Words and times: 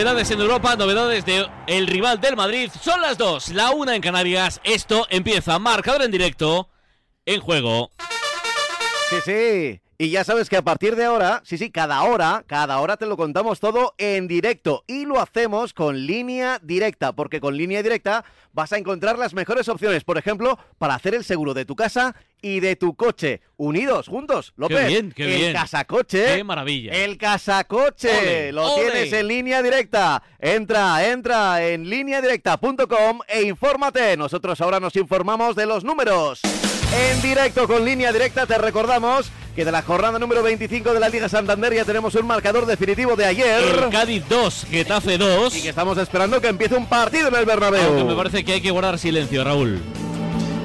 Novedades 0.00 0.30
en 0.30 0.40
Europa, 0.40 0.76
novedades 0.76 1.24
de 1.24 1.44
el 1.66 1.88
rival 1.88 2.20
del 2.20 2.36
Madrid. 2.36 2.70
Son 2.80 3.00
las 3.00 3.18
dos, 3.18 3.48
la 3.48 3.72
una 3.72 3.96
en 3.96 4.00
Canarias. 4.00 4.60
Esto 4.62 5.08
empieza 5.10 5.58
marcador 5.58 6.02
en 6.02 6.12
directo 6.12 6.68
en 7.26 7.40
juego. 7.40 7.90
Sí, 9.10 9.16
sí. 9.24 9.80
Y 10.00 10.10
ya 10.10 10.22
sabes 10.22 10.48
que 10.48 10.56
a 10.56 10.62
partir 10.62 10.94
de 10.94 11.06
ahora, 11.06 11.42
sí, 11.44 11.58
sí, 11.58 11.72
cada 11.72 12.00
hora, 12.04 12.44
cada 12.46 12.78
hora 12.78 12.96
te 12.96 13.06
lo 13.06 13.16
contamos 13.16 13.58
todo 13.58 13.96
en 13.98 14.28
directo. 14.28 14.84
Y 14.86 15.06
lo 15.06 15.20
hacemos 15.20 15.74
con 15.74 16.06
línea 16.06 16.60
directa, 16.62 17.12
porque 17.12 17.40
con 17.40 17.56
línea 17.56 17.82
directa 17.82 18.24
vas 18.52 18.72
a 18.72 18.78
encontrar 18.78 19.18
las 19.18 19.34
mejores 19.34 19.68
opciones, 19.68 20.04
por 20.04 20.16
ejemplo, 20.16 20.56
para 20.78 20.94
hacer 20.94 21.16
el 21.16 21.24
seguro 21.24 21.52
de 21.52 21.64
tu 21.64 21.74
casa 21.74 22.14
y 22.40 22.60
de 22.60 22.76
tu 22.76 22.94
coche. 22.94 23.40
Unidos, 23.56 24.06
juntos, 24.06 24.52
López. 24.54 24.82
Qué 24.82 24.86
bien, 24.86 25.10
qué 25.10 25.24
el 25.24 25.40
bien. 25.40 25.52
casacoche. 25.52 26.36
Qué 26.36 26.44
maravilla. 26.44 26.92
El 26.92 27.18
casacoche. 27.18 28.16
Ole, 28.20 28.52
lo 28.52 28.74
ole. 28.74 28.92
tienes 28.92 29.12
en 29.12 29.26
línea 29.26 29.62
directa. 29.64 30.22
Entra, 30.38 31.08
entra 31.08 31.66
en 31.66 31.90
lineadirecta.com 31.90 33.18
e 33.26 33.42
infórmate. 33.42 34.16
Nosotros 34.16 34.60
ahora 34.60 34.78
nos 34.78 34.94
informamos 34.94 35.56
de 35.56 35.66
los 35.66 35.82
números. 35.82 36.40
En 36.92 37.20
directo 37.20 37.68
con 37.68 37.84
línea 37.84 38.12
directa 38.12 38.46
te 38.46 38.56
recordamos 38.56 39.30
que 39.54 39.64
de 39.64 39.72
la 39.72 39.82
jornada 39.82 40.18
número 40.18 40.42
25 40.42 40.94
de 40.94 41.00
la 41.00 41.08
Liga 41.08 41.28
Santander 41.28 41.74
ya 41.74 41.84
tenemos 41.84 42.14
un 42.14 42.26
marcador 42.26 42.64
definitivo 42.64 43.16
de 43.16 43.26
ayer. 43.26 43.62
El 43.62 43.90
Cádiz 43.90 44.24
2, 44.28 44.66
Getafe 44.70 45.18
2. 45.18 45.56
Y 45.56 45.62
que 45.62 45.68
estamos 45.68 45.98
esperando 45.98 46.40
que 46.40 46.48
empiece 46.48 46.76
un 46.76 46.86
partido 46.86 47.28
en 47.28 47.34
el 47.34 47.44
Bernabéu. 47.44 47.82
Aunque 47.82 48.04
me 48.04 48.14
parece 48.14 48.44
que 48.44 48.52
hay 48.54 48.60
que 48.60 48.70
guardar 48.70 48.98
silencio, 48.98 49.44
Raúl. 49.44 49.80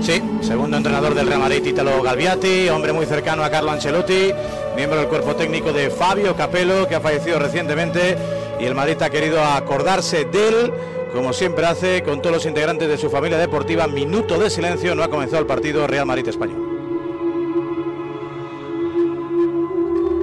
Sí, 0.02 0.22
segundo 0.42 0.78
entrenador 0.78 1.16
del 1.16 1.28
Real 1.28 1.40
Madrid, 1.40 1.66
Italo 1.66 2.02
Galviati, 2.02 2.70
hombre 2.70 2.94
muy 2.94 3.06
cercano 3.06 3.44
a 3.44 3.50
Carlo 3.50 3.72
Ancelotti, 3.72 4.32
miembro 4.76 5.00
del 5.00 5.08
cuerpo 5.08 5.36
técnico 5.36 5.72
de 5.72 5.90
Fabio 5.90 6.36
Capello, 6.36 6.88
que 6.88 6.96
ha 6.96 7.02
fallecido 7.02 7.40
recientemente, 7.40 8.18
y 8.60 8.66
el 8.66 8.76
Madrid 8.76 9.02
ha 9.02 9.10
querido 9.10 9.44
acordarse 9.44 10.26
de 10.26 10.48
él, 10.50 10.74
como 11.14 11.32
siempre 11.32 11.66
hace, 11.66 12.02
con 12.04 12.22
todos 12.22 12.36
los 12.36 12.46
integrantes 12.46 12.90
de 12.90 12.98
su 12.98 13.10
familia 13.10 13.38
deportiva. 13.38 13.88
Minuto 13.88 14.40
de 14.40 14.50
silencio, 14.50 14.96
no 14.96 15.04
ha 15.04 15.10
comenzado 15.10 15.40
el 15.40 15.46
partido 15.46 15.86
Real 15.86 16.06
Madrid-Español. 16.06 16.58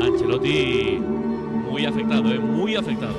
Ancelotti 0.02 0.98
muy 1.70 1.86
afectado, 1.86 2.30
¿eh? 2.30 2.38
muy 2.38 2.74
afectado. 2.74 3.14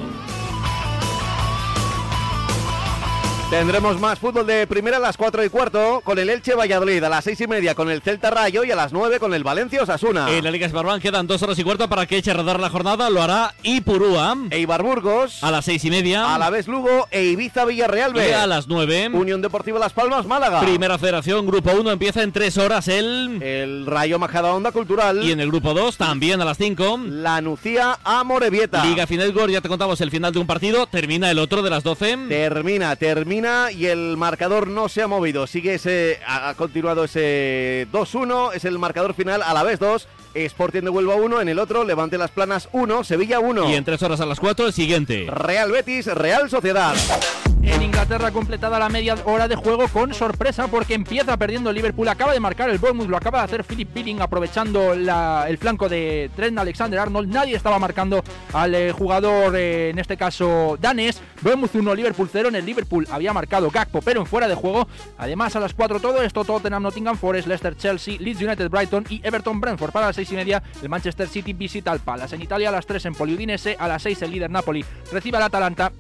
Tendremos 3.52 4.00
más 4.00 4.18
fútbol 4.18 4.48
de 4.48 4.66
primera 4.66 4.96
a 4.96 5.00
las 5.02 5.18
4 5.18 5.44
y 5.44 5.50
cuarto 5.50 6.00
con 6.06 6.18
el 6.18 6.30
Elche 6.30 6.56
Valladolid, 6.56 7.04
a 7.04 7.10
las 7.10 7.26
6 7.26 7.42
y 7.42 7.48
media 7.48 7.76
con 7.76 7.92
el 7.92 8.02
Celta 8.02 8.30
Rayo 8.30 8.64
y 8.64 8.72
a 8.72 8.78
las 8.78 8.94
9 8.94 9.20
con 9.20 9.34
el 9.34 9.44
Valencia 9.44 9.84
Osasuna. 9.84 10.32
En 10.32 10.46
la 10.46 10.52
Liga 10.52 10.70
Smartbank 10.70 11.02
quedan 11.02 11.28
dos 11.28 11.44
horas 11.44 11.60
y 11.60 11.64
cuarto 11.66 11.90
para 11.90 12.06
que 12.06 12.16
eche 12.16 12.32
a 12.32 12.36
rodar 12.36 12.62
la 12.62 12.70
jornada. 12.70 13.10
Lo 13.10 13.22
hará 13.22 13.54
Ipurúa 13.64 14.38
Eibar 14.52 14.84
Burgos, 14.84 15.44
a 15.44 15.52
las 15.52 15.66
seis 15.66 15.84
y 15.84 15.90
media. 15.90 16.34
a 16.34 16.38
la 16.40 16.50
vez 16.50 16.70
Lugo 16.70 17.10
e 17.12 17.26
Ibiza 17.26 17.66
Villarreal 17.66 18.14
B. 18.14 18.30
y 18.30 18.32
a 18.32 18.48
las 18.48 18.70
nueve. 18.70 19.10
Unión 19.12 19.42
Deportiva 19.42 19.80
Las 19.80 19.92
Palmas 19.92 20.26
Málaga. 20.26 20.62
Primera 20.62 20.98
Federación, 20.98 21.46
Grupo 21.46 21.72
1 21.72 21.92
empieza 21.92 22.24
en 22.24 22.32
tres 22.32 22.58
horas 22.58 22.88
el... 22.88 23.44
El 23.44 23.86
Rayo 23.86 24.18
Majadahonda 24.18 24.72
Cultural. 24.72 25.24
Y 25.26 25.32
en 25.34 25.42
el 25.42 25.50
Grupo 25.52 25.74
2 25.74 25.98
también 25.98 26.40
a 26.40 26.46
las 26.46 26.58
5. 26.58 27.02
La 27.10 27.42
Nucía 27.42 28.00
a 28.06 28.24
Morevieta. 28.24 28.86
Liga 28.86 29.06
Final 29.08 29.34
Gol, 29.34 29.52
ya 29.52 29.60
te 29.60 29.68
contamos 29.68 30.00
el 30.00 30.10
final 30.10 30.32
de 30.32 30.40
un 30.40 30.48
partido. 30.48 30.88
Termina 30.88 31.30
el 31.30 31.38
otro 31.38 31.62
de 31.62 31.70
las 31.70 31.84
12. 31.84 32.18
Termina, 32.30 32.96
termina 32.96 33.41
y 33.72 33.88
el 33.88 34.18
marcador 34.18 34.68
no 34.68 34.88
se 34.90 35.02
ha 35.02 35.08
movido. 35.08 35.48
Sigue 35.48 35.76
ese, 35.76 36.20
ha 36.28 36.50
ha 36.50 36.56
continuado 36.56 37.04
ese 37.04 37.88
2-1, 37.92 38.54
es 38.54 38.66
el 38.66 38.78
marcador 38.78 39.14
final 39.14 39.42
a 39.42 39.54
la 39.54 39.64
vez 39.64 39.80
2. 39.80 40.08
Sporting 40.34 40.82
de 40.82 40.90
Huelva 40.90 41.16
1, 41.16 41.42
en 41.42 41.50
el 41.50 41.60
otro 41.60 41.84
Levante 41.84 42.18
Las 42.18 42.32
Planas 42.32 42.70
1, 42.72 43.04
Sevilla 43.04 43.40
1. 43.40 43.70
Y 43.70 43.76
en 43.76 43.84
tres 43.84 44.02
horas 44.04 44.22
a 44.22 44.26
las 44.26 44.40
4 44.40 44.68
el 44.68 44.74
siguiente. 44.74 45.28
Real 45.30 45.72
Betis, 45.72 46.06
Real 46.06 46.50
Sociedad. 46.50 46.96
En 47.64 47.82
Inglaterra 47.84 48.32
completada 48.32 48.80
la 48.80 48.90
media 48.90 49.16
hora 49.26 49.48
de 49.48 49.56
juego 49.56 49.88
con 49.88 50.14
sorpresa 50.16 50.68
porque 50.68 50.96
empieza 50.96 51.38
perdiendo 51.38 51.70
el 51.70 51.76
Liverpool, 51.76 52.08
acaba 52.08 52.34
de 52.34 52.40
marcar 52.40 52.70
el 52.72 52.80
Bournemouth, 52.80 53.08
lo 53.08 53.18
acaba 53.18 53.38
de 53.40 53.46
hacer 53.46 53.64
Philip 53.64 53.94
Billing 53.94 54.20
aprovechando 54.22 54.96
la- 54.96 55.46
el 55.48 55.58
flanco 55.60 55.88
de 55.88 56.32
Trent 56.36 56.58
Alexander-Arnold, 56.58 57.30
nadie 57.32 57.56
estaba 57.56 57.78
marcando 57.78 58.24
al 58.54 58.74
eh, 58.74 58.92
jugador, 58.92 59.56
eh, 59.56 59.90
en 59.92 60.00
este 60.00 60.18
caso 60.18 60.76
danés, 60.82 61.22
Bournemouth 61.42 61.74
1, 61.76 61.94
Liverpool 61.94 62.30
0, 62.32 62.50
en 62.50 62.56
el 62.56 62.66
Liverpool 62.66 63.08
había 63.12 63.32
marcado 63.32 63.70
Gakpo 63.70 64.02
pero 64.02 64.22
en 64.22 64.26
fuera 64.26 64.48
de 64.48 64.56
juego, 64.56 64.88
además 65.20 65.56
a 65.56 65.60
las 65.60 65.74
4 65.76 66.00
todo 66.00 66.24
esto, 66.24 66.44
Tottenham, 66.44 66.82
Nottingham 66.82 67.16
Forest, 67.18 67.48
Leicester, 67.48 67.78
Chelsea, 67.78 68.16
Leeds 68.20 68.42
United, 68.42 68.70
Brighton 68.70 69.06
y 69.10 69.22
Everton, 69.24 69.62
Brentford. 69.62 69.92
Para 69.92 70.08
las 70.08 70.16
6 70.16 70.32
y 70.32 70.36
media, 70.36 70.64
el 70.82 70.90
Manchester 70.90 71.28
City 71.28 71.54
visita 71.54 71.92
al 71.92 72.00
Palace, 72.00 72.36
en 72.36 72.42
Italia 72.42 72.70
a 72.70 72.72
las 72.72 72.86
3 72.88 73.06
en 73.06 73.14
Poliudinese, 73.14 73.78
a 73.80 73.88
las 73.88 74.02
6 74.02 74.20
el 74.24 74.32
líder 74.32 74.50
Napoli 74.50 74.84
recibe 75.12 75.38
al 75.38 75.44
Atalanta, 75.44 75.92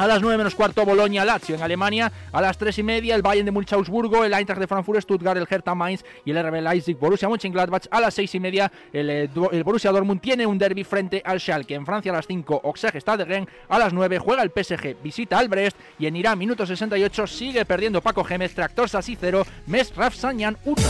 a 0.00 0.06
las 0.06 0.22
9 0.22 0.38
menos 0.38 0.54
cuarto, 0.54 0.86
Bolonia, 0.86 1.26
Lazio 1.26 1.54
en 1.54 1.62
Alemania. 1.62 2.10
A 2.32 2.40
las 2.40 2.56
3 2.56 2.78
y 2.78 2.82
media, 2.82 3.14
el 3.14 3.20
Bayern 3.20 3.44
de 3.44 3.50
Múnich, 3.52 3.70
el 3.70 4.32
Eintracht 4.32 4.58
de 4.58 4.66
Frankfurt, 4.66 5.02
Stuttgart, 5.02 5.36
el 5.36 5.46
Hertha 5.46 5.74
Mainz 5.74 6.02
y 6.24 6.30
el 6.30 6.42
RB 6.42 6.62
Leipzig, 6.62 6.96
Borussia 6.96 7.28
Mönchengladbach. 7.28 7.82
A 7.90 8.00
las 8.00 8.14
6 8.14 8.34
y 8.36 8.40
media, 8.40 8.72
el, 8.94 9.10
eh, 9.10 9.30
el 9.52 9.62
Borussia 9.62 9.92
Dortmund 9.92 10.22
tiene 10.22 10.46
un 10.46 10.56
derby 10.56 10.84
frente 10.84 11.20
al 11.22 11.38
Schalke. 11.38 11.74
En 11.74 11.84
Francia, 11.84 12.12
a 12.12 12.14
las 12.16 12.26
5, 12.26 12.62
Auxerre 12.64 12.98
Stade 12.98 13.18
de 13.18 13.24
Rennes. 13.26 13.48
A 13.68 13.78
las 13.78 13.92
9, 13.92 14.18
juega 14.18 14.42
el 14.42 14.50
PSG, 14.50 14.96
visita 15.02 15.38
al 15.38 15.48
Brest. 15.48 15.76
Y 15.98 16.06
en 16.06 16.16
Irán, 16.16 16.38
minuto 16.38 16.64
68, 16.64 17.26
sigue 17.26 17.66
perdiendo 17.66 18.00
Paco 18.00 18.24
Gémez, 18.24 18.54
Tractor 18.54 18.88
Sassi 18.88 19.18
0, 19.20 19.44
Mes 19.66 19.94
Rafsanyan 19.94 20.56
1. 20.64 20.82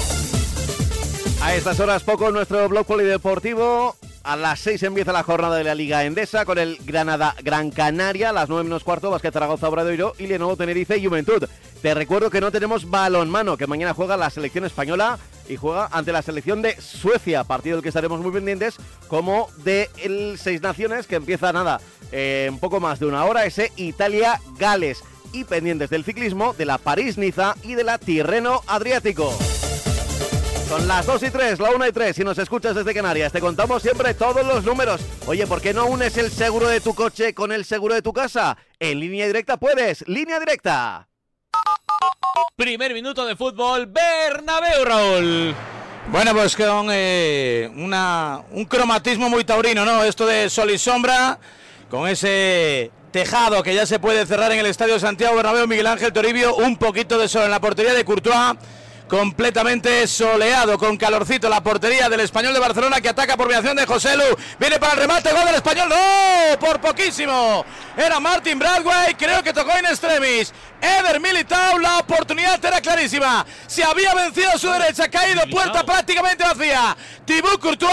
A 1.43 1.55
estas 1.57 1.81
horas 1.81 2.05
poco 2.05 2.31
nuestro 2.31 2.69
blog 2.69 2.87
polideportivo. 2.87 3.97
A 4.23 4.37
las 4.37 4.61
6 4.61 4.83
empieza 4.83 5.13
la 5.13 5.23
jornada 5.23 5.57
de 5.57 5.65
la 5.65 5.75
Liga 5.75 6.05
Endesa 6.05 6.45
con 6.45 6.59
el 6.59 6.79
Granada 6.85 7.35
Gran 7.43 7.71
Canaria. 7.71 8.31
A 8.31 8.33
las 8.33 8.51
9 8.51 8.65
menos 8.65 8.85
cuarto, 8.85 9.11
Basket 9.11 9.33
Zaragoza 9.33 9.69
Obradoiro 9.69 10.15
y 10.19 10.27
Lenovo 10.27 10.57
Tenerife 10.57 10.99
y 10.99 11.07
Juventud. 11.07 11.45
Te 11.81 11.95
recuerdo 11.95 12.29
que 12.29 12.43
no 12.43 12.53
tenemos 12.53 12.91
balonmano, 12.91 13.57
que 13.57 13.67
mañana 13.67 13.95
juega 13.95 14.19
la 14.19 14.29
selección 14.29 14.67
española 14.67 15.19
y 15.49 15.57
juega 15.57 15.89
ante 15.91 16.13
la 16.13 16.21
selección 16.21 16.61
de 16.61 16.79
Suecia, 16.81 17.45
partido 17.45 17.77
del 17.77 17.83
que 17.83 17.89
estaremos 17.89 18.21
muy 18.21 18.31
pendientes, 18.31 18.77
como 19.09 19.49
de 19.65 19.89
el 20.03 20.39
Seis 20.39 20.61
Naciones, 20.61 21.07
que 21.07 21.17
empieza 21.17 21.53
nada, 21.55 21.81
eh, 22.13 22.45
en 22.49 22.59
poco 22.59 22.79
más 22.79 23.01
de 23.01 23.07
una 23.07 23.25
hora, 23.25 23.47
ese 23.47 23.73
Italia-Gales. 23.77 25.03
Y 25.33 25.45
pendientes 25.45 25.91
del 25.91 26.05
ciclismo, 26.05 26.55
de 26.55 26.67
la 26.67 26.77
París-Niza 26.77 27.55
y 27.63 27.75
de 27.75 27.85
la 27.85 27.99
Tirreno 27.99 28.63
Adriático. 28.67 29.33
Son 30.71 30.87
las 30.87 31.05
2 31.05 31.25
y 31.25 31.31
3, 31.31 31.59
la 31.59 31.71
1 31.73 31.89
y 31.89 31.91
3. 31.91 32.15
Si 32.15 32.23
nos 32.23 32.39
escuchas 32.39 32.77
desde 32.77 32.95
Canarias, 32.95 33.33
te 33.33 33.41
contamos 33.41 33.83
siempre 33.83 34.15
todos 34.15 34.47
los 34.47 34.63
números. 34.63 35.01
Oye, 35.27 35.45
¿por 35.45 35.61
qué 35.61 35.75
no 35.75 35.87
unes 35.87 36.17
el 36.17 36.31
seguro 36.31 36.69
de 36.69 36.81
tu 36.81 36.95
coche 36.95 37.35
con 37.35 37.51
el 37.51 37.65
seguro 37.65 37.93
de 37.93 38.03
tu 38.03 38.13
casa? 38.13 38.57
En 38.79 39.01
línea 39.01 39.27
directa 39.27 39.57
puedes. 39.57 40.07
Línea 40.07 40.39
directa. 40.39 41.09
Primer 42.55 42.95
minuto 42.95 43.27
de 43.27 43.35
fútbol, 43.35 43.87
Bernabéu, 43.87 44.85
Raúl. 44.85 45.57
Bueno, 46.13 46.33
pues 46.35 46.55
con 46.55 46.87
eh, 46.93 47.69
una, 47.75 48.43
un 48.53 48.65
cromatismo 48.65 49.29
muy 49.29 49.43
taurino, 49.43 49.85
¿no? 49.85 50.05
Esto 50.05 50.25
de 50.25 50.49
sol 50.49 50.71
y 50.71 50.79
sombra, 50.79 51.41
con 51.91 52.09
ese 52.09 52.93
tejado 53.11 53.65
que 53.65 53.75
ya 53.75 53.87
se 53.87 53.99
puede 53.99 54.25
cerrar 54.25 54.53
en 54.53 54.61
el 54.61 54.67
Estadio 54.67 55.01
Santiago 55.01 55.35
Bernabéu, 55.35 55.67
Miguel 55.67 55.89
Ángel 55.89 56.13
Toribio, 56.13 56.55
un 56.55 56.77
poquito 56.77 57.19
de 57.19 57.27
sol 57.27 57.43
en 57.43 57.51
la 57.51 57.61
portería 57.61 57.93
de 57.93 58.05
Courtois, 58.05 58.55
completamente 59.11 60.07
soleado, 60.07 60.79
con 60.79 60.97
calorcito, 60.97 61.49
la 61.49 61.61
portería 61.61 62.09
del 62.09 62.21
Español 62.21 62.55
de 62.55 62.61
Barcelona 62.61 63.01
que 63.01 63.09
ataca 63.09 63.37
por 63.37 63.49
mediación 63.49 63.77
de 63.77 63.85
José 63.85 64.17
Lu, 64.17 64.23
viene 64.59 64.79
para 64.79 64.93
el 64.93 65.01
remate, 65.01 65.33
gol 65.33 65.45
del 65.45 65.57
Español, 65.57 65.89
¡no! 65.89 66.59
Por 66.61 66.81
poquísimo, 66.81 67.65
era 67.97 68.21
Martin 68.21 68.57
Bradway, 68.61 69.15
creo 69.19 69.43
que 69.43 69.53
tocó 69.53 69.73
en 69.77 69.87
extremis, 69.87 70.55
Eder 70.81 71.21
Militao, 71.21 71.79
la 71.81 71.99
oportunidad 71.99 72.65
era 72.65 72.81
clarísima, 72.81 73.45
se 73.67 73.83
había 73.83 74.15
vencido 74.15 74.51
a 74.55 74.59
su 74.59 74.71
derecha, 74.71 75.09
caído, 75.09 75.43
puerta 75.51 75.85
prácticamente 75.85 76.45
vacía, 76.45 76.97
Thibaut 77.25 77.61
Courtois, 77.61 77.91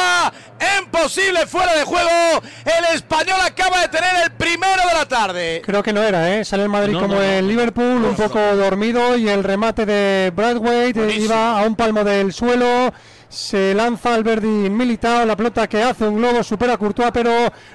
imposible 0.79 1.47
fuera 1.47 1.73
de 1.75 1.83
juego, 1.83 2.43
el 2.63 2.95
Español 2.95 3.39
acaba 3.43 3.81
de 3.81 3.87
tener 3.87 4.23
el 4.23 4.31
primero 4.33 4.87
de 4.87 4.93
la 4.93 5.07
tarde. 5.07 5.63
Creo 5.65 5.81
que 5.81 5.93
no 5.93 6.03
era, 6.03 6.35
¿eh? 6.35 6.45
Sale 6.45 6.63
el 6.63 6.69
Madrid 6.69 6.93
No, 6.93 7.01
como 7.01 7.15
no, 7.15 7.21
no. 7.21 7.25
el 7.25 7.47
Liverpool, 7.47 8.05
un 8.05 8.15
poco 8.15 8.39
dormido 8.55 9.17
y 9.17 9.27
el 9.27 9.43
remate 9.43 9.85
de 9.87 10.31
Bradway 10.35 10.93
iba 11.15 11.59
a 11.59 11.65
un 11.65 11.75
palmo 11.75 12.03
del 12.03 12.33
suelo. 12.33 12.93
Se 13.29 13.73
lanza 13.73 14.13
Alberdi 14.13 14.69
Militao, 14.69 15.25
la 15.25 15.35
pelota 15.35 15.67
que 15.67 15.83
hace 15.83 16.07
un 16.07 16.15
globo, 16.15 16.43
supera 16.43 16.73
a 16.73 16.77
Courtois, 16.77 17.11
pero 17.11 17.31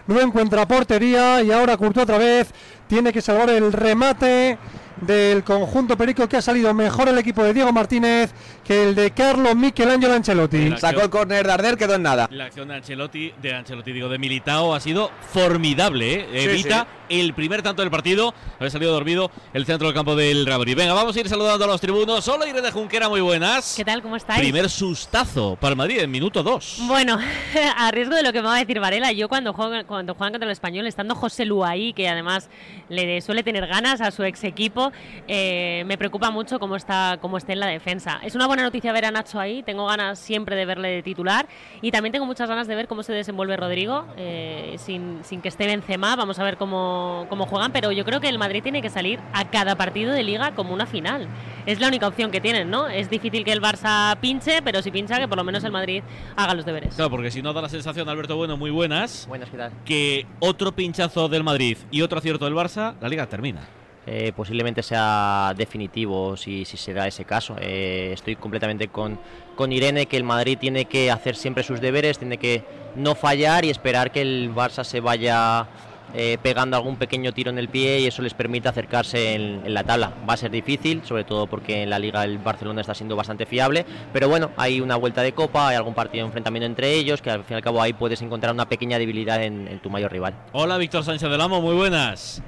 no 0.07 0.21
encuentra 0.21 0.67
portería 0.67 1.43
y 1.43 1.51
ahora 1.51 1.77
Courtois 1.77 2.05
otra 2.05 2.19
vez 2.19 2.49
tiene 2.87 3.13
que 3.13 3.21
salvar 3.21 3.51
el 3.51 3.73
remate 3.73 4.59
del 5.03 5.43
conjunto 5.43 5.97
Perico 5.97 6.29
que 6.29 6.37
ha 6.37 6.43
salido 6.43 6.73
mejor 6.73 7.09
el 7.09 7.19
equipo 7.19 7.43
de 7.43 7.53
Diego 7.53 7.73
Martínez 7.73 8.33
que 8.65 8.83
el 8.89 8.95
de 8.95 9.11
Carlos 9.11 9.55
Michelangelo 9.57 10.15
Ancelotti. 10.15 10.77
Sacó 10.79 11.03
el 11.03 11.11
córner 11.11 11.47
de 11.47 11.53
Arder, 11.53 11.77
quedó 11.77 11.95
en 11.95 12.03
nada. 12.03 12.29
La 12.31 12.45
acción 12.45 12.69
de 12.69 12.75
Ancelotti, 12.77 13.33
de 13.41 13.55
Ancelotti, 13.55 13.93
digo, 13.93 14.09
de 14.09 14.19
Militao 14.19 14.75
ha 14.75 14.81
sido 14.81 15.11
formidable. 15.33 16.15
¿eh? 16.15 16.45
Evita 16.45 16.87
el 17.09 17.35
primer 17.35 17.63
tanto 17.63 17.83
del 17.83 17.91
partido. 17.91 18.35
Había 18.59 18.71
salido 18.71 18.93
dormido 18.93 19.31
el 19.53 19.67
centro 19.67 19.89
del 19.89 19.95
campo 19.95 20.17
del 20.17 20.47
Madrid. 20.47 20.77
Venga, 20.77 20.95
vamos 20.95 21.17
a 21.17 21.21
ir 21.21 21.29
saludando 21.29 21.65
a 21.65 21.69
los 21.69 21.81
tribunos. 21.81 22.27
Hola 22.29 22.47
Irene 22.47 22.71
Junquera, 22.71 23.09
muy 23.09 23.21
buenas. 23.21 23.75
¿Qué 23.77 23.85
tal? 23.85 24.03
¿Cómo 24.03 24.17
estáis? 24.17 24.41
Primer 24.41 24.71
sustazo 24.71 25.57
para 25.61 25.73
el 25.73 25.77
Madrid 25.77 26.01
en 26.01 26.11
minuto 26.11 26.43
2. 26.43 26.83
Bueno, 26.87 27.19
a 27.77 27.91
riesgo 27.91 28.15
de 28.15 28.23
lo 28.23 28.33
que 28.33 28.41
me 28.41 28.49
va 28.49 28.57
a 28.57 28.59
decir 28.61 28.81
Varela, 28.81 29.13
yo 29.13 29.29
cuando 29.29 29.53
juego, 29.53 29.87
cuando 29.87 30.15
juegan 30.15 30.33
contra 30.33 30.47
el 30.47 30.53
español, 30.53 30.87
estando 30.87 31.15
José 31.15 31.45
Lu 31.45 31.65
ahí, 31.65 31.93
que 31.93 32.09
además 32.09 32.49
le 32.89 33.21
suele 33.21 33.43
tener 33.43 33.67
ganas 33.67 34.01
a 34.01 34.11
su 34.11 34.23
ex 34.25 34.45
equipo, 34.45 34.93
eh, 35.29 35.83
me 35.87 35.99
preocupa 35.99 36.31
mucho 36.31 36.59
cómo 36.59 36.77
está, 36.77 37.19
cómo 37.21 37.37
está 37.37 37.53
en 37.53 37.61
la 37.61 37.67
defensa. 37.67 38.21
Es 38.23 38.35
una 38.35 38.47
buena 38.53 38.65
noticia 38.65 38.93
ver 38.93 39.07
a 39.07 39.11
Nacho 39.11 39.41
ahí, 39.41 39.63
tengo 39.63 39.87
ganas 39.87 40.19
siempre 40.19 40.57
de 40.57 40.67
verle 40.67 40.89
de 40.89 41.03
titular 41.03 41.49
y 41.81 41.91
también 41.91 42.13
tengo 42.13 42.27
muchas 42.27 42.51
ganas 42.51 42.67
de 42.67 42.75
ver 42.75 42.87
cómo 42.87 43.03
se 43.03 43.15
desenvuelve 43.15 43.57
Rodrigo, 43.57 44.05
eh, 44.19 44.77
sin, 44.77 45.21
sin, 45.25 45.41
que 45.41 45.49
esté 45.49 45.65
Benzema, 45.65 46.17
vamos 46.17 46.39
a 46.39 46.45
ver 46.45 46.59
cómo, 46.59 47.25
cómo 47.31 47.47
juegan, 47.47 47.73
pero 47.73 47.93
yo 47.93 48.05
creo 48.05 48.21
que 48.21 48.29
el 48.29 48.39
Madrid 48.39 48.63
tiene 48.63 48.83
que 48.83 48.91
salir 48.91 49.21
a 49.33 49.49
cada 49.49 49.77
partido 49.77 50.13
de 50.13 50.23
liga 50.23 50.55
como 50.55 50.75
una 50.75 50.85
final. 50.85 51.29
Es 51.65 51.81
la 51.81 51.89
única 51.89 52.07
opción 52.07 52.31
que 52.31 52.43
tienen, 52.43 52.69
¿no? 52.69 52.89
Es 52.89 53.09
difícil 53.09 53.43
que 53.43 53.53
el 53.53 53.63
Barça 53.63 54.19
pinche, 54.21 54.61
pero 54.61 54.83
si 54.83 54.91
pincha, 54.91 55.19
que 55.19 55.29
por 55.29 55.39
lo 55.39 55.45
menos 55.45 55.65
el 55.65 55.73
Madrid 55.73 56.03
haga 56.37 56.53
los 56.53 56.67
deberes. 56.67 56.95
Claro, 56.95 57.11
porque 57.11 57.31
si 57.31 57.41
no 57.41 57.55
da 57.55 57.63
la 57.63 57.71
sensación, 57.71 58.07
Alberto 58.11 58.37
Bueno, 58.37 58.59
muy 58.59 58.71
buenas. 58.71 59.27
Buenas, 59.29 59.49
¿qué 59.49 59.57
tal? 59.57 59.73
Que 59.87 60.27
otro 60.41 60.73
pinchazo 60.73 61.31
del 61.31 61.43
Madrid 61.43 61.79
y 61.91 62.03
otro 62.03 62.19
acierto 62.19 62.45
del 62.45 62.55
Barça, 62.55 62.97
la 63.01 63.09
liga 63.09 63.27
termina. 63.27 63.63
Eh, 64.05 64.33
posiblemente 64.35 64.83
sea 64.83 65.55
definitivo 65.57 66.37
si, 66.37 66.65
si 66.65 66.77
se 66.77 66.93
da 66.93 67.07
ese 67.07 67.25
caso. 67.25 67.57
Eh, 67.61 68.11
estoy 68.13 68.35
completamente 68.35 68.89
con, 68.89 69.19
con 69.55 69.71
Irene 69.71 70.07
que 70.07 70.17
el 70.17 70.25
Madrid 70.25 70.59
tiene 70.59 70.87
que 70.87 71.11
hacer 71.11 71.37
siempre 71.37 71.63
sus 71.63 71.81
deberes, 71.81 72.19
tiene 72.19 72.37
que 72.37 72.65
no 72.97 73.15
fallar 73.15 73.65
y 73.65 73.71
esperar 73.71 74.11
que 74.11 74.21
el 74.23 74.53
Barça 74.53 74.83
se 74.83 74.99
vaya 74.99 75.69
eh, 76.15 76.37
pegando 76.43 76.77
algún 76.77 76.97
pequeño 76.97 77.33
tiro 77.33 77.51
en 77.51 77.59
el 77.59 77.69
pie 77.69 78.01
y 78.01 78.07
eso 78.07 78.23
les 78.23 78.35
permite 78.35 78.69
acercarse 78.69 79.35
en, 79.35 79.63
en, 79.65 79.73
la 79.73 79.85
tabla. 79.85 80.13
Va 80.29 80.35
a 80.35 80.37
ser 80.37 80.51
difícil, 80.51 81.03
sobre 81.05 81.23
todo 81.23 81.47
porque 81.47 81.85
en 81.85 81.91
la 81.91 82.01
liga 82.01 82.25
el 82.25 82.39
Barcelona 82.39 82.81
está 82.81 82.95
siendo 82.95 83.15
bastante 83.15 83.47
fiable, 83.47 83.87
pero 84.13 84.29
bueno, 84.29 84.51
hay 84.57 84.81
una 84.81 84.97
vuelta 84.97 85.23
de 85.23 85.33
copa, 85.33 85.69
hay 85.69 85.77
algún 85.77 85.95
partido 85.95 86.25
de 86.25 86.27
enfrentamiento 86.27 86.67
entre 86.67 86.93
ellos, 86.93 87.23
que 87.23 87.31
al 87.31 87.45
fin 87.45 87.55
y 87.55 87.57
al 87.59 87.63
cabo 87.63 87.81
ahí 87.81 87.93
puedes 87.93 88.21
encontrar 88.21 88.53
una 88.53 88.69
pequeña 88.69 88.99
debilidad 88.99 89.43
en, 89.45 89.69
en 89.69 89.79
tu 89.79 89.91
mayor 89.91 90.11
rival. 90.11 90.35
Hola 90.51 90.77
Víctor 90.77 91.05
Sánchez 91.05 91.31
del 91.31 91.41
Amo, 91.41 91.61
muy 91.61 91.77
buenas. 91.77 92.43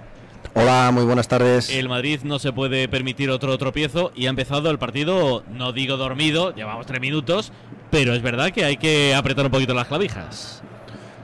Hola, 0.57 0.91
muy 0.93 1.05
buenas 1.05 1.27
tardes. 1.27 1.69
El 1.69 1.89
Madrid 1.89 2.21
no 2.23 2.39
se 2.39 2.53
puede 2.53 2.89
permitir 2.89 3.29
otro 3.31 3.59
tropiezo 3.59 4.13
y 4.15 4.27
ha 4.27 4.31
empezado 4.31 4.71
el 4.71 4.79
partido, 4.79 5.43
no 5.51 5.73
digo 5.73 5.97
dormido, 5.97 6.55
llevamos 6.55 6.87
tres 6.87 7.01
minutos, 7.01 7.51
pero 7.91 8.15
es 8.15 8.23
verdad 8.23 8.53
que 8.53 8.65
hay 8.65 8.77
que 8.77 9.15
apretar 9.17 9.47
un 9.47 9.51
poquito 9.51 9.75
las 9.75 9.89
clavijas. 9.89 10.63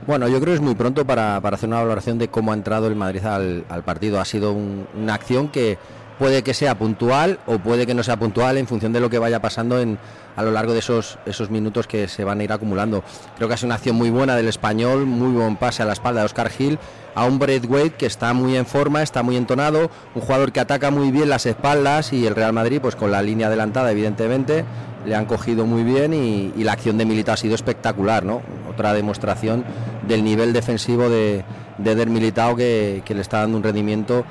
Bueno, 0.05 0.27
yo 0.27 0.41
creo 0.41 0.53
que 0.53 0.55
es 0.55 0.61
muy 0.61 0.75
pronto 0.75 1.05
para, 1.05 1.41
para 1.41 1.55
hacer 1.55 1.69
una 1.69 1.79
valoración 1.79 2.19
de 2.19 2.27
cómo 2.27 2.51
ha 2.51 2.55
entrado 2.57 2.89
el 2.89 2.97
Madrid 2.97 3.25
al, 3.25 3.65
al 3.69 3.85
partido. 3.85 4.19
Ha 4.21 4.25
sido 4.25 4.53
un, 4.53 4.89
una 5.01 5.15
acción 5.15 5.49
que 5.49 5.79
puede 6.21 6.43
que 6.43 6.53
sea 6.53 6.77
puntual 6.77 7.39
o 7.47 7.59
puede 7.59 7.87
que 7.87 7.95
no 7.95 8.03
sea 8.03 8.19
puntual 8.19 8.59
en 8.59 8.67
función 8.67 8.93
de 8.93 9.01
lo 9.01 9.09
que 9.09 9.19
vaya 9.19 9.41
pasando 9.41 9.81
en, 9.81 9.99
a 10.37 10.43
lo 10.43 10.51
largo 10.51 10.75
de 10.75 10.81
esos, 10.81 11.19
esos 11.25 11.49
minutos 11.49 11.87
que 11.87 12.09
se 12.09 12.25
van 12.25 12.41
a 12.41 12.45
ir 12.45 12.53
acumulando. 12.53 13.03
Creo 13.37 13.49
que 13.49 13.55
ha 13.55 13.57
sido 13.57 13.69
una 13.69 13.77
acción 13.77 13.97
muy 13.97 14.11
buena 14.11 14.37
del 14.37 14.47
español, 14.47 15.07
muy 15.07 15.33
buen 15.33 15.57
pase 15.57 15.83
a 15.83 15.87
la 15.87 15.95
espalda 15.95 16.21
de 16.21 16.27
Oscar 16.27 16.51
Gil, 16.51 16.79
a 17.15 17.25
un 17.25 17.39
Braithwaite 17.39 17.97
que 17.97 18.05
está 18.05 18.35
muy 18.35 18.55
en 18.55 18.67
forma, 18.67 19.03
está 19.03 19.23
muy 19.23 19.39
entonado, 19.39 19.91
un 20.15 20.21
jugador 20.21 20.53
que 20.53 20.61
ataca 20.61 20.91
muy 20.91 21.11
bien 21.11 21.31
las 21.31 21.47
espaldas 21.47 22.13
y 22.13 22.27
el 22.27 22.35
Real 22.35 22.53
Madrid, 22.53 22.83
pues 22.83 22.97
con 22.97 23.11
la 23.11 23.23
línea 23.23 23.47
adelantada, 23.47 23.91
evidentemente, 23.91 24.67
le 25.07 25.15
han 25.15 25.25
cogido 25.25 25.65
muy 25.65 25.85
bien 25.85 26.13
y, 26.13 26.53
la 26.63 26.73
acción 26.73 26.99
de 26.99 27.07
Militao 27.07 27.33
ha 27.33 27.39
sido 27.39 27.55
espectacular, 27.55 28.27
¿no? 28.27 28.43
Otra 28.69 28.93
demostración 28.93 29.65
del 30.07 30.23
nivel 30.23 30.53
defensivo 30.53 31.09
de, 31.09 31.45
de 31.79 31.95
Der 31.95 32.11
Militao 32.11 32.57
que 32.57 33.03
le 33.09 33.21
está 33.23 33.39
dando 33.39 33.57
un 33.57 33.63
rendimiento 33.63 34.27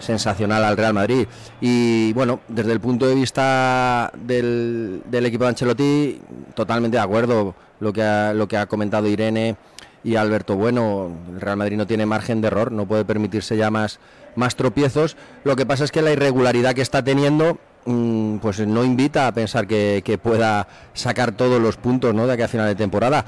sensacional 0.00 0.64
al 0.64 0.76
Real 0.76 0.94
Madrid. 0.94 1.26
Y 1.60 2.12
bueno, 2.12 2.40
desde 2.48 2.72
el 2.72 2.80
punto 2.80 3.06
de 3.06 3.14
vista 3.14 4.10
del, 4.14 5.02
del, 5.10 5.26
equipo 5.26 5.44
de 5.44 5.50
Ancelotti, 5.50 6.20
totalmente 6.54 6.96
de 6.96 7.02
acuerdo 7.02 7.54
lo 7.80 7.92
que 7.92 8.02
ha, 8.02 8.32
lo 8.32 8.48
que 8.48 8.56
ha 8.56 8.66
comentado 8.66 9.06
Irene 9.08 9.56
y 10.04 10.16
Alberto 10.16 10.56
Bueno. 10.56 11.10
El 11.32 11.40
Real 11.40 11.56
Madrid 11.56 11.76
no 11.76 11.86
tiene 11.86 12.06
margen 12.06 12.40
de 12.40 12.48
error, 12.48 12.72
no 12.72 12.86
puede 12.86 13.04
permitirse 13.04 13.56
ya 13.56 13.70
más, 13.70 13.98
más 14.36 14.56
tropiezos. 14.56 15.16
Lo 15.44 15.56
que 15.56 15.66
pasa 15.66 15.84
es 15.84 15.90
que 15.90 16.02
la 16.02 16.12
irregularidad 16.12 16.74
que 16.74 16.82
está 16.82 17.02
teniendo 17.02 17.58
mm, 17.86 18.36
pues 18.36 18.60
no 18.60 18.84
invita 18.84 19.26
a 19.26 19.32
pensar 19.32 19.66
que, 19.66 20.02
que, 20.04 20.16
pueda 20.16 20.68
sacar 20.94 21.32
todos 21.32 21.60
los 21.60 21.76
puntos 21.76 22.14
¿no? 22.14 22.26
de 22.26 22.34
aquí 22.34 22.42
a 22.42 22.48
final 22.48 22.68
de 22.68 22.76
temporada. 22.76 23.24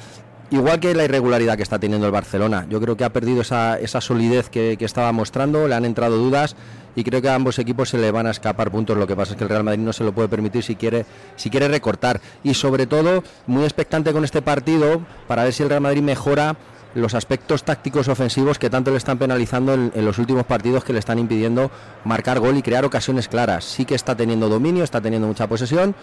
Igual 0.50 0.80
que 0.80 0.94
la 0.94 1.04
irregularidad 1.04 1.56
que 1.58 1.62
está 1.62 1.78
teniendo 1.78 2.06
el 2.06 2.12
Barcelona. 2.12 2.66
Yo 2.70 2.80
creo 2.80 2.96
que 2.96 3.04
ha 3.04 3.12
perdido 3.12 3.42
esa, 3.42 3.78
esa 3.78 4.00
solidez 4.00 4.48
que, 4.48 4.78
estaba 4.80 5.12
mostrando, 5.12 5.68
le 5.68 5.74
han 5.74 5.84
entrado 5.84 6.16
dudas 6.16 6.56
y 6.96 7.04
creo 7.04 7.20
que 7.20 7.28
a 7.28 7.34
ambos 7.34 7.58
equipos 7.58 7.90
se 7.90 7.98
le 7.98 8.10
van 8.10 8.26
a 8.26 8.30
escapar 8.30 8.70
puntos. 8.70 8.96
Lo 8.96 9.06
que 9.06 9.14
pasa 9.14 9.32
es 9.32 9.36
que 9.36 9.44
el 9.44 9.50
Real 9.50 9.62
Madrid 9.62 9.82
no 9.82 9.92
se 9.92 10.04
lo 10.04 10.12
puede 10.12 10.28
permitir 10.28 10.62
si 10.62 10.74
quiere, 10.74 11.04
si 11.36 11.50
quiere 11.50 11.68
recortar. 11.68 12.22
Y 12.42 12.54
sobre 12.54 12.86
todo, 12.86 13.22
muy 13.46 13.64
expectante 13.64 14.12
con 14.14 14.24
este 14.24 14.40
partido 14.40 15.02
para 15.26 15.44
ver 15.44 15.52
si 15.52 15.62
el 15.62 15.68
Real 15.68 15.82
Madrid 15.82 16.00
mejora 16.02 16.56
los 16.94 17.14
aspectos 17.14 17.64
tácticos 17.64 18.08
ofensivos 18.08 18.58
que 18.58 18.70
tanto 18.70 18.90
le 18.90 18.96
están 18.96 19.18
penalizando 19.18 19.74
en, 19.74 19.92
en, 19.94 20.04
los 20.06 20.18
últimos 20.18 20.46
partidos 20.46 20.82
que 20.82 20.94
le 20.94 20.98
están 20.98 21.18
impidiendo 21.18 21.70
marcar 22.04 22.40
gol 22.40 22.56
y 22.56 22.62
crear 22.62 22.86
ocasiones 22.86 23.28
claras. 23.28 23.66
Sí 23.66 23.84
que 23.84 23.94
está 23.94 24.16
teniendo 24.16 24.48
dominio, 24.48 24.82
está 24.82 25.02
teniendo 25.02 25.28
mucha 25.28 25.46
posesión, 25.46 25.94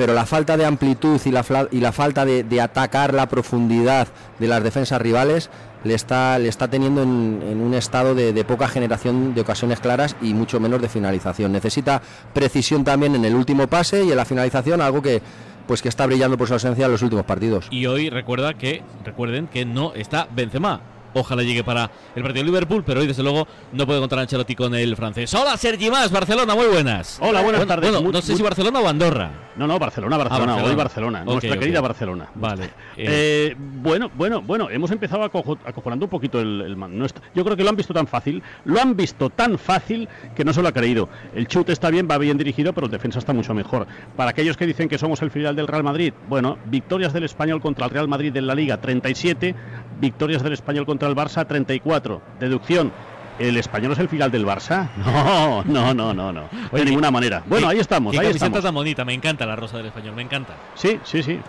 pero 0.00 0.14
la 0.14 0.24
falta 0.24 0.56
de 0.56 0.64
amplitud 0.64 1.20
y 1.26 1.30
la, 1.30 1.44
y 1.70 1.78
la 1.78 1.92
falta 1.92 2.24
de, 2.24 2.60
atacar 2.62 3.12
la 3.12 3.28
profundidad 3.28 4.08
de 4.38 4.48
las 4.48 4.62
defensas 4.62 4.98
rivales 4.98 5.50
le 5.84 5.92
está, 5.92 6.38
le 6.38 6.48
está 6.48 6.68
teniendo 6.68 7.02
en, 7.02 7.42
en 7.46 7.60
un 7.60 7.74
estado 7.74 8.14
de, 8.14 8.32
de, 8.32 8.44
poca 8.44 8.66
generación 8.66 9.34
de 9.34 9.42
ocasiones 9.42 9.78
claras 9.78 10.16
y 10.22 10.32
mucho 10.32 10.58
menos 10.58 10.80
de 10.80 10.88
finalización. 10.88 11.52
Necesita 11.52 12.00
precisión 12.32 12.82
también 12.82 13.14
en 13.14 13.26
el 13.26 13.34
último 13.34 13.66
pase 13.66 14.02
y 14.02 14.10
en 14.10 14.16
la 14.16 14.24
finalización, 14.24 14.80
algo 14.80 15.02
que 15.02 15.20
pues 15.66 15.82
que 15.82 15.90
está 15.90 16.06
brillando 16.06 16.38
por 16.38 16.48
su 16.48 16.54
ausencia 16.54 16.86
en 16.86 16.92
los 16.92 17.02
últimos 17.02 17.26
partidos. 17.26 17.68
Y 17.70 17.84
hoy 17.84 18.08
recuerda 18.08 18.54
que 18.54 18.82
recuerden 19.04 19.48
que 19.48 19.66
no 19.66 19.92
está 19.92 20.28
Benzema. 20.34 20.80
Ojalá 21.14 21.42
llegue 21.42 21.64
para 21.64 21.90
el 22.14 22.22
partido 22.22 22.44
de 22.44 22.50
Liverpool, 22.50 22.84
pero 22.84 23.00
hoy 23.00 23.06
desde 23.06 23.22
luego 23.22 23.46
no 23.72 23.86
puede 23.86 24.00
contar 24.00 24.18
Ancelotti 24.18 24.54
con 24.54 24.74
el 24.74 24.96
francés. 24.96 25.32
Hola 25.34 25.56
Sergi 25.56 25.90
Más, 25.90 26.10
Barcelona, 26.10 26.54
muy 26.54 26.66
buenas. 26.66 27.18
Hola, 27.20 27.42
buenas 27.42 27.60
bueno, 27.60 27.66
tardes. 27.66 27.90
Bueno, 27.90 28.12
no 28.12 28.22
sé 28.22 28.36
si 28.36 28.42
Barcelona 28.42 28.80
o 28.80 28.88
Andorra. 28.88 29.30
No, 29.56 29.66
no, 29.66 29.78
Barcelona, 29.78 30.16
Barcelona, 30.16 30.52
ah, 30.52 30.54
Barcelona. 30.54 30.70
hoy 30.70 30.76
Barcelona, 30.76 31.18
okay, 31.20 31.32
nuestra 31.32 31.50
okay. 31.50 31.60
querida 31.60 31.80
Barcelona. 31.80 32.30
Vale. 32.34 32.64
Eh, 32.64 32.70
eh, 32.96 33.56
bueno, 33.58 34.10
bueno, 34.14 34.40
bueno, 34.40 34.70
hemos 34.70 34.90
empezado 34.90 35.24
acojonando 35.24 36.06
un 36.06 36.10
poquito 36.10 36.40
el, 36.40 36.62
el 36.62 36.78
no 36.78 37.04
está, 37.04 37.20
Yo 37.34 37.44
creo 37.44 37.56
que 37.56 37.64
lo 37.64 37.70
han 37.70 37.76
visto 37.76 37.92
tan 37.92 38.06
fácil, 38.06 38.42
lo 38.64 38.80
han 38.80 38.96
visto 38.96 39.28
tan 39.30 39.58
fácil 39.58 40.08
que 40.34 40.44
no 40.44 40.52
se 40.52 40.62
lo 40.62 40.68
ha 40.68 40.72
creído. 40.72 41.08
El 41.34 41.46
chute 41.46 41.72
está 41.72 41.90
bien, 41.90 42.08
va 42.10 42.16
bien 42.18 42.38
dirigido, 42.38 42.72
pero 42.72 42.86
el 42.86 42.90
defensa 42.90 43.18
está 43.18 43.32
mucho 43.32 43.52
mejor. 43.52 43.86
Para 44.16 44.30
aquellos 44.30 44.56
que 44.56 44.66
dicen 44.66 44.88
que 44.88 44.98
somos 44.98 45.20
el 45.22 45.30
filial 45.30 45.56
del 45.56 45.66
Real 45.66 45.82
Madrid, 45.82 46.14
bueno, 46.28 46.58
victorias 46.66 47.12
del 47.12 47.24
Español 47.24 47.60
contra 47.60 47.86
el 47.86 47.90
Real 47.90 48.08
Madrid 48.08 48.34
en 48.36 48.46
la 48.46 48.54
Liga 48.54 48.80
37, 48.80 49.54
victorias 50.00 50.42
del 50.42 50.52
Español 50.54 50.86
contra 50.86 51.08
el 51.08 51.14
Barça 51.14 51.46
34. 51.46 52.22
Deducción, 52.40 52.92
¿El 53.38 53.56
español 53.56 53.92
es 53.92 53.98
el 53.98 54.08
final 54.10 54.30
del 54.30 54.44
Barça? 54.44 54.90
No, 54.98 55.62
no, 55.64 55.94
no, 55.94 56.12
no, 56.12 56.32
no. 56.32 56.48
Oye, 56.72 56.84
de 56.84 56.90
ninguna 56.90 57.10
manera. 57.10 57.42
Bueno, 57.46 57.68
ahí 57.68 57.78
estamos. 57.78 58.12
Qué 58.12 58.18
ahí 58.18 58.26
camiseta 58.26 58.46
estamos. 58.46 58.64
tan 58.64 58.74
bonita, 58.74 59.04
me 59.04 59.14
encanta 59.14 59.46
la 59.46 59.56
rosa 59.56 59.78
del 59.78 59.86
español, 59.86 60.14
me 60.14 60.22
encanta. 60.22 60.54
Sí, 60.74 61.00
sí, 61.04 61.22
sí. 61.22 61.40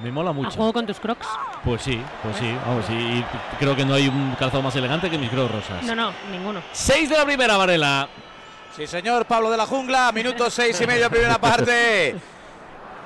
Me 0.00 0.10
mola 0.10 0.32
mucho. 0.32 0.48
¿A 0.48 0.52
juego 0.52 0.72
con 0.74 0.86
tus 0.86 0.98
crocs? 1.00 1.26
Pues 1.64 1.80
sí, 1.80 1.98
pues 2.22 2.36
sí, 2.36 2.52
vamos, 2.66 2.84
sí. 2.86 2.92
Y 2.92 3.24
creo 3.58 3.74
que 3.74 3.84
no 3.86 3.94
hay 3.94 4.08
un 4.08 4.34
calzado 4.38 4.62
más 4.62 4.76
elegante 4.76 5.08
que 5.08 5.16
mis 5.16 5.30
crocs 5.30 5.52
rosas. 5.52 5.84
No, 5.84 5.94
no, 5.94 6.12
ninguno. 6.30 6.60
Seis 6.72 7.08
de 7.08 7.16
la 7.16 7.24
primera, 7.24 7.56
Varela. 7.56 8.08
Sí, 8.76 8.86
señor, 8.86 9.24
Pablo 9.26 9.50
de 9.50 9.56
la 9.56 9.66
Jungla, 9.66 10.12
minuto 10.12 10.50
seis 10.50 10.78
y 10.80 10.86
medio, 10.86 11.08
primera 11.08 11.38
parte. 11.38 12.16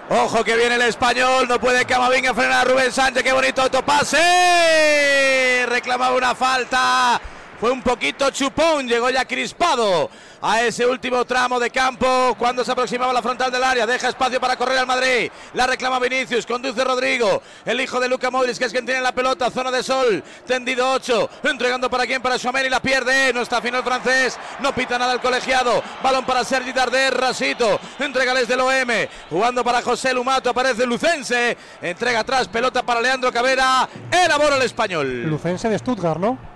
Ojo 0.08 0.44
que 0.44 0.54
viene 0.54 0.76
el 0.76 0.82
español, 0.82 1.48
no 1.48 1.58
puede 1.58 1.84
Camavinga 1.84 2.32
frenar 2.32 2.64
a 2.64 2.70
Rubén 2.70 2.92
Sánchez, 2.92 3.24
qué 3.24 3.32
bonito 3.32 3.62
autopase. 3.62 5.66
Reclamaba 5.68 6.14
una 6.14 6.32
falta. 6.32 7.20
Fue 7.60 7.72
un 7.72 7.82
poquito 7.82 8.30
chupón, 8.30 8.86
llegó 8.86 9.10
ya 9.10 9.24
crispado 9.24 10.08
a 10.48 10.62
ese 10.62 10.86
último 10.86 11.24
tramo 11.24 11.58
de 11.58 11.70
campo 11.70 12.36
cuando 12.38 12.64
se 12.64 12.70
aproximaba 12.70 13.12
la 13.12 13.20
frontal 13.20 13.50
del 13.50 13.64
área. 13.64 13.84
Deja 13.84 14.08
espacio 14.08 14.40
para 14.40 14.56
correr 14.56 14.78
al 14.78 14.86
Madrid. 14.86 15.28
La 15.54 15.66
reclama 15.66 15.98
Vinicius, 15.98 16.46
conduce 16.46 16.84
Rodrigo, 16.84 17.42
el 17.64 17.80
hijo 17.80 17.98
de 17.98 18.08
Luca 18.08 18.30
Modric, 18.30 18.56
que 18.56 18.66
es 18.66 18.72
quien 18.72 18.86
tiene 18.86 19.00
la 19.00 19.10
pelota. 19.10 19.50
Zona 19.50 19.72
de 19.72 19.82
sol, 19.82 20.22
tendido 20.46 20.88
8. 20.92 21.30
Entregando 21.42 21.90
para 21.90 22.06
quién, 22.06 22.22
para 22.22 22.38
Suamén 22.38 22.66
y 22.66 22.68
la 22.68 22.80
pierde. 22.80 23.32
No 23.32 23.40
está 23.40 23.60
fino 23.60 23.82
francés, 23.82 24.38
no 24.60 24.72
pita 24.72 24.96
nada 25.00 25.14
el 25.14 25.20
colegiado. 25.20 25.82
Balón 26.00 26.24
para 26.24 26.44
Sergi 26.44 26.72
Darder, 26.72 27.12
Rasito. 27.12 27.80
Entregales 27.98 28.46
del 28.46 28.60
OM, 28.60 29.08
jugando 29.28 29.64
para 29.64 29.82
José 29.82 30.14
Lumato. 30.14 30.50
Aparece 30.50 30.86
Lucense. 30.86 31.56
Entrega 31.82 32.20
atrás, 32.20 32.46
pelota 32.46 32.84
para 32.84 33.00
Leandro 33.00 33.32
Cabera. 33.32 33.88
Elabora 34.12 34.56
el 34.56 34.62
español. 34.62 35.24
Lucense 35.24 35.68
de 35.68 35.76
Stuttgart, 35.76 36.20
¿no? 36.20 36.55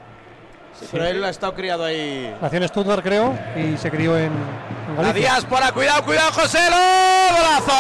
Pero 0.91 1.05
él 1.07 1.23
ha 1.25 1.29
estado 1.31 1.55
criado 1.55 1.85
ahí. 1.85 2.35
Nació 2.41 2.59
en 2.59 2.69
Stuttgart, 2.69 3.03
creo, 3.03 3.39
y 3.57 3.77
se 3.77 3.91
crió 3.91 4.17
en, 4.17 4.33
en 4.33 4.97
La 4.97 5.03
Galicia. 5.09 5.33
diáspora, 5.33 5.73
cuidado, 5.73 6.05
cuidado, 6.05 6.33
José 6.33 6.59
Lo, 6.71 7.37
golazo. 7.37 7.73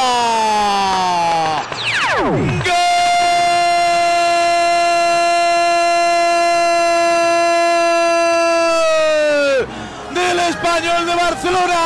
¡Gol! 8.70 9.66
Del 10.14 10.38
español 10.40 11.06
de 11.06 11.14
Barcelona, 11.14 11.78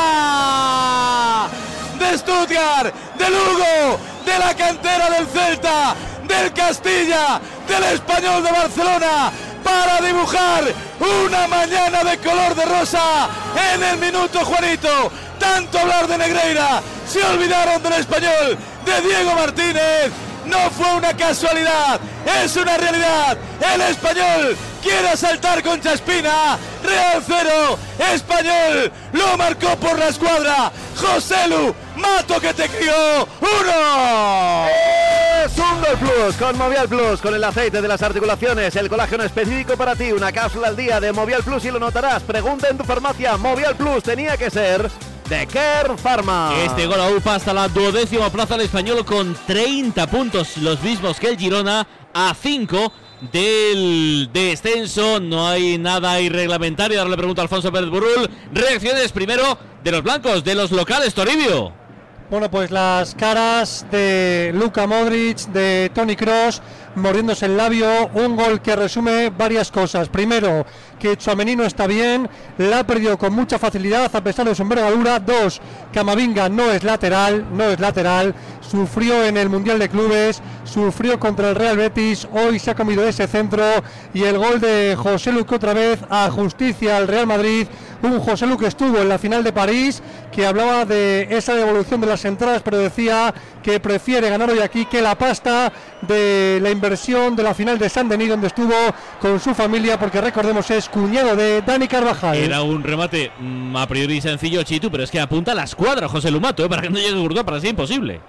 de 1.99 2.17
Stuttgart, 2.17 2.93
de 3.17 3.29
Lugo, 3.29 3.99
de 4.25 4.39
la 4.39 4.53
cantera 4.55 5.09
del 5.09 5.27
Celta, 5.27 5.95
del 6.27 6.51
Castilla, 6.53 7.39
del 7.67 7.83
español 7.93 8.43
de 8.43 8.51
Barcelona, 8.51 9.31
para 9.65 9.99
dibujar 9.99 10.63
una 10.99 11.47
mañana 11.47 12.03
de 12.03 12.19
color 12.19 12.53
de 12.53 12.65
rosa 12.65 13.27
en 13.73 13.83
el 13.83 13.97
minuto 13.97 14.45
Juanito. 14.45 15.11
Tanto 15.39 15.79
hablar 15.79 16.07
de 16.07 16.19
Negreira, 16.19 16.81
se 17.07 17.23
olvidaron 17.23 17.81
del 17.81 17.93
español 17.93 18.57
de 18.85 19.01
Diego 19.01 19.33
Martínez. 19.33 20.11
No 20.45 20.69
fue 20.69 20.93
una 20.93 21.17
casualidad, 21.17 21.99
es 22.43 22.55
una 22.55 22.77
realidad. 22.77 23.37
El 23.73 23.81
español 23.81 24.55
quiere 24.83 25.09
asaltar 25.09 25.63
con 25.63 25.81
Chaspina. 25.81 26.59
Real 26.83 27.23
0, 27.25 27.79
español, 28.13 28.91
lo 29.13 29.37
marcó 29.37 29.75
por 29.77 29.97
la 29.97 30.09
escuadra. 30.09 30.71
José 30.95 31.47
Lu, 31.47 31.73
mato 31.95 32.39
que 32.39 32.53
te 32.53 32.67
crió. 32.69 33.27
¡Uno! 33.41 34.67
Es 35.45 35.57
un 35.57 35.81
Gol 35.81 35.97
Plus 35.99 36.35
con 36.37 36.57
Movial 36.57 36.87
Plus, 36.87 37.21
con 37.21 37.33
el 37.35 37.43
aceite 37.43 37.81
de 37.81 37.87
las 37.87 38.01
articulaciones, 38.01 38.75
el 38.75 38.89
colágeno 38.89 39.23
específico 39.23 39.77
para 39.77 39.95
ti, 39.95 40.11
una 40.11 40.31
cápsula 40.31 40.69
al 40.69 40.75
día 40.75 40.99
de 40.99 41.11
Movial 41.11 41.43
Plus 41.43 41.65
y 41.65 41.71
lo 41.71 41.79
notarás. 41.79 42.23
Pregunta 42.23 42.67
en 42.69 42.77
tu 42.77 42.83
farmacia, 42.83 43.37
Movial 43.37 43.75
Plus 43.75 44.03
tenía 44.03 44.37
que 44.37 44.49
ser 44.49 44.89
de 45.29 45.47
Kern 45.47 45.97
Pharma. 45.97 46.53
Este 46.65 46.85
gol 46.85 46.99
aún 46.99 47.21
hasta 47.25 47.53
la 47.53 47.67
duodécima 47.67 48.29
plaza 48.29 48.55
del 48.55 48.65
español 48.65 49.05
con 49.05 49.35
30 49.47 50.07
puntos, 50.07 50.57
los 50.57 50.81
mismos 50.81 51.19
que 51.19 51.29
el 51.29 51.37
Girona, 51.37 51.87
a 52.13 52.33
5 52.33 52.91
del 53.31 54.29
descenso. 54.31 55.19
No 55.19 55.47
hay 55.47 55.77
nada 55.77 56.19
irreglamentario. 56.19 56.99
Ahora 56.99 57.11
le 57.11 57.17
pregunto 57.17 57.41
a 57.41 57.43
Alfonso 57.43 57.71
Pérez 57.71 57.89
Burrul. 57.89 58.29
Reacciones 58.51 59.11
primero 59.11 59.57
de 59.83 59.91
los 59.91 60.03
blancos, 60.03 60.43
de 60.43 60.55
los 60.55 60.71
locales, 60.71 61.13
Toribio. 61.13 61.84
Bueno, 62.27 62.49
pues 62.49 62.71
las 62.71 63.13
caras 63.13 63.85
de 63.91 64.51
Luka 64.55 64.87
Modric, 64.87 65.37
de 65.49 65.91
Tony 65.93 66.15
Cross, 66.15 66.59
mordiéndose 66.95 67.45
el 67.45 67.55
labio, 67.55 68.09
un 68.15 68.35
gol 68.35 68.61
que 68.61 68.75
resume 68.75 69.29
varias 69.29 69.69
cosas. 69.69 70.09
Primero, 70.09 70.65
que 70.97 71.17
Chouameni 71.17 71.55
no 71.55 71.65
está 71.65 71.85
bien, 71.85 72.27
la 72.57 72.79
ha 72.79 72.87
perdido 72.87 73.15
con 73.19 73.31
mucha 73.31 73.59
facilidad 73.59 74.09
a 74.15 74.23
pesar 74.23 74.47
de 74.47 74.55
su 74.55 74.63
envergadura. 74.63 75.19
Dos, 75.19 75.61
Camavinga 75.93 76.49
no 76.49 76.71
es 76.71 76.83
lateral, 76.83 77.45
no 77.51 77.65
es 77.65 77.79
lateral, 77.79 78.33
sufrió 78.59 79.23
en 79.23 79.37
el 79.37 79.49
Mundial 79.49 79.77
de 79.77 79.89
Clubes, 79.89 80.41
sufrió 80.63 81.19
contra 81.19 81.49
el 81.49 81.55
Real 81.55 81.77
Betis, 81.77 82.27
hoy 82.33 82.57
se 82.57 82.71
ha 82.71 82.75
comido 82.75 83.07
ese 83.07 83.27
centro 83.27 83.63
y 84.15 84.23
el 84.23 84.39
gol 84.39 84.59
de 84.59 84.95
José 84.97 85.31
Lu 85.31 85.45
que 85.45 85.55
otra 85.55 85.75
vez 85.75 85.99
a 86.09 86.31
justicia 86.31 86.97
al 86.97 87.07
Real 87.07 87.27
Madrid, 87.27 87.67
un 88.01 88.19
José 88.19 88.45
Lu 88.45 88.57
que 88.57 88.67
estuvo 88.67 88.99
en 88.99 89.09
la 89.09 89.17
final 89.17 89.43
de 89.43 89.53
París, 89.53 90.01
que 90.31 90.45
hablaba 90.45 90.85
de 90.85 91.27
esa 91.29 91.55
devolución 91.55 92.01
de 92.01 92.07
las 92.07 92.25
entradas, 92.25 92.61
pero 92.63 92.77
decía 92.77 93.33
que 93.63 93.79
prefiere 93.79 94.29
ganar 94.29 94.49
hoy 94.49 94.59
aquí 94.59 94.85
que 94.85 95.01
la 95.01 95.15
pasta 95.17 95.71
de 96.01 96.59
la 96.61 96.71
inversión 96.71 97.35
de 97.35 97.43
la 97.43 97.53
final 97.53 97.77
de 97.79 97.89
San 97.89 98.09
Denis, 98.09 98.29
donde 98.29 98.47
estuvo 98.47 98.73
con 99.19 99.39
su 99.39 99.53
familia, 99.53 99.99
porque 99.99 100.21
recordemos 100.21 100.69
es 100.71 100.89
cuñado 100.89 101.35
de 101.35 101.61
Dani 101.61 101.87
Carvajal. 101.87 102.37
Era 102.37 102.61
un 102.61 102.83
remate 102.83 103.31
mm, 103.39 103.75
a 103.75 103.87
priori 103.87 104.21
sencillo, 104.21 104.63
Chitu, 104.63 104.91
pero 104.91 105.03
es 105.03 105.11
que 105.11 105.19
apunta 105.19 105.53
a 105.53 105.55
la 105.55 105.63
escuadra 105.63 106.07
José 106.07 106.31
Lumato, 106.31 106.63
¿eh? 106.63 106.69
para 106.69 106.81
que 106.81 106.89
no 106.89 106.97
llegue 106.97 107.19
Gurdó, 107.19 107.45
para 107.45 107.59
ser 107.59 107.71
imposible. 107.71 108.21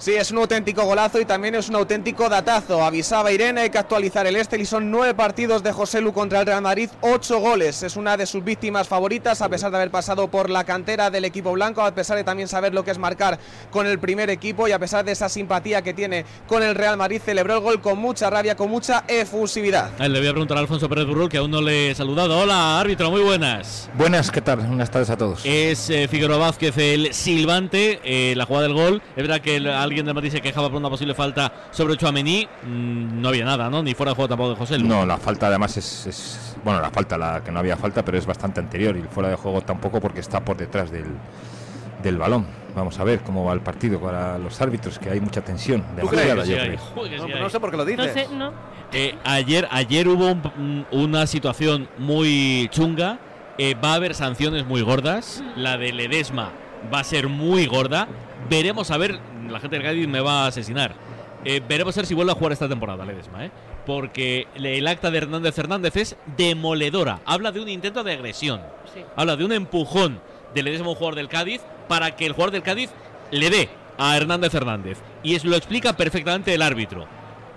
Sí, 0.00 0.12
es 0.14 0.30
un 0.30 0.38
auténtico 0.38 0.84
golazo 0.84 1.20
y 1.20 1.24
también 1.24 1.56
es 1.56 1.68
un 1.68 1.74
auténtico 1.74 2.28
datazo. 2.28 2.84
Avisaba 2.84 3.32
Irene, 3.32 3.62
hay 3.62 3.70
que 3.70 3.78
actualizar 3.78 4.28
el 4.28 4.36
Estel 4.36 4.60
y 4.60 4.64
son 4.64 4.92
nueve 4.92 5.12
partidos 5.12 5.64
de 5.64 5.72
José 5.72 6.00
Lu 6.00 6.12
contra 6.12 6.38
el 6.38 6.46
Real 6.46 6.62
Madrid, 6.62 6.88
ocho 7.00 7.40
goles. 7.40 7.82
Es 7.82 7.96
una 7.96 8.16
de 8.16 8.24
sus 8.24 8.44
víctimas 8.44 8.86
favoritas, 8.86 9.42
a 9.42 9.48
pesar 9.48 9.72
de 9.72 9.78
haber 9.78 9.90
pasado 9.90 10.28
por 10.28 10.50
la 10.50 10.62
cantera 10.62 11.10
del 11.10 11.24
equipo 11.24 11.50
blanco, 11.50 11.82
a 11.82 11.90
pesar 11.96 12.16
de 12.16 12.22
también 12.22 12.46
saber 12.46 12.72
lo 12.74 12.84
que 12.84 12.92
es 12.92 12.98
marcar 12.98 13.40
con 13.72 13.88
el 13.88 13.98
primer 13.98 14.30
equipo 14.30 14.68
y 14.68 14.72
a 14.72 14.78
pesar 14.78 15.04
de 15.04 15.10
esa 15.10 15.28
simpatía 15.28 15.82
que 15.82 15.92
tiene 15.94 16.24
con 16.46 16.62
el 16.62 16.76
Real 16.76 16.96
Madrid, 16.96 17.20
celebró 17.24 17.54
el 17.54 17.60
gol 17.60 17.80
con 17.80 17.98
mucha 17.98 18.30
rabia, 18.30 18.54
con 18.54 18.70
mucha 18.70 19.02
efusividad. 19.08 19.90
Le 19.98 20.16
voy 20.20 20.28
a 20.28 20.30
preguntar 20.30 20.58
a 20.58 20.60
Alfonso 20.60 20.88
Pérez 20.88 21.06
Burrul, 21.08 21.28
que 21.28 21.38
aún 21.38 21.50
no 21.50 21.60
le 21.60 21.90
he 21.90 21.94
saludado. 21.96 22.38
Hola, 22.38 22.78
árbitro, 22.78 23.10
muy 23.10 23.22
buenas. 23.22 23.90
Buenas, 23.94 24.30
¿qué 24.30 24.40
tal? 24.42 24.58
Buenas 24.60 24.92
tardes 24.92 25.10
a 25.10 25.16
todos. 25.16 25.40
Es 25.44 25.90
eh, 25.90 26.06
Figueroa 26.06 26.38
Vázquez 26.38 26.78
el 26.78 27.12
silbante, 27.12 27.98
eh, 28.04 28.34
la 28.36 28.46
jugada 28.46 28.68
del 28.68 28.74
gol. 28.74 29.02
Es 29.16 29.22
verdad 29.26 29.40
que 29.40 29.56
el- 29.56 29.87
alguien 29.88 30.06
del 30.06 30.14
Madrid 30.14 30.30
se 30.30 30.40
quejaba 30.40 30.68
por 30.68 30.76
una 30.78 30.88
posible 30.90 31.14
falta 31.14 31.52
sobre 31.70 31.96
Chouameni. 31.96 32.46
Mm, 32.64 33.20
no 33.20 33.28
había 33.28 33.44
nada, 33.44 33.68
¿no? 33.68 33.82
Ni 33.82 33.94
fuera 33.94 34.12
de 34.12 34.16
juego 34.16 34.28
tampoco 34.28 34.50
de 34.50 34.56
José 34.56 34.78
Lu. 34.78 34.86
No, 34.86 35.04
la 35.04 35.16
falta 35.18 35.48
además 35.48 35.76
es, 35.76 36.06
es- 36.06 36.56
Bueno, 36.64 36.80
la 36.80 36.90
falta, 36.90 37.16
la 37.18 37.42
que 37.42 37.50
no 37.50 37.58
había 37.60 37.76
falta, 37.76 38.04
pero 38.04 38.18
es 38.18 38.26
bastante 38.26 38.60
anterior. 38.60 38.96
Y 38.96 39.00
el 39.00 39.08
fuera 39.08 39.28
de 39.30 39.36
juego 39.36 39.60
tampoco 39.62 40.00
porque 40.00 40.20
está 40.20 40.44
por 40.44 40.56
detrás 40.56 40.90
del, 40.90 41.06
del 42.02 42.16
balón. 42.18 42.46
Vamos 42.74 42.98
a 43.00 43.04
ver 43.04 43.20
cómo 43.20 43.44
va 43.44 43.52
el 43.54 43.60
partido 43.60 44.00
para 44.00 44.38
los 44.38 44.60
árbitros, 44.60 44.98
que 44.98 45.10
hay 45.10 45.20
mucha 45.20 45.40
tensión. 45.40 45.82
¿Tú 46.00 46.06
crees 46.08 46.26
demasiada, 46.28 46.66
yo 46.66 47.04
creo. 47.16 47.28
No, 47.28 47.40
no 47.40 47.48
sé 47.50 47.58
por 47.60 47.70
qué 47.70 47.76
lo 47.76 47.84
dices. 47.84 48.06
No 48.06 48.12
sé, 48.12 48.28
no. 48.36 48.52
Eh, 48.92 49.14
ayer, 49.24 49.66
ayer 49.70 50.06
hubo 50.08 50.30
un- 50.32 50.86
una 50.92 51.26
situación 51.26 51.88
muy 51.98 52.68
chunga. 52.70 53.18
Eh, 53.58 53.74
va 53.74 53.92
a 53.92 53.94
haber 53.94 54.14
sanciones 54.14 54.64
muy 54.66 54.82
gordas. 54.82 55.42
La 55.56 55.76
de 55.76 55.92
Ledesma 55.92 56.52
va 56.92 57.00
a 57.00 57.04
ser 57.04 57.28
muy 57.28 57.66
gorda. 57.66 58.06
Veremos 58.48 58.90
a 58.90 58.96
ver. 58.96 59.18
La 59.48 59.60
gente 59.60 59.76
del 59.76 59.84
Cádiz 59.84 60.08
me 60.08 60.20
va 60.20 60.44
a 60.44 60.46
asesinar. 60.48 60.94
Eh, 61.44 61.62
veremos 61.66 61.96
a 61.96 62.00
ver 62.00 62.06
si 62.06 62.14
vuelve 62.14 62.32
a 62.32 62.34
jugar 62.34 62.52
esta 62.52 62.68
temporada 62.68 63.04
Ledesma, 63.04 63.46
¿eh? 63.46 63.50
Porque 63.86 64.48
el 64.54 64.86
acta 64.86 65.10
de 65.10 65.18
Hernández 65.18 65.56
Hernández 65.56 65.96
es 65.96 66.16
demoledora. 66.36 67.20
Habla 67.24 67.52
de 67.52 67.60
un 67.60 67.68
intento 67.68 68.02
de 68.02 68.12
agresión. 68.12 68.60
Sí. 68.92 69.02
Habla 69.16 69.36
de 69.36 69.44
un 69.44 69.52
empujón 69.52 70.20
de 70.54 70.62
Ledesma 70.62 70.94
jugador 70.94 71.14
del 71.14 71.28
Cádiz 71.28 71.60
para 71.86 72.16
que 72.16 72.26
el 72.26 72.32
jugador 72.32 72.52
del 72.52 72.62
Cádiz 72.62 72.90
le 73.30 73.50
dé 73.50 73.68
a 73.98 74.16
Hernández 74.16 74.52
Hernández. 74.54 74.98
Y 75.22 75.34
eso 75.34 75.48
lo 75.48 75.56
explica 75.56 75.96
perfectamente 75.96 76.52
el 76.52 76.62
árbitro. 76.62 77.06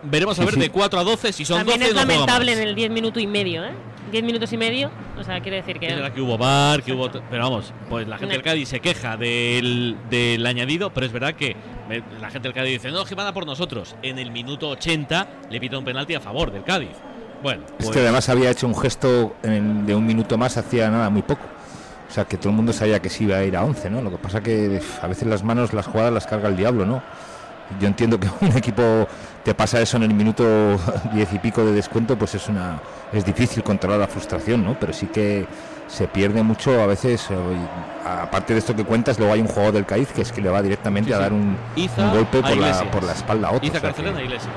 Veremos 0.04 0.40
a 0.40 0.46
ver 0.46 0.56
de 0.56 0.70
4 0.70 1.00
a 1.00 1.04
12 1.04 1.34
si 1.34 1.46
son 1.46 1.58
También 1.60 1.80
12 1.80 1.92
es 1.92 1.96
lamentable 1.96 2.54
en 2.54 2.60
el 2.60 2.76
10 2.76 2.92
minutos 2.92 3.22
y 3.22 3.28
medio, 3.28 3.64
¿eh? 3.64 3.72
10 4.12 4.24
minutos 4.24 4.52
y 4.54 4.58
medio, 4.58 4.92
o 5.18 5.24
sea, 5.24 5.40
quiere 5.42 5.58
decir 5.58 5.78
Es 5.82 5.96
verdad 5.96 6.10
que... 6.10 6.16
que 6.16 6.22
hubo 6.22 6.38
bar, 6.38 6.84
que 6.84 6.94
hubo. 6.94 7.10
Pero 7.10 7.44
vamos, 7.44 7.74
pues 7.90 8.08
la 8.08 8.18
gente 8.18 8.34
No. 8.34 8.38
del 8.38 8.44
Cádiz 8.44 8.70
se 8.70 8.80
queja 8.80 9.18
del, 9.18 9.98
del 10.10 10.46
añadido, 10.46 10.92
pero 10.94 11.06
es 11.06 11.12
verdad 11.12 11.34
que 11.34 11.56
eh, 11.90 12.02
la 12.20 12.30
gente 12.30 12.48
del 12.48 12.54
Cádiz 12.54 12.74
dice, 12.74 12.92
no, 12.92 13.06
que 13.06 13.16
van 13.16 13.28
a 13.28 13.34
por 13.34 13.46
nosotros. 13.46 13.96
En 14.02 14.20
el 14.20 14.32
minuto 14.32 14.70
80 14.70 15.28
le 15.50 15.60
pita 15.60 15.78
un 15.78 15.86
penalti 15.86 16.14
a 16.16 16.20
favor 16.20 16.52
del 16.52 16.64
Cádiz. 16.64 16.92
Bueno, 17.42 17.64
Es 17.80 17.86
pues, 17.86 17.90
que 17.92 18.00
además 18.02 18.30
había 18.30 18.52
hecho 18.52 18.68
un 18.68 18.76
gesto 18.76 19.36
en- 19.44 19.86
de 19.86 19.96
un 19.96 20.06
minuto 20.06 20.38
más, 20.38 20.58
hacía 20.58 20.90
nada, 20.92 21.10
muy 21.10 21.24
poco. 21.24 21.42
O 22.10 22.14
sea, 22.14 22.26
que 22.26 22.38
todo 22.38 22.50
el 22.50 22.56
mundo 22.56 22.74
sabía 22.74 23.02
que 23.02 23.10
sí 23.10 23.24
iba 23.24 23.38
a 23.38 23.44
ir 23.46 23.56
a 23.56 23.64
11, 23.64 23.90
¿no? 23.90 24.02
Lo 24.02 24.12
que 24.12 24.18
pasa 24.18 24.42
que 24.44 24.82
a 25.02 25.08
veces 25.08 25.28
las 25.28 25.44
manos, 25.44 25.74
las 25.74 25.88
jugadas 25.88 26.12
las 26.14 26.28
carga 26.28 26.50
el 26.50 26.58
diablo, 26.58 26.86
¿no? 26.86 27.02
Yo 27.80 27.88
entiendo 27.88 28.20
que 28.20 28.28
un 28.42 28.56
equipo 28.58 29.08
te 29.44 29.54
pasa 29.56 29.82
eso 29.82 29.98
en 29.98 30.04
el 30.04 30.14
minuto 30.14 30.44
10 31.14 31.34
y 31.34 31.40
pico 31.40 31.64
de 31.66 31.72
descuento, 31.74 32.18
pues 32.18 32.36
es 32.36 32.48
una 32.48 32.80
es 33.14 33.26
difícil 33.26 33.64
controlar 33.64 34.00
la 34.00 34.08
frustración, 34.08 34.64
¿no? 34.64 34.78
Pero 34.80 34.94
sí 34.94 35.08
que 35.08 35.46
se 35.88 36.08
pierde 36.08 36.42
mucho 36.44 36.82
a 36.82 36.86
veces, 36.86 37.28
eh, 37.30 37.36
aparte 38.06 38.54
de 38.54 38.60
esto 38.60 38.74
que 38.76 38.86
cuentas, 38.86 39.18
luego 39.20 39.34
hay 39.34 39.42
un 39.42 39.48
jugador 39.48 39.74
del 39.74 39.86
Cádiz 39.86 40.10
que 40.14 40.22
es 40.22 40.32
que 40.32 40.42
le 40.42 40.50
va 40.50 40.62
directamente 40.62 41.10
Sí, 41.10 41.14
a 41.14 41.20
dar 41.20 41.34
un, 41.34 41.58
Iza 41.76 42.04
un 42.06 42.12
golpe 42.12 42.42
por 42.42 42.56
la, 42.58 42.92
por 42.92 43.04
la 43.04 43.12
espalda 43.12 43.50
a 43.50 43.52
otro. 43.52 43.68
Iza 43.68 43.78
o 43.78 43.82
sea 43.82 43.90
que, 43.90 43.96
Carcelena 43.96 44.22
Iglesias. 44.22 44.54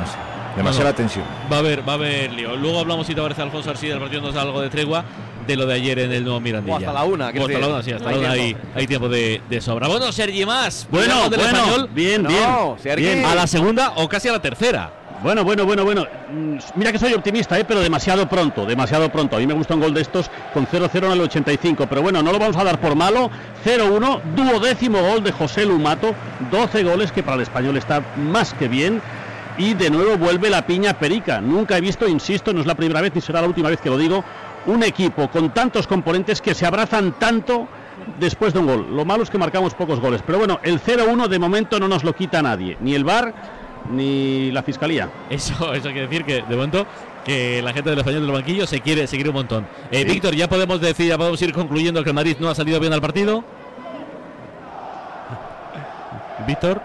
no 0.00 0.06
sé, 0.06 0.16
demasiada 0.56 0.90
No, 0.90 0.92
no. 0.92 0.96
tensión. 0.96 1.24
Va 1.52 1.56
a 1.56 1.58
haber, 1.58 1.86
va 1.86 1.92
a 1.92 1.96
haber 1.96 2.32
lío. 2.32 2.56
Luego 2.56 2.80
hablamos, 2.80 3.06
si 3.06 3.14
te 3.14 3.20
parece, 3.20 3.42
Alfonso 3.42 3.68
Arcida, 3.70 3.92
del 3.94 4.00
partido 4.02 4.22
nos 4.22 4.34
da 4.34 4.40
algo 4.42 4.62
de 4.62 4.70
tregua 4.70 5.04
de 5.48 5.56
lo 5.56 5.66
de 5.66 5.74
ayer 5.74 5.98
en 5.98 6.12
el 6.12 6.22
nuevo 6.22 6.38
Mirandilla. 6.40 6.74
O 6.76 6.78
hasta 6.78 6.92
la 6.92 7.04
una, 7.04 7.28
O 7.28 7.30
quiero 7.32 7.46
hasta 7.46 7.58
la 7.58 7.66
decir. 7.66 7.72
una, 7.74 7.82
sí, 7.82 7.92
hasta 7.92 8.08
Hay 8.10 8.14
la 8.14 8.20
una 8.20 8.30
hay, 8.30 8.40
tiempo. 8.54 8.68
hay 8.76 8.86
tiempo 8.86 9.08
de, 9.08 9.42
de 9.50 9.60
sobra. 9.60 9.88
Bueno, 9.88 10.12
Sergi 10.12 10.44
más. 10.46 10.86
Bueno, 10.90 11.28
del 11.28 11.40
bueno, 11.40 11.58
español 11.58 11.88
bien, 11.92 12.22
bien. 12.24 12.42
No, 12.42 12.76
Sergi. 12.80 13.04
bien. 13.04 13.24
a 13.24 13.34
la 13.34 13.46
segunda 13.48 13.92
o 13.96 14.08
casi 14.08 14.28
a 14.28 14.32
la 14.32 14.42
tercera. 14.42 14.92
Bueno, 15.20 15.42
bueno, 15.42 15.64
bueno, 15.66 15.84
bueno. 15.84 16.06
Mm, 16.32 16.58
Mira 16.76 16.92
que 16.92 16.98
soy 17.00 17.12
optimista, 17.12 17.58
¿eh? 17.58 17.64
pero 17.66 17.80
demasiado 17.80 18.28
pronto, 18.28 18.64
demasiado 18.66 19.10
pronto. 19.10 19.34
A 19.34 19.40
mí 19.40 19.48
me 19.48 19.54
gusta 19.54 19.74
un 19.74 19.80
gol 19.80 19.92
de 19.92 20.02
estos 20.02 20.30
con 20.54 20.64
0-0 20.68 21.06
en 21.06 21.10
el 21.12 21.20
85, 21.22 21.86
pero 21.88 22.02
bueno, 22.02 22.22
no 22.22 22.30
lo 22.30 22.38
vamos 22.38 22.56
a 22.56 22.62
dar 22.62 22.78
por 22.80 22.94
malo. 22.94 23.28
0-1, 23.64 24.20
duodécimo 24.36 25.00
gol 25.02 25.24
de 25.24 25.32
José 25.32 25.64
Lumato, 25.64 26.14
12 26.52 26.84
goles 26.84 27.10
que 27.10 27.24
para 27.24 27.34
el 27.36 27.42
español 27.42 27.76
está 27.76 28.00
más 28.16 28.54
que 28.54 28.68
bien. 28.68 29.02
Y 29.56 29.74
de 29.74 29.90
nuevo 29.90 30.16
vuelve 30.18 30.50
la 30.50 30.64
piña 30.64 30.96
perica. 31.00 31.40
Nunca 31.40 31.76
he 31.76 31.80
visto, 31.80 32.06
insisto, 32.06 32.52
no 32.52 32.60
es 32.60 32.66
la 32.66 32.76
primera 32.76 33.00
vez 33.00 33.12
ni 33.12 33.20
será 33.20 33.40
la 33.40 33.48
última 33.48 33.68
vez 33.70 33.80
que 33.80 33.90
lo 33.90 33.98
digo, 33.98 34.22
un 34.66 34.82
equipo 34.82 35.28
con 35.30 35.52
tantos 35.52 35.86
componentes 35.86 36.40
que 36.40 36.54
se 36.54 36.66
abrazan 36.66 37.18
tanto 37.18 37.68
después 38.18 38.52
de 38.52 38.60
un 38.60 38.66
gol. 38.66 38.96
Lo 38.96 39.04
malo 39.04 39.22
es 39.22 39.30
que 39.30 39.38
marcamos 39.38 39.74
pocos 39.74 40.00
goles, 40.00 40.22
pero 40.24 40.38
bueno, 40.38 40.60
el 40.62 40.80
0-1 40.80 41.28
de 41.28 41.38
momento 41.38 41.78
no 41.78 41.88
nos 41.88 42.04
lo 42.04 42.14
quita 42.14 42.42
nadie, 42.42 42.76
ni 42.80 42.94
el 42.94 43.04
VAR 43.04 43.34
ni 43.90 44.50
la 44.50 44.62
Fiscalía. 44.62 45.08
Eso, 45.30 45.72
eso 45.74 45.84
quiere 45.84 46.02
decir 46.08 46.24
que 46.24 46.42
de 46.42 46.56
momento 46.56 46.86
que 47.24 47.60
la 47.62 47.72
gente 47.72 47.90
del 47.90 47.98
español 47.98 48.22
del 48.22 48.32
banquillo 48.32 48.66
se 48.66 48.80
quiere, 48.80 49.06
se 49.06 49.16
quiere 49.16 49.30
un 49.30 49.36
montón. 49.36 49.66
Eh, 49.90 50.04
Víctor, 50.04 50.34
ya 50.34 50.48
podemos 50.48 50.80
decir, 50.80 51.08
ya 51.08 51.18
podemos 51.18 51.40
ir 51.42 51.52
concluyendo 51.52 52.02
que 52.02 52.10
el 52.10 52.14
Madrid 52.14 52.36
no 52.40 52.48
ha 52.48 52.54
salido 52.54 52.80
bien 52.80 52.92
al 52.92 53.00
partido. 53.00 53.44
Víctor. 56.46 56.80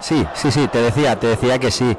Sí, 0.00 0.24
sí, 0.34 0.50
sí, 0.50 0.68
te 0.68 0.78
decía, 0.78 1.18
te 1.18 1.28
decía 1.28 1.58
que 1.58 1.70
sí. 1.70 1.96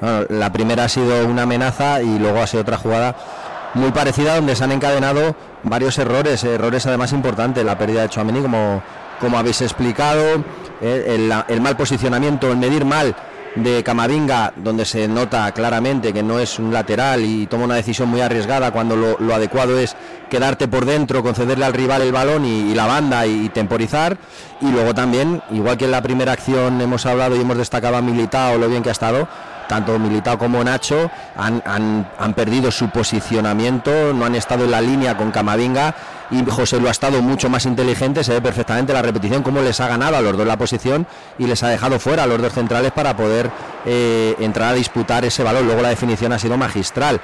Bueno, 0.00 0.26
la 0.30 0.52
primera 0.52 0.84
ha 0.84 0.88
sido 0.88 1.26
una 1.26 1.42
amenaza 1.42 2.02
y 2.02 2.18
luego 2.18 2.40
ha 2.40 2.46
sido 2.46 2.62
otra 2.62 2.76
jugada 2.76 3.16
muy 3.74 3.90
parecida 3.92 4.36
donde 4.36 4.56
se 4.56 4.64
han 4.64 4.72
encadenado 4.72 5.34
varios 5.62 5.98
errores, 5.98 6.42
errores 6.44 6.86
además 6.86 7.12
importantes, 7.12 7.64
la 7.64 7.78
pérdida 7.78 8.02
de 8.02 8.08
Chouameni 8.08 8.40
como, 8.40 8.82
como 9.20 9.38
habéis 9.38 9.60
explicado, 9.62 10.44
eh, 10.80 11.30
el, 11.48 11.60
mal 11.60 11.76
posicionamiento, 11.76 12.50
el 12.50 12.56
medir 12.56 12.84
mal 12.84 13.14
de 13.56 13.82
Camavinga, 13.82 14.52
donde 14.56 14.84
se 14.84 15.08
nota 15.08 15.50
claramente 15.52 16.12
que 16.12 16.22
no 16.22 16.38
es 16.38 16.58
un 16.58 16.72
lateral 16.72 17.24
y 17.24 17.46
toma 17.46 17.64
una 17.64 17.74
decisión 17.74 18.08
muy 18.08 18.20
arriesgada 18.20 18.70
cuando 18.70 18.94
lo, 18.94 19.16
lo 19.18 19.34
adecuado 19.34 19.78
es 19.78 19.96
quedarte 20.30 20.68
por 20.68 20.84
dentro, 20.84 21.22
concederle 21.22 21.64
al 21.64 21.72
rival 21.72 22.02
el 22.02 22.12
balón 22.12 22.44
y, 22.44 22.70
y 22.70 22.74
la 22.74 22.86
banda 22.86 23.26
y, 23.26 23.46
y, 23.46 23.48
temporizar. 23.48 24.16
Y 24.60 24.70
luego 24.70 24.94
también, 24.94 25.42
igual 25.50 25.76
que 25.76 25.86
en 25.86 25.90
la 25.90 26.02
primera 26.02 26.32
acción 26.32 26.80
hemos 26.80 27.06
hablado 27.06 27.36
y 27.36 27.40
hemos 27.40 27.56
destacado 27.56 27.96
a 27.96 28.02
Militao 28.02 28.58
lo 28.58 28.68
bien 28.68 28.82
que 28.82 28.90
ha 28.90 28.92
estado, 28.92 29.26
tanto 29.68 29.98
Militao 29.98 30.38
como 30.38 30.64
Nacho 30.64 31.10
han, 31.36 31.62
han, 31.64 32.10
han, 32.18 32.34
perdido 32.34 32.70
su 32.70 32.88
posicionamiento, 32.90 34.12
no 34.12 34.24
han 34.24 34.34
estado 34.34 34.64
en 34.64 34.70
la 34.70 34.80
línea 34.80 35.16
con 35.16 35.30
Camavinga 35.30 35.94
y 36.30 36.44
José 36.44 36.80
lo 36.80 36.88
ha 36.88 36.90
estado 36.90 37.22
mucho 37.22 37.48
más 37.48 37.64
inteligente, 37.66 38.24
se 38.24 38.32
ve 38.32 38.42
perfectamente 38.42 38.92
la 38.92 39.02
repetición, 39.02 39.42
cómo 39.42 39.60
les 39.60 39.80
ha 39.80 39.88
ganado 39.88 40.16
a 40.16 40.20
los 40.20 40.36
dos 40.36 40.46
la 40.46 40.56
posición 40.56 41.06
y 41.38 41.46
les 41.46 41.62
ha 41.62 41.68
dejado 41.68 41.98
fuera 41.98 42.24
a 42.24 42.26
los 42.26 42.40
dos 42.40 42.52
centrales 42.52 42.92
para 42.92 43.16
poder 43.16 43.50
eh, 43.86 44.34
entrar 44.40 44.72
a 44.72 44.74
disputar 44.74 45.24
ese 45.24 45.42
balón. 45.42 45.66
Luego 45.66 45.82
la 45.82 45.90
definición 45.90 46.32
ha 46.32 46.38
sido 46.38 46.56
magistral. 46.56 47.20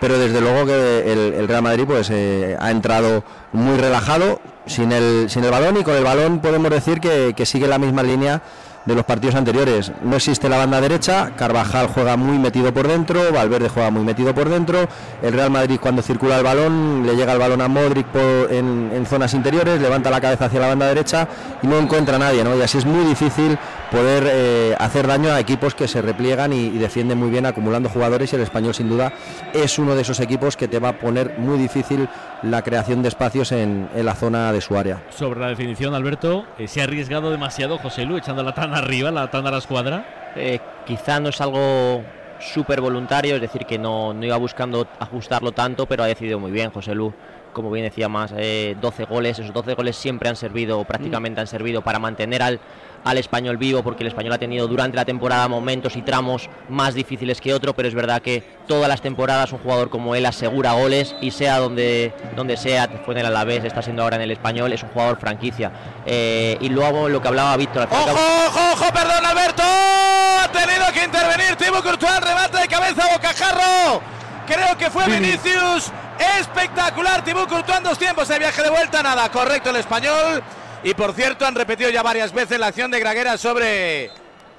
Pero 0.00 0.16
desde 0.16 0.40
luego 0.40 0.64
que 0.64 1.12
el, 1.12 1.48
Real 1.48 1.62
Madrid 1.62 1.84
pues 1.84 2.08
eh, 2.10 2.56
ha 2.60 2.70
entrado 2.70 3.24
muy 3.52 3.76
relajado, 3.78 4.40
sin 4.64 4.92
el, 4.92 5.28
sin 5.28 5.42
el 5.42 5.50
balón 5.50 5.76
y 5.76 5.82
con 5.82 5.96
el 5.96 6.04
balón 6.04 6.38
podemos 6.38 6.70
decir 6.70 7.00
que 7.00 7.46
sigue 7.46 7.66
la 7.66 7.78
misma 7.78 8.04
línea 8.04 8.40
de 8.88 8.94
los 8.94 9.04
partidos 9.04 9.34
anteriores. 9.34 9.92
No 10.02 10.16
existe 10.16 10.48
la 10.48 10.56
banda 10.56 10.80
derecha, 10.80 11.32
Carvajal 11.36 11.88
juega 11.88 12.16
muy 12.16 12.38
metido 12.38 12.72
por 12.72 12.88
dentro, 12.88 13.32
Valverde 13.32 13.68
juega 13.68 13.90
muy 13.90 14.02
metido 14.02 14.34
por 14.34 14.48
dentro, 14.48 14.88
el 15.22 15.32
Real 15.32 15.50
Madrid 15.50 15.78
cuando 15.80 16.02
circula 16.02 16.38
el 16.38 16.44
balón 16.44 17.06
le 17.06 17.14
llega 17.14 17.32
el 17.32 17.38
balón 17.38 17.60
a 17.60 17.68
Modric 17.68 18.06
en, 18.50 18.90
en, 18.94 19.06
zonas 19.06 19.34
interiores, 19.34 19.80
levanta 19.80 20.10
la 20.10 20.20
cabeza 20.20 20.46
hacia 20.46 20.60
la 20.60 20.68
banda 20.68 20.86
derecha 20.86 21.28
y 21.62 21.66
no 21.66 21.78
encuentra 21.78 22.16
a 22.16 22.18
nadie, 22.18 22.42
¿no? 22.42 22.56
Y 22.56 22.62
así 22.62 22.78
es 22.78 22.86
muy 22.86 23.04
difícil 23.04 23.58
poder 23.90 24.24
eh, 24.26 24.76
hacer 24.78 25.06
daño 25.06 25.32
a 25.32 25.40
equipos 25.40 25.74
que 25.74 25.88
se 25.88 26.02
repliegan 26.02 26.52
y, 26.52 26.66
y, 26.66 26.78
defienden 26.78 27.18
muy 27.18 27.30
bien 27.30 27.46
acumulando 27.46 27.88
jugadores 27.88 28.32
y 28.32 28.36
el 28.36 28.42
español 28.42 28.74
sin 28.74 28.88
duda 28.88 29.12
es 29.52 29.78
uno 29.78 29.94
de 29.94 30.02
esos 30.02 30.20
equipos 30.20 30.56
que 30.56 30.68
te 30.68 30.78
va 30.78 30.90
a 30.90 30.98
poner 30.98 31.38
muy 31.38 31.58
difícil 31.58 32.08
la 32.42 32.62
creación 32.62 33.02
de 33.02 33.08
espacios 33.08 33.52
en, 33.52 33.88
en 33.94 34.06
la 34.06 34.14
zona 34.14 34.52
de 34.52 34.60
su 34.60 34.76
área. 34.76 35.02
Sobre 35.10 35.40
la 35.40 35.48
definición, 35.48 35.94
Alberto, 35.94 36.44
eh, 36.58 36.68
se 36.68 36.80
ha 36.80 36.84
arriesgado 36.84 37.30
demasiado 37.30 37.78
José 37.78 38.04
Lu 38.04 38.16
echando 38.16 38.42
la 38.42 38.54
tan 38.54 38.74
arriba, 38.74 39.10
la 39.10 39.30
tan 39.30 39.46
a 39.46 39.50
la 39.50 39.58
escuadra. 39.58 40.32
Eh, 40.36 40.60
quizá 40.86 41.20
no 41.20 41.30
es 41.30 41.40
algo 41.40 42.02
súper 42.40 42.80
voluntario, 42.80 43.34
es 43.34 43.40
decir, 43.40 43.66
que 43.66 43.78
no, 43.78 44.14
no, 44.14 44.24
iba 44.24 44.36
buscando 44.36 44.86
ajustarlo 44.98 45.52
tanto, 45.52 45.86
pero 45.86 46.04
ha 46.04 46.06
decidido 46.06 46.38
muy 46.38 46.50
bien 46.50 46.70
José 46.70 46.94
Lu. 46.94 47.12
Como 47.52 47.70
bien 47.70 47.84
decía 47.84 48.08
más, 48.08 48.32
eh, 48.36 48.76
12 48.80 49.04
goles, 49.06 49.38
esos 49.38 49.52
12 49.52 49.74
goles 49.74 49.96
siempre 49.96 50.28
han 50.28 50.36
servido, 50.36 50.84
prácticamente 50.84 51.40
han 51.40 51.46
servido 51.46 51.82
para 51.82 51.98
mantener 51.98 52.42
al, 52.42 52.60
al 53.04 53.18
español 53.18 53.56
vivo, 53.56 53.82
porque 53.82 54.02
el 54.02 54.08
español 54.08 54.32
ha 54.32 54.38
tenido 54.38 54.66
durante 54.66 54.96
la 54.96 55.04
temporada 55.04 55.48
momentos 55.48 55.96
y 55.96 56.02
tramos 56.02 56.48
más 56.68 56.94
difíciles 56.94 57.40
que 57.40 57.54
otro, 57.54 57.74
pero 57.74 57.88
es 57.88 57.94
verdad 57.94 58.20
que 58.20 58.42
todas 58.66 58.88
las 58.88 59.00
temporadas 59.00 59.52
un 59.52 59.58
jugador 59.58 59.90
como 59.90 60.14
él 60.14 60.26
asegura 60.26 60.72
goles 60.72 61.14
y 61.20 61.30
sea 61.30 61.58
donde, 61.58 62.12
donde 62.36 62.56
sea, 62.56 62.88
fue 63.04 63.14
en 63.14 63.20
el 63.20 63.26
Alavés, 63.26 63.64
está 63.64 63.82
siendo 63.82 64.02
ahora 64.02 64.16
en 64.16 64.22
el 64.22 64.30
español, 64.30 64.72
es 64.72 64.82
un 64.82 64.90
jugador 64.90 65.18
franquicia. 65.18 65.72
Eh, 66.06 66.56
y 66.60 66.68
luego 66.68 67.08
lo 67.08 67.20
que 67.20 67.28
hablaba 67.28 67.56
Víctor. 67.56 67.88
¡Ojo, 67.90 68.10
ojo, 68.46 68.60
ojo! 68.72 68.92
¡Perdón, 68.92 69.24
Alberto! 69.24 69.62
Ha 69.62 70.48
tenido 70.52 70.86
que 70.92 71.04
intervenir 71.04 71.56
Timo 71.56 71.82
Courtois, 71.82 72.20
remate 72.20 72.58
de 72.58 72.68
cabeza 72.68 73.04
a 73.04 73.12
Bocajarro. 73.12 74.00
Creo 74.46 74.78
que 74.78 74.90
fue 74.90 75.06
Vinicius. 75.06 75.92
Espectacular, 76.40 77.22
Timo 77.22 77.46
Courtois 77.46 77.78
en 77.78 77.84
dos 77.84 77.98
tiempos. 77.98 78.28
El 78.30 78.38
viaje 78.38 78.62
de 78.62 78.70
vuelta, 78.70 79.02
nada. 79.02 79.28
Correcto 79.30 79.70
el 79.70 79.76
español. 79.76 80.42
Y 80.84 80.94
por 80.94 81.12
cierto, 81.12 81.44
han 81.46 81.54
repetido 81.54 81.90
ya 81.90 82.02
varias 82.02 82.32
veces 82.32 82.58
la 82.58 82.68
acción 82.68 82.90
de 82.90 83.00
Graguera 83.00 83.36
sobre 83.36 84.10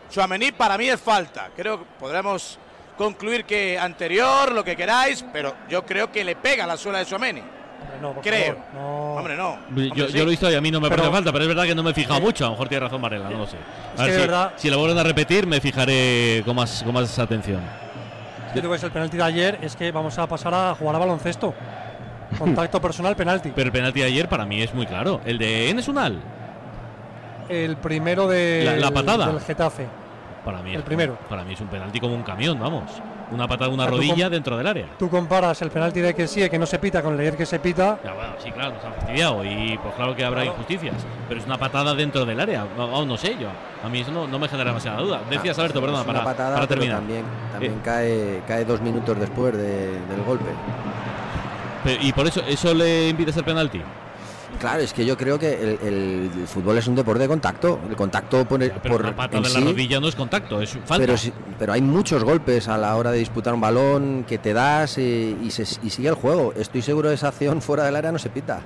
Suamení. 0.10 0.52
Para 0.52 0.78
mí 0.78 0.90
es 0.90 1.00
falta. 1.00 1.50
Creo 1.56 1.80
que 1.80 1.86
podremos 2.00 2.60
concluir 2.98 3.46
que 3.46 3.80
anterior, 3.80 4.52
lo 4.52 4.64
que 4.64 4.76
queráis, 4.76 5.24
pero 5.32 5.56
yo 5.70 5.86
creo 5.86 6.12
que 6.12 6.24
le 6.24 6.36
pega 6.36 6.68
la 6.68 6.76
suela 6.78 7.00
de 7.00 7.06
Suamení. 7.06 7.42
No, 8.02 8.14
creo. 8.22 8.56
Favor, 8.56 8.68
no. 8.74 9.14
Hombre, 9.16 9.36
no. 9.38 9.56
Yo, 9.56 9.66
Hombre, 9.68 9.90
yo, 9.96 10.08
lo 10.08 10.22
he 10.24 10.26
visto 10.26 10.52
y 10.52 10.56
a 10.56 10.62
mí 10.62 10.70
no 10.72 10.80
me 10.82 10.90
Pero- 10.90 11.04
parece 11.04 11.16
falta, 11.16 11.32
pero 11.32 11.44
es 11.46 11.48
verdad 11.48 11.64
que 11.64 11.76
no 11.76 11.84
me 11.84 11.92
he 11.92 11.94
fijado 11.94 12.20
mucho. 12.20 12.44
A 12.46 12.48
lo 12.48 12.52
mejor 12.54 12.68
tiene 12.68 12.86
razón 12.86 13.02
Varela, 13.02 13.30
no 13.30 13.38
lo 13.40 13.48
sé. 13.48 13.56
Es 13.96 14.00
A 14.00 14.04
ver 14.04 14.12
que 14.12 14.12
de 14.12 14.22
si, 14.22 14.28
verdad- 14.28 14.54
si 14.58 14.70
la 14.70 14.78
vuelven 14.78 14.98
a 14.98 15.04
repetir, 15.04 15.48
me 15.48 15.62
fijaré 15.62 16.44
con 16.46 16.56
más, 16.56 16.84
con 16.84 16.94
más 16.94 17.18
atención. 17.18 17.62
Si 18.54 18.62
tú 18.62 18.70
ves 18.70 18.84
el 18.84 18.92
penalti 18.92 19.16
de 19.16 19.24
ayer, 19.24 19.60
es 19.62 19.76
que 19.76 19.92
vamos 19.92 20.18
a 20.18 20.28
pasar 20.28 20.54
a 20.54 20.76
jugar 20.76 20.96
a 20.96 21.00
baloncesto. 21.00 21.54
Contacto 22.38 22.80
personal, 22.82 23.16
penalti. 23.16 23.52
Pero 23.56 23.68
el 23.68 23.72
penalti 23.72 24.00
de 24.02 24.06
ayer 24.06 24.30
para 24.30 24.46
mí 24.46 24.62
es 24.62 24.74
muy 24.74 24.86
claro. 24.86 25.20
El 25.26 25.38
de 25.38 25.70
Enes 25.70 25.88
Unal, 25.88 26.20
El 27.50 27.78
primero 27.78 28.28
de 28.28 28.64
La- 28.66 28.76
la 28.76 28.92
patada. 28.92 29.28
del 29.28 29.40
Getafe. 29.42 29.88
para 30.46 30.62
mí, 30.62 30.72
El 30.72 30.78
es- 30.80 30.84
primero. 30.84 31.18
para 31.28 31.44
mí 31.44 31.54
es 31.54 31.62
un 31.62 31.68
penalti 31.68 32.00
como 32.00 32.16
un 32.16 32.24
camión, 32.24 32.60
vamos. 32.60 32.84
Una 33.32 33.48
patada, 33.48 33.70
una 33.70 33.84
O 33.84 33.86
sea, 33.88 33.92
tú 33.92 33.98
rodilla 33.98 34.30
dentro 34.30 34.58
del 34.58 34.66
área. 34.66 34.86
Tú 34.98 35.08
comparas 35.10 35.62
el 35.62 35.70
penalti 35.70 36.00
de 36.00 36.16
que 36.16 36.28
sí, 36.28 36.48
que 36.50 36.58
no 36.58 36.66
se 36.66 36.80
pita, 36.80 37.04
con 37.04 37.12
el 37.12 37.18
de 37.18 37.24
ayer 37.28 37.38
que 37.38 37.46
se 37.46 37.60
pita. 37.60 38.00
Ya, 38.04 38.14
bueno, 38.14 38.34
sí, 38.40 38.52
claro, 38.52 38.74
nos 38.74 38.84
han 38.86 38.94
fastidiado 38.94 39.44
y 39.44 39.78
pues 39.84 39.94
claro 39.96 40.16
que 40.16 40.24
habrá 40.26 40.42
Claro. 40.42 40.56
injusticias, 40.56 40.96
pero 41.28 41.40
es 41.40 41.46
una 41.46 41.58
patada 41.58 41.94
dentro 41.94 42.26
del 42.26 42.40
área, 42.40 42.66
no, 42.76 42.84
aún 42.84 43.08
no 43.08 43.18
sé 43.18 43.36
yo, 43.40 43.50
a 43.84 43.90
mí 43.90 44.00
eso 44.00 44.12
no, 44.12 44.28
no 44.28 44.40
me 44.40 44.48
genera 44.48 44.70
demasiada 44.72 45.02
duda. 45.02 45.22
Decías, 45.30 45.60
Alberto, 45.60 45.82
perdona, 45.82 46.04
para, 46.04 46.24
patada, 46.24 46.56
para 46.56 46.68
terminar. 46.68 46.98
También, 47.00 47.24
también 47.52 47.74
Eh. 47.74 47.78
cae, 47.84 48.42
cae 48.48 48.66
dos 48.66 48.82
minutos 48.82 49.20
después 49.20 49.56
de- 49.56 49.92
del 50.00 50.24
golpe. 50.26 50.50
Y 52.02 52.12
por 52.14 52.28
eso, 52.28 52.42
¿eso 52.48 52.74
le 52.74 53.10
impide 53.10 53.32
ser 53.34 53.44
penalti? 53.44 53.82
Claro, 54.60 54.82
es 54.82 54.92
que 54.94 55.06
yo 55.06 55.16
creo 55.16 55.40
que 55.40 55.54
el, 55.54 55.70
el- 55.88 56.32
el 56.42 56.48
fútbol 56.48 56.78
es 56.78 56.88
un 56.88 56.96
deporte 56.96 57.22
de 57.22 57.28
contacto. 57.30 57.80
El 57.90 57.96
contacto 57.96 58.44
por, 58.46 58.60
Pero 58.60 58.82
por 58.82 59.16
patada 59.16 59.38
en 59.38 59.44
de 59.44 59.50
la 59.50 59.60
sí, 59.60 59.64
rodilla 59.66 60.00
no 60.02 60.08
es 60.10 60.16
contacto, 60.16 60.62
es 60.62 60.72
falta. 60.86 60.98
Pero, 61.06 61.16
pero 61.58 61.74
hay 61.74 61.82
muchos 61.82 62.24
golpes 62.24 62.68
a 62.68 62.78
la 62.78 62.96
hora 62.96 63.12
de 63.12 63.20
disputar 63.20 63.54
un 63.54 63.62
balón 63.62 64.26
que 64.28 64.38
te 64.40 64.54
das 64.54 64.98
y, 64.98 65.38
se- 65.52 65.80
y 65.84 65.90
sigue 65.92 66.10
el 66.10 66.16
juego. 66.16 66.54
Estoy 66.58 66.82
seguro 66.82 67.10
de 67.10 67.16
esa 67.16 67.30
acción 67.30 67.62
fuera 67.62 67.86
del 67.86 67.96
área 67.96 68.12
no 68.12 68.20
se 68.20 68.30
pita. 68.30 68.58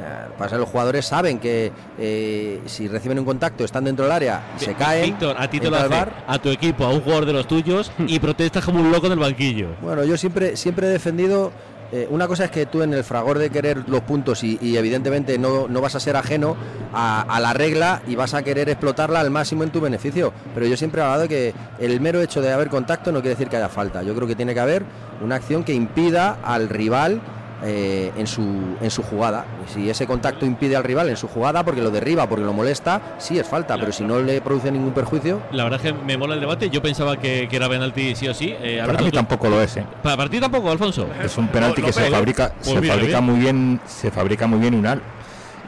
Eh, 0.00 0.28
Pasa, 0.38 0.56
los 0.56 0.68
jugadores 0.68 1.04
saben 1.06 1.38
que 1.40 1.72
eh, 1.98 2.60
si 2.66 2.88
reciben 2.88 3.18
un 3.18 3.24
contacto, 3.24 3.64
están 3.64 3.84
dentro 3.84 4.04
del 4.06 4.12
área, 4.12 4.42
se 4.56 4.74
caen. 4.74 5.04
Víctor, 5.06 5.36
a 5.38 5.48
ti 5.50 5.58
te 5.60 5.68
lo 5.70 5.76
hace 5.76 5.88
VAR. 5.88 6.24
a 6.26 6.38
tu 6.38 6.48
equipo, 6.50 6.84
a 6.84 6.90
un 6.90 7.00
jugador 7.00 7.26
de 7.26 7.32
los 7.32 7.46
tuyos 7.48 7.90
y 8.06 8.18
protestas 8.20 8.64
como 8.64 8.80
un 8.80 8.90
loco 8.92 9.06
en 9.06 9.12
el 9.12 9.18
banquillo. 9.18 9.68
Bueno, 9.82 10.04
yo 10.04 10.16
siempre, 10.16 10.56
siempre 10.56 10.86
he 10.86 10.90
defendido. 10.90 11.52
Eh, 11.90 12.06
una 12.10 12.28
cosa 12.28 12.44
es 12.44 12.50
que 12.50 12.66
tú 12.66 12.82
en 12.82 12.92
el 12.92 13.04
fragor 13.04 13.38
de 13.38 13.50
querer 13.50 13.88
los 13.88 14.02
puntos 14.02 14.44
y, 14.44 14.76
evidentemente 14.76 15.38
no, 15.38 15.68
no 15.68 15.80
vas 15.80 15.94
a 15.94 16.00
ser 16.00 16.16
ajeno 16.16 16.56
a, 16.92 17.22
a 17.22 17.40
la 17.40 17.52
regla 17.52 18.02
y 18.06 18.14
vas 18.14 18.34
a 18.34 18.42
querer 18.42 18.68
explotarla 18.68 19.20
al 19.20 19.30
máximo 19.30 19.64
en 19.64 19.70
tu 19.70 19.80
beneficio. 19.80 20.32
Pero 20.54 20.66
yo 20.66 20.76
siempre 20.76 21.00
he 21.00 21.04
hablado 21.04 21.22
de 21.22 21.28
que 21.28 21.54
el 21.78 22.00
mero 22.00 22.20
hecho 22.20 22.42
de 22.42 22.52
haber 22.52 22.68
contacto 22.68 23.10
no 23.12 23.20
quiere 23.20 23.34
decir 23.34 23.48
que 23.48 23.56
haya 23.56 23.68
falta. 23.68 24.02
Yo 24.02 24.14
creo 24.14 24.28
que 24.28 24.36
tiene 24.36 24.54
que 24.54 24.60
haber 24.60 24.84
una 25.22 25.36
acción 25.36 25.64
que 25.64 25.72
impida 25.72 26.38
al 26.42 26.68
rival 26.68 27.20
eh, 27.64 28.12
en, 28.16 28.26
su, 28.26 28.42
en 28.80 28.90
su 28.90 29.02
jugada. 29.02 29.44
Y 29.66 29.72
si 29.72 29.90
ese 29.90 30.06
contacto 30.06 30.46
impide 30.46 30.76
al 30.76 30.84
rival 30.84 31.08
en 31.08 31.16
su 31.16 31.28
jugada 31.28 31.64
porque 31.64 31.80
lo 31.82 31.90
derriba, 31.90 32.28
porque 32.28 32.44
lo 32.44 32.52
molesta, 32.52 33.16
sí 33.18 33.38
es 33.38 33.46
falta. 33.46 33.76
Pero 33.78 33.92
si 33.92 34.04
no 34.04 34.20
le 34.20 34.40
produce 34.40 34.70
ningún 34.70 34.92
perjuicio, 34.92 35.40
La 35.52 35.64
verdad 35.64 35.80
es 35.84 35.92
que 35.92 35.98
me 35.98 36.16
mola 36.16 36.34
el 36.34 36.40
debate, 36.40 36.70
yo 36.70 36.80
pensaba 36.82 37.16
que, 37.18 37.48
que 37.48 37.56
era 37.56 37.68
penalti 37.68 38.14
sí 38.14 38.28
o 38.28 38.34
sí. 38.34 38.54
Eh, 38.60 38.82
Para 38.84 38.98
mí 39.00 39.10
tú- 39.10 39.16
tampoco 39.16 39.48
lo 39.48 39.60
es, 39.62 39.76
¿eh? 39.76 39.84
¿Para, 40.02 40.16
para 40.16 40.30
ti 40.30 40.40
tampoco, 40.40 40.70
Alfonso? 40.70 41.08
Es 41.22 41.36
un 41.38 41.48
penalti 41.48 41.82
que 41.82 41.92
se 41.92 42.10
fabrica, 42.10 42.52
Pues 42.56 42.70
se 42.70 42.80
mira, 42.80 42.94
fabrica 42.94 43.20
bien. 43.20 43.24
muy 43.32 43.40
bien, 43.40 43.80
se 43.86 44.10
fabrica 44.10 44.46
muy 44.46 44.58
bien 44.60 44.74
Unal. 44.74 45.02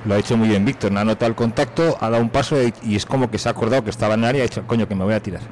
Lo 0.06 0.14
ha 0.14 0.18
hecho 0.18 0.34
muy 0.36 0.48
bien 0.48 0.64
Víctor, 0.64 0.90
no 0.92 1.00
ha 1.00 1.04
notado 1.04 1.28
el 1.28 1.34
contacto, 1.34 1.98
ha 2.00 2.08
dado 2.08 2.22
un 2.22 2.30
paso 2.30 2.56
y, 2.62 2.72
y 2.82 2.96
es 2.96 3.04
como 3.04 3.30
que 3.30 3.36
se 3.36 3.48
ha 3.48 3.52
acordado 3.52 3.84
que 3.84 3.90
estaba 3.90 4.14
en 4.14 4.20
el 4.20 4.26
área 4.30 4.38
y 4.38 4.40
ha 4.42 4.48
dicho, 4.48 4.62
coño, 4.66 4.88
que 4.88 4.94
me 4.94 5.04
voy 5.04 5.12
a 5.12 5.20
tirar. 5.20 5.42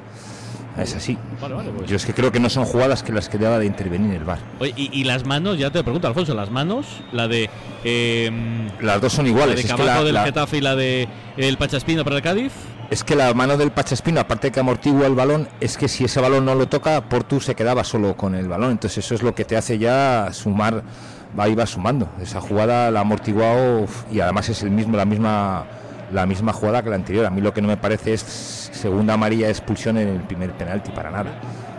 Es 0.78 0.94
así. 0.94 1.18
Vale, 1.40 1.54
vale, 1.54 1.70
pues. 1.70 1.90
Yo 1.90 1.96
es 1.96 2.06
que 2.06 2.14
creo 2.14 2.30
que 2.30 2.38
no 2.40 2.48
son 2.48 2.64
jugadas 2.64 3.02
que 3.02 3.12
las 3.12 3.28
que 3.28 3.36
deba 3.38 3.58
de 3.58 3.66
intervenir 3.66 4.14
el. 4.14 4.22
Oye, 4.60 4.72
y, 4.76 5.00
y 5.00 5.04
las 5.04 5.24
manos, 5.26 5.58
ya 5.58 5.70
te 5.70 5.82
pregunto, 5.82 6.06
Alfonso, 6.08 6.34
las 6.34 6.50
manos, 6.50 6.86
la 7.12 7.26
de. 7.28 7.50
eh, 7.84 8.30
Las 8.80 9.00
dos 9.00 9.12
son 9.12 9.24
la 9.24 9.30
iguales. 9.30 9.54
de 9.56 9.60
Es 9.62 9.66
que 9.66 9.72
Camacho 9.72 9.86
la, 9.98 10.04
del 10.04 10.14
la- 10.14 10.24
Getafe 10.24 10.56
y 10.58 10.60
la 10.60 10.76
de 10.76 11.08
el 11.36 11.56
Pachaspino 11.56 12.04
para 12.04 12.16
el 12.16 12.22
Cádiz. 12.22 12.52
es 12.90 13.02
que 13.04 13.16
la 13.16 13.32
mano 13.34 13.56
del 13.56 13.70
Pachaspino, 13.72 14.20
aparte 14.20 14.48
de 14.48 14.52
que 14.52 14.60
amortigua 14.60 15.06
el 15.06 15.14
balón, 15.14 15.48
es 15.60 15.76
que 15.76 15.88
si 15.88 16.04
ese 16.04 16.20
balón 16.20 16.44
no 16.44 16.54
lo 16.54 16.68
toca, 16.68 17.00
Portu 17.08 17.40
se 17.40 17.54
quedaba 17.54 17.82
solo 17.84 18.16
con 18.16 18.34
el 18.34 18.48
balón. 18.48 18.70
Entonces 18.72 19.04
eso 19.04 19.14
es 19.14 19.22
lo 19.22 19.34
que 19.34 19.44
te 19.44 19.56
hace 19.56 19.78
ya 19.78 20.28
sumar, 20.32 20.82
va 21.38 21.48
y 21.48 21.54
va 21.54 21.66
sumando. 21.66 22.08
Esa 22.22 22.40
jugada 22.40 22.90
la 22.90 23.00
ha 23.00 23.02
amortiguado 23.02 23.86
y 24.12 24.20
además 24.20 24.48
es 24.48 24.62
el 24.62 24.70
mismo, 24.70 24.96
la 24.96 25.04
misma 25.04 25.64
la 26.12 26.26
misma 26.26 26.52
jugada 26.52 26.82
que 26.82 26.90
la 26.90 26.96
anterior. 26.96 27.26
A 27.26 27.30
mí 27.30 27.40
lo 27.40 27.52
que 27.52 27.60
no 27.62 27.68
me 27.68 27.76
parece 27.76 28.14
es 28.14 28.20
segunda 28.20 29.14
amarilla 29.14 29.48
expulsión 29.48 29.98
en 29.98 30.08
el 30.08 30.20
primer 30.22 30.52
penalti, 30.52 30.90
para 30.90 31.10
nada. 31.10 31.30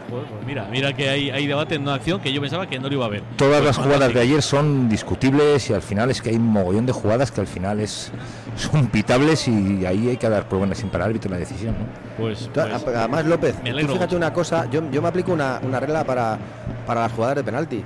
Pues, 0.09 0.23
pues 0.27 0.43
mira, 0.43 0.67
mira 0.71 0.91
que 0.91 1.07
hay, 1.07 1.29
hay 1.29 1.45
debate 1.45 1.75
en 1.75 1.83
una 1.83 1.93
acción 1.93 2.19
que 2.19 2.33
yo 2.33 2.41
pensaba 2.41 2.65
que 2.67 2.79
no 2.79 2.87
lo 2.89 2.95
iba 2.95 3.05
a 3.05 3.09
ver. 3.09 3.21
Todas 3.35 3.57
Pues 3.61 3.65
las 3.65 3.75
jugadas 3.77 3.93
fantástico. 3.99 4.19
de 4.19 4.25
ayer 4.25 4.41
son 4.41 4.89
discutibles 4.89 5.69
y 5.69 5.73
al 5.73 5.83
final 5.83 6.09
es 6.09 6.19
que 6.19 6.31
hay 6.31 6.35
un 6.37 6.47
mogollón 6.47 6.87
de 6.87 6.91
jugadas 6.93 7.31
que 7.31 7.41
al 7.41 7.45
final 7.47 7.79
es 7.79 8.11
son 8.55 8.87
pitables 8.87 9.47
y 9.47 9.85
ahí 9.85 10.09
hay 10.09 10.17
que 10.17 10.27
dar 10.27 10.49
por 10.49 10.57
buena 10.57 10.73
sin 10.73 10.89
para 10.89 11.05
el 11.05 11.11
árbitro 11.11 11.29
la 11.29 11.37
decisión. 11.37 11.75
¿no? 11.77 12.23
Pues, 12.23 12.49
pues, 12.51 12.65
Además, 12.95 13.25
López, 13.27 13.55
me 13.63 13.69
tú 13.71 13.77
fíjate 13.77 13.97
mucho. 14.05 14.17
una 14.17 14.33
cosa, 14.33 14.67
yo, 14.71 14.81
yo 14.91 14.99
me 14.99 15.09
aplico 15.09 15.31
una, 15.31 15.59
una 15.63 15.79
regla 15.79 16.03
para, 16.03 16.39
para 16.87 17.01
las 17.01 17.11
jugadas 17.11 17.35
de 17.35 17.43
penalti. 17.43 17.77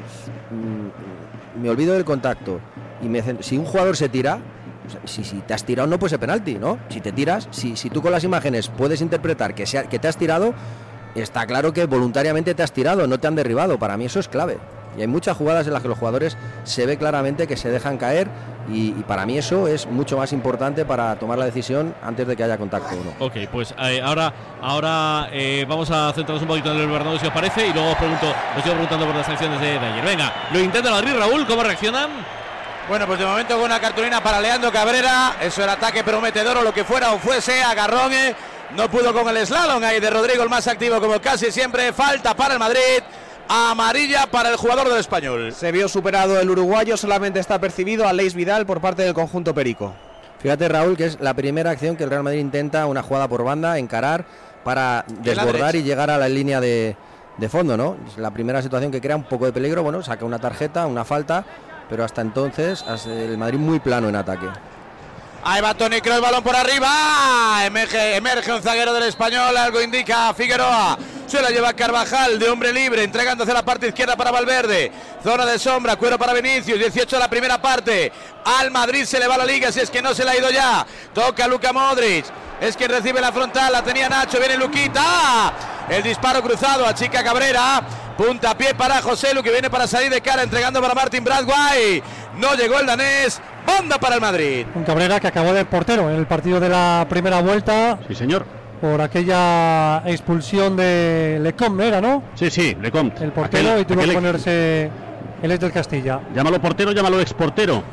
Mm, 0.51 1.61
Me 1.61 1.69
olvido 1.69 1.93
del 1.93 2.05
contacto 2.05 2.61
y 3.01 3.07
me 3.09 3.21
si 3.43 3.57
un 3.57 3.65
jugador 3.65 3.97
se 3.97 4.07
tira, 4.07 4.39
si, 5.05 5.23
si 5.23 5.37
te 5.39 5.53
has 5.53 5.63
tirado 5.63 5.87
no 5.87 5.99
puede 5.99 6.11
ser 6.11 6.19
penalti, 6.19 6.55
¿no? 6.55 6.79
Si 6.89 7.01
te 7.01 7.11
tiras, 7.11 7.47
si, 7.51 7.75
si 7.75 7.89
tú 7.89 8.01
con 8.01 8.11
las 8.11 8.23
imágenes 8.23 8.69
puedes 8.69 9.01
interpretar 9.01 9.55
que, 9.55 9.65
sea, 9.65 9.83
que 9.83 9.99
te 9.99 10.07
has 10.07 10.17
tirado, 10.17 10.53
está 11.15 11.45
claro 11.45 11.73
que 11.73 11.85
voluntariamente 11.85 12.53
te 12.53 12.63
has 12.63 12.71
tirado, 12.71 13.07
no 13.07 13.19
te 13.19 13.27
han 13.27 13.35
derribado. 13.35 13.77
Para 13.77 13.97
mí 13.97 14.05
eso 14.05 14.19
es 14.19 14.27
clave. 14.27 14.57
Y 14.97 15.01
hay 15.01 15.07
muchas 15.07 15.35
jugadas 15.35 15.65
en 15.65 15.73
las 15.73 15.81
que 15.81 15.87
los 15.87 15.97
jugadores 15.97 16.37
se 16.65 16.85
ve 16.85 16.97
claramente 16.97 17.47
que 17.47 17.57
se 17.57 17.69
dejan 17.69 17.97
caer 17.97 18.27
y, 18.69 18.91
para 19.07 19.25
mí 19.25 19.37
eso 19.37 19.67
es 19.67 19.87
mucho 19.87 20.17
más 20.17 20.31
importante 20.31 20.85
para 20.85 21.15
tomar 21.17 21.37
la 21.37 21.45
decisión 21.45 21.93
antes 22.01 22.27
de 22.27 22.35
que 22.35 22.43
haya 22.43 22.57
contacto 22.57 22.95
o 22.95 23.03
no. 23.03 23.25
Ok, 23.25 23.49
pues 23.51 23.73
eh, 23.79 24.01
ahora, 24.01 24.31
ahora 24.61 25.29
eh, 25.31 25.65
vamos 25.67 25.89
a 25.91 26.13
centrarnos 26.13 26.43
un 26.43 26.47
poquito 26.47 26.71
en 26.71 26.81
el 26.81 26.87
Bernabéu 26.87 27.19
si 27.19 27.25
os 27.25 27.33
parece 27.33 27.67
y 27.67 27.73
luego 27.73 27.89
os 27.89 27.97
pregunto, 27.97 28.27
os 28.55 28.63
sigo 28.63 28.75
preguntando 28.75 29.05
por 29.07 29.15
las 29.15 29.27
acciones 29.27 29.59
de, 29.59 29.67
de 29.67 29.79
ayer. 29.79 30.05
Venga, 30.05 30.31
lo 30.53 30.59
intenta 30.59 30.91
Madrid, 30.91 31.11
Raúl, 31.17 31.45
¿cómo 31.47 31.63
reaccionan? 31.63 32.42
Bueno, 32.87 33.07
pues 33.07 33.17
de 33.19 33.25
momento 33.25 33.55
con 33.55 33.65
una 33.65 33.79
cartulina 33.79 34.21
para 34.21 34.41
Leandro 34.41 34.71
Cabrera. 34.71 35.37
Eso 35.41 35.63
era 35.63 35.73
ataque 35.73 36.03
prometedor 36.03 36.57
o 36.57 36.61
lo 36.61 36.73
que 36.73 36.83
fuera 36.83 37.13
o 37.13 37.19
fuese. 37.19 37.63
Agarrón. 37.63 38.11
eh. 38.13 38.35
No 38.75 38.89
pudo 38.89 39.13
con 39.13 39.27
el 39.35 39.45
slalom 39.45 39.83
ahí 39.83 39.99
de 39.99 40.09
Rodrigo, 40.09 40.41
el 40.43 40.49
más 40.49 40.67
activo 40.67 40.99
como 40.99 41.19
casi 41.21 41.51
siempre. 41.51 41.93
Falta 41.93 42.35
para 42.35 42.53
el 42.55 42.59
Madrid. 42.59 43.03
Amarilla 43.47 44.25
para 44.27 44.49
el 44.49 44.55
jugador 44.55 44.89
del 44.89 44.99
español. 44.99 45.53
Se 45.53 45.71
vio 45.71 45.87
superado 45.87 46.39
el 46.39 46.49
uruguayo, 46.49 46.97
solamente 46.97 47.39
está 47.39 47.59
percibido 47.59 48.07
a 48.07 48.13
Leis 48.13 48.33
Vidal 48.33 48.65
por 48.65 48.81
parte 48.81 49.03
del 49.03 49.13
conjunto 49.13 49.53
Perico. 49.53 49.93
Fíjate 50.39 50.67
Raúl 50.69 50.97
que 50.97 51.05
es 51.05 51.19
la 51.19 51.33
primera 51.33 51.71
acción 51.71 51.95
que 51.95 52.03
el 52.05 52.09
Real 52.09 52.23
Madrid 52.23 52.39
intenta 52.39 52.85
una 52.85 53.03
jugada 53.03 53.27
por 53.27 53.43
banda, 53.43 53.77
encarar 53.77 54.25
para 54.63 55.05
desbordar 55.21 55.75
y 55.75 55.83
llegar 55.83 56.09
a 56.09 56.17
la 56.17 56.27
línea 56.29 56.59
de, 56.61 56.95
de 57.37 57.49
fondo, 57.49 57.77
¿no? 57.77 57.97
Es 58.07 58.17
la 58.17 58.31
primera 58.31 58.61
situación 58.61 58.91
que 58.91 59.01
crea 59.01 59.15
un 59.17 59.23
poco 59.23 59.45
de 59.45 59.53
peligro, 59.53 59.83
bueno, 59.83 60.01
saca 60.01 60.25
una 60.25 60.39
tarjeta, 60.39 60.87
una 60.87 61.03
falta, 61.05 61.45
pero 61.89 62.03
hasta 62.03 62.21
entonces 62.21 62.83
el 63.05 63.37
Madrid 63.37 63.59
muy 63.59 63.79
plano 63.79 64.09
en 64.09 64.15
ataque. 64.15 64.47
Ahí 65.45 65.61
va 65.61 65.73
Tony 65.73 65.99
Kroos, 65.99 66.21
balón 66.21 66.41
por 66.41 66.55
arriba. 66.55 67.65
Emerge, 67.65 68.15
emerge 68.15 68.53
un 68.53 68.61
zaguero 68.61 68.93
del 68.93 69.03
español, 69.03 69.57
algo 69.57 69.81
indica 69.81 70.29
a 70.29 70.33
Figueroa. 70.33 70.97
Se 71.27 71.41
la 71.41 71.49
lleva 71.49 71.73
Carvajal 71.73 72.39
de 72.39 72.49
hombre 72.49 72.71
libre, 72.71 73.03
entregando 73.03 73.43
hacia 73.43 73.53
la 73.53 73.65
parte 73.65 73.87
izquierda 73.89 74.15
para 74.15 74.31
Valverde. 74.31 74.89
Zona 75.21 75.45
de 75.45 75.59
sombra, 75.59 75.97
cuero 75.97 76.17
para 76.17 76.31
Vinicius, 76.31 76.79
18 76.79 77.17
de 77.17 77.19
la 77.19 77.29
primera 77.29 77.61
parte. 77.61 78.09
Al 78.45 78.71
Madrid 78.71 79.03
se 79.03 79.19
le 79.19 79.27
va 79.27 79.37
la 79.37 79.45
liga, 79.45 79.69
si 79.69 79.81
es 79.81 79.89
que 79.89 80.01
no 80.01 80.13
se 80.13 80.23
le 80.23 80.31
ha 80.31 80.37
ido 80.37 80.49
ya. 80.49 80.85
Toca 81.13 81.45
Luca 81.45 81.73
Modric. 81.73 82.25
Es 82.61 82.77
quien 82.77 82.89
recibe 82.89 83.19
la 83.19 83.33
frontal, 83.33 83.73
la 83.73 83.83
tenía 83.83 84.07
Nacho, 84.07 84.39
viene 84.39 84.55
Luquita. 84.55 85.51
El 85.89 86.03
disparo 86.03 86.41
cruzado 86.41 86.85
a 86.85 86.93
Chica 86.93 87.21
Cabrera. 87.21 87.81
Punta 88.17 88.55
pie 88.57 88.75
para 88.75 89.01
José 89.01 89.33
Lu 89.33 89.41
que 89.41 89.51
viene 89.51 89.69
para 89.69 89.87
salir 89.87 90.09
de 90.11 90.21
cara, 90.21 90.43
entregando 90.43 90.79
para 90.81 90.93
Martin 90.93 91.23
Bradway. 91.23 92.01
No 92.37 92.53
llegó 92.55 92.79
el 92.79 92.85
danés. 92.85 93.41
Banda 93.65 93.97
para 93.97 94.15
el 94.15 94.21
Madrid. 94.21 94.65
Un 94.75 94.83
Cabrera 94.83 95.19
que 95.19 95.27
acabó 95.27 95.53
de 95.53 95.65
portero 95.65 96.09
en 96.09 96.17
el 96.17 96.27
partido 96.27 96.59
de 96.59 96.69
la 96.69 97.05
primera 97.09 97.41
vuelta 97.41 97.97
Sí, 98.07 98.13
señor. 98.13 98.45
por 98.81 99.01
aquella 99.01 100.03
expulsión 100.05 100.75
de 100.75 101.39
Lecombe, 101.41 101.87
¿era, 101.87 102.01
no? 102.01 102.23
Sí, 102.35 102.49
sí, 102.51 102.75
Lecomte. 102.79 103.23
El 103.23 103.31
portero 103.31 103.69
Aquel- 103.69 103.81
y 103.81 103.85
tuvo 103.85 104.01
que 104.03 104.11
ponerse 104.11 104.91
el 105.41 105.51
ex 105.51 105.59
del 105.61 105.71
Castilla. 105.71 106.19
Llámalo 106.35 106.61
portero, 106.61 106.91
llámalo 106.91 107.19
exportero. 107.21 107.83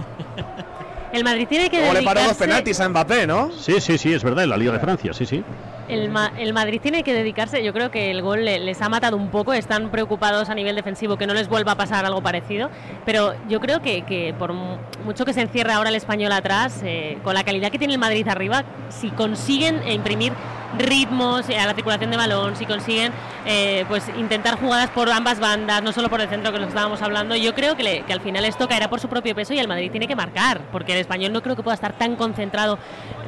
El 1.12 1.24
Madrid 1.24 1.46
tiene 1.48 1.70
que 1.70 1.78
Luego 1.78 1.94
le 1.94 2.02
paró 2.02 2.20
dos 2.20 2.28
dedicarse. 2.38 2.44
penaltis 2.46 2.80
a 2.80 2.88
Mbappé, 2.88 3.26
¿no? 3.26 3.50
Sí, 3.52 3.80
sí, 3.80 3.96
sí, 3.98 4.12
es 4.12 4.22
verdad, 4.22 4.44
en 4.44 4.50
la 4.50 4.56
Liga 4.56 4.72
de 4.72 4.78
Francia, 4.80 5.12
sí, 5.12 5.24
sí. 5.26 5.42
El, 5.90 6.08
Ma- 6.08 6.32
el 6.38 6.52
Madrid 6.52 6.80
tiene 6.80 7.02
que 7.02 7.12
dedicarse, 7.12 7.64
yo 7.64 7.72
creo 7.72 7.90
que 7.90 8.10
el 8.12 8.22
gol 8.22 8.44
le- 8.44 8.60
les 8.60 8.80
ha 8.80 8.88
matado 8.88 9.16
un 9.16 9.28
poco, 9.28 9.52
están 9.52 9.90
preocupados 9.90 10.48
a 10.48 10.54
nivel 10.54 10.76
defensivo 10.76 11.16
que 11.16 11.26
no 11.26 11.34
les 11.34 11.48
vuelva 11.48 11.72
a 11.72 11.74
pasar 11.76 12.04
algo 12.04 12.22
parecido, 12.22 12.70
pero 13.04 13.34
yo 13.48 13.58
creo 13.60 13.82
que, 13.82 14.02
que 14.02 14.32
por 14.38 14.52
mu- 14.52 14.76
mucho 15.04 15.24
que 15.24 15.32
se 15.32 15.40
encierre 15.40 15.72
ahora 15.72 15.88
el 15.90 15.96
español 15.96 16.30
atrás, 16.32 16.80
eh, 16.84 17.18
con 17.24 17.34
la 17.34 17.42
calidad 17.42 17.70
que 17.70 17.78
tiene 17.78 17.92
el 17.94 17.98
Madrid 17.98 18.26
arriba, 18.28 18.62
si 18.88 19.10
consiguen 19.10 19.82
imprimir 19.90 20.32
ritmos 20.78 21.48
eh, 21.48 21.58
a 21.58 21.66
la 21.66 21.74
circulación 21.74 22.10
de 22.10 22.16
balón, 22.16 22.56
si 22.56 22.66
consiguen 22.66 23.12
eh, 23.46 23.84
pues 23.88 24.04
intentar 24.16 24.58
jugadas 24.58 24.90
por 24.90 25.08
ambas 25.10 25.40
bandas, 25.40 25.82
no 25.82 25.92
solo 25.92 26.08
por 26.08 26.20
el 26.20 26.28
centro 26.28 26.52
que 26.52 26.58
nos 26.58 26.68
estábamos 26.68 27.02
hablando, 27.02 27.34
yo 27.36 27.54
creo 27.54 27.76
que, 27.76 27.82
le- 27.82 28.02
que 28.02 28.12
al 28.12 28.20
final 28.20 28.44
esto 28.44 28.68
caerá 28.68 28.88
por 28.88 29.00
su 29.00 29.08
propio 29.08 29.34
peso 29.34 29.52
y 29.54 29.58
el 29.58 29.68
Madrid 29.68 29.90
tiene 29.90 30.06
que 30.06 30.16
marcar, 30.16 30.60
porque 30.72 30.92
el 30.92 30.98
español 31.00 31.32
no 31.32 31.42
creo 31.42 31.56
que 31.56 31.62
pueda 31.62 31.74
estar 31.74 31.92
tan 31.94 32.16
concentrado. 32.16 32.78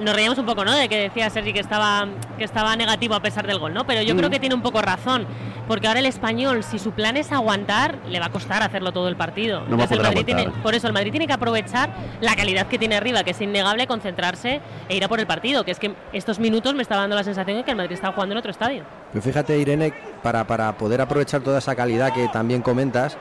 Nos 0.01 0.15
reíamos 0.15 0.39
un 0.39 0.47
poco, 0.47 0.65
¿no? 0.65 0.73
De 0.73 0.89
que 0.89 0.99
decía 0.99 1.29
Sergi 1.31 1.53
que 1.53 1.61
estaba, 1.61 2.07
que 2.39 2.45
estaba 2.45 2.75
negativo 2.77 3.15
a 3.15 3.21
pesar 3.21 3.47
del 3.47 3.59
gol, 3.59 3.75
¿no? 3.75 3.85
Pero 3.87 4.03
yo 4.03 4.17
creo 4.17 4.31
que 4.31 4.41
tiene 4.41 4.55
un 4.55 4.63
poco 4.63 4.81
razón, 4.83 5.27
porque 5.69 5.87
ahora 5.89 6.01
el 6.01 6.07
español, 6.07 6.63
si 6.65 6.79
su 6.79 6.93
plan 6.93 7.17
es 7.17 7.33
aguantar, 7.33 7.99
le 8.09 8.19
va 8.21 8.27
a 8.27 8.31
costar 8.31 8.63
hacerlo 8.63 8.93
todo 8.93 9.09
el 9.09 9.17
partido. 9.17 9.61
No 9.61 9.73
Entonces, 9.73 9.97
el 9.99 10.03
Madrid 10.03 10.25
tiene, 10.25 10.43
por 10.63 10.75
eso 10.75 10.87
el 10.87 10.93
Madrid 10.93 11.11
tiene 11.11 11.27
que 11.27 11.33
aprovechar 11.33 11.91
la 12.21 12.35
calidad 12.37 12.67
que 12.67 12.79
tiene 12.79 12.97
arriba, 12.97 13.23
que 13.25 13.31
es 13.33 13.41
innegable, 13.41 13.87
concentrarse 13.87 14.61
e 14.89 14.97
ir 14.97 15.05
a 15.05 15.09
por 15.09 15.21
el 15.21 15.27
partido, 15.27 15.65
que 15.65 15.71
es 15.71 15.79
que 15.79 15.95
estos 16.13 16.39
minutos 16.39 16.75
me 16.75 16.83
está 16.83 16.97
dando 16.97 17.15
la 17.17 17.23
sensación 17.25 17.32
de 17.37 17.65
que 17.65 17.71
el 17.73 17.77
Madrid 17.77 17.93
está 17.93 18.13
jugando 18.13 18.33
en 18.35 18.39
otro 18.39 18.51
estadio. 18.51 18.85
Pero 19.13 19.23
fíjate, 19.23 19.59
Irene, 19.59 19.93
para, 20.23 20.47
para 20.47 20.73
poder 20.77 21.01
aprovechar 21.01 21.41
toda 21.43 21.59
esa 21.59 21.75
calidad 21.75 22.13
que 22.13 22.29
también 22.29 22.63
comentas, 22.63 23.17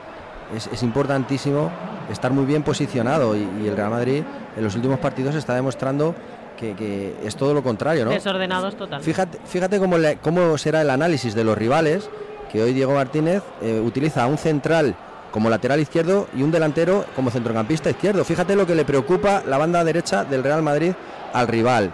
es, 0.56 0.68
es 0.72 0.82
importantísimo 0.82 1.70
estar 2.10 2.32
muy 2.32 2.44
bien 2.44 2.62
posicionado 2.62 3.36
y, 3.36 3.48
y 3.62 3.68
el 3.68 3.76
Real 3.76 3.90
Madrid 3.90 4.22
en 4.56 4.64
los 4.64 4.74
últimos 4.74 4.98
partidos 4.98 5.34
está 5.34 5.54
demostrando 5.54 6.14
que, 6.58 6.74
que 6.74 7.14
es 7.24 7.34
todo 7.36 7.54
lo 7.54 7.62
contrario, 7.62 8.04
¿no? 8.04 8.10
Desordenados 8.10 8.76
total. 8.76 9.02
Fíjate, 9.02 9.38
fíjate 9.44 9.78
cómo, 9.78 9.98
le- 9.98 10.16
cómo 10.18 10.56
será 10.58 10.82
el 10.82 10.90
análisis 10.90 11.34
de 11.34 11.44
los 11.44 11.56
rivales, 11.56 12.08
que 12.52 12.62
hoy 12.62 12.72
Diego 12.74 12.94
Martínez 12.94 13.42
eh, 13.62 13.80
utiliza 13.84 14.22
a 14.24 14.26
un 14.26 14.36
central 14.38 14.94
como 15.32 15.50
lateral 15.50 15.80
izquierdo 15.80 16.28
y 16.36 16.42
un 16.42 16.52
delantero 16.52 17.04
como 17.16 17.30
centrocampista 17.30 17.90
izquierdo. 17.90 18.24
Fíjate 18.24 18.54
lo 18.54 18.66
que 18.66 18.76
le 18.76 18.84
preocupa 18.84 19.42
la 19.46 19.58
banda 19.58 19.82
derecha 19.82 20.24
del 20.24 20.44
Real 20.44 20.62
Madrid 20.62 20.92
al 21.32 21.48
rival, 21.48 21.86
eh, 21.86 21.90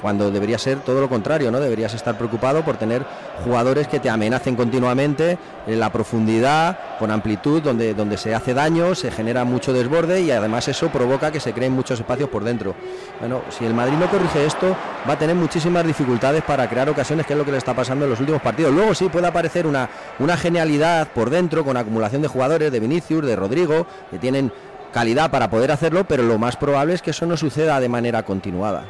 cuando 0.00 0.30
debería 0.30 0.58
ser 0.58 0.78
todo 0.78 1.00
lo 1.00 1.08
contrario, 1.08 1.50
¿no? 1.50 1.60
Deberías 1.60 1.92
estar 1.94 2.16
preocupado 2.16 2.64
por 2.64 2.76
tener 2.76 3.04
jugadores 3.44 3.86
que 3.86 4.00
te 4.00 4.08
amenacen 4.08 4.56
continuamente 4.56 5.38
en 5.66 5.78
la 5.78 5.92
profundidad, 5.92 6.78
con 6.98 7.10
amplitud, 7.10 7.62
donde, 7.62 7.94
donde 7.94 8.16
se 8.16 8.34
hace 8.34 8.54
daño, 8.54 8.94
se 8.94 9.10
genera 9.10 9.44
mucho 9.44 9.72
desborde 9.72 10.22
y 10.22 10.30
además 10.30 10.68
eso 10.68 10.88
provoca 10.88 11.30
que 11.30 11.40
se 11.40 11.52
creen 11.52 11.72
muchos 11.72 12.00
espacios 12.00 12.28
por 12.28 12.44
dentro. 12.44 12.74
Bueno, 13.20 13.42
si 13.50 13.64
el 13.64 13.74
Madrid 13.74 13.96
no 13.98 14.10
corrige 14.10 14.44
esto, 14.44 14.74
va 15.08 15.14
a 15.14 15.18
tener 15.18 15.36
muchísimas 15.36 15.86
dificultades 15.86 16.42
para 16.42 16.68
crear 16.68 16.88
ocasiones, 16.88 17.26
que 17.26 17.34
es 17.34 17.38
lo 17.38 17.44
que 17.44 17.52
le 17.52 17.58
está 17.58 17.74
pasando 17.74 18.04
en 18.04 18.10
los 18.10 18.20
últimos 18.20 18.40
partidos. 18.40 18.72
Luego 18.72 18.94
sí 18.94 19.08
puede 19.08 19.26
aparecer 19.26 19.66
una, 19.66 19.88
una 20.18 20.36
genialidad 20.36 21.08
por 21.08 21.30
dentro, 21.30 21.64
con 21.64 21.76
acumulación 21.76 22.22
de 22.22 22.28
jugadores, 22.28 22.61
de 22.70 22.80
Vinicius, 22.80 23.24
de 23.26 23.36
Rodrigo, 23.36 23.86
que 24.10 24.18
tienen 24.18 24.52
calidad 24.92 25.30
para 25.30 25.48
poder 25.50 25.70
hacerlo, 25.72 26.04
pero 26.04 26.22
lo 26.22 26.38
más 26.38 26.56
probable 26.56 26.94
es 26.94 27.02
que 27.02 27.10
eso 27.10 27.24
no 27.26 27.36
suceda 27.36 27.80
de 27.80 27.88
manera 27.88 28.22
continuada. 28.24 28.84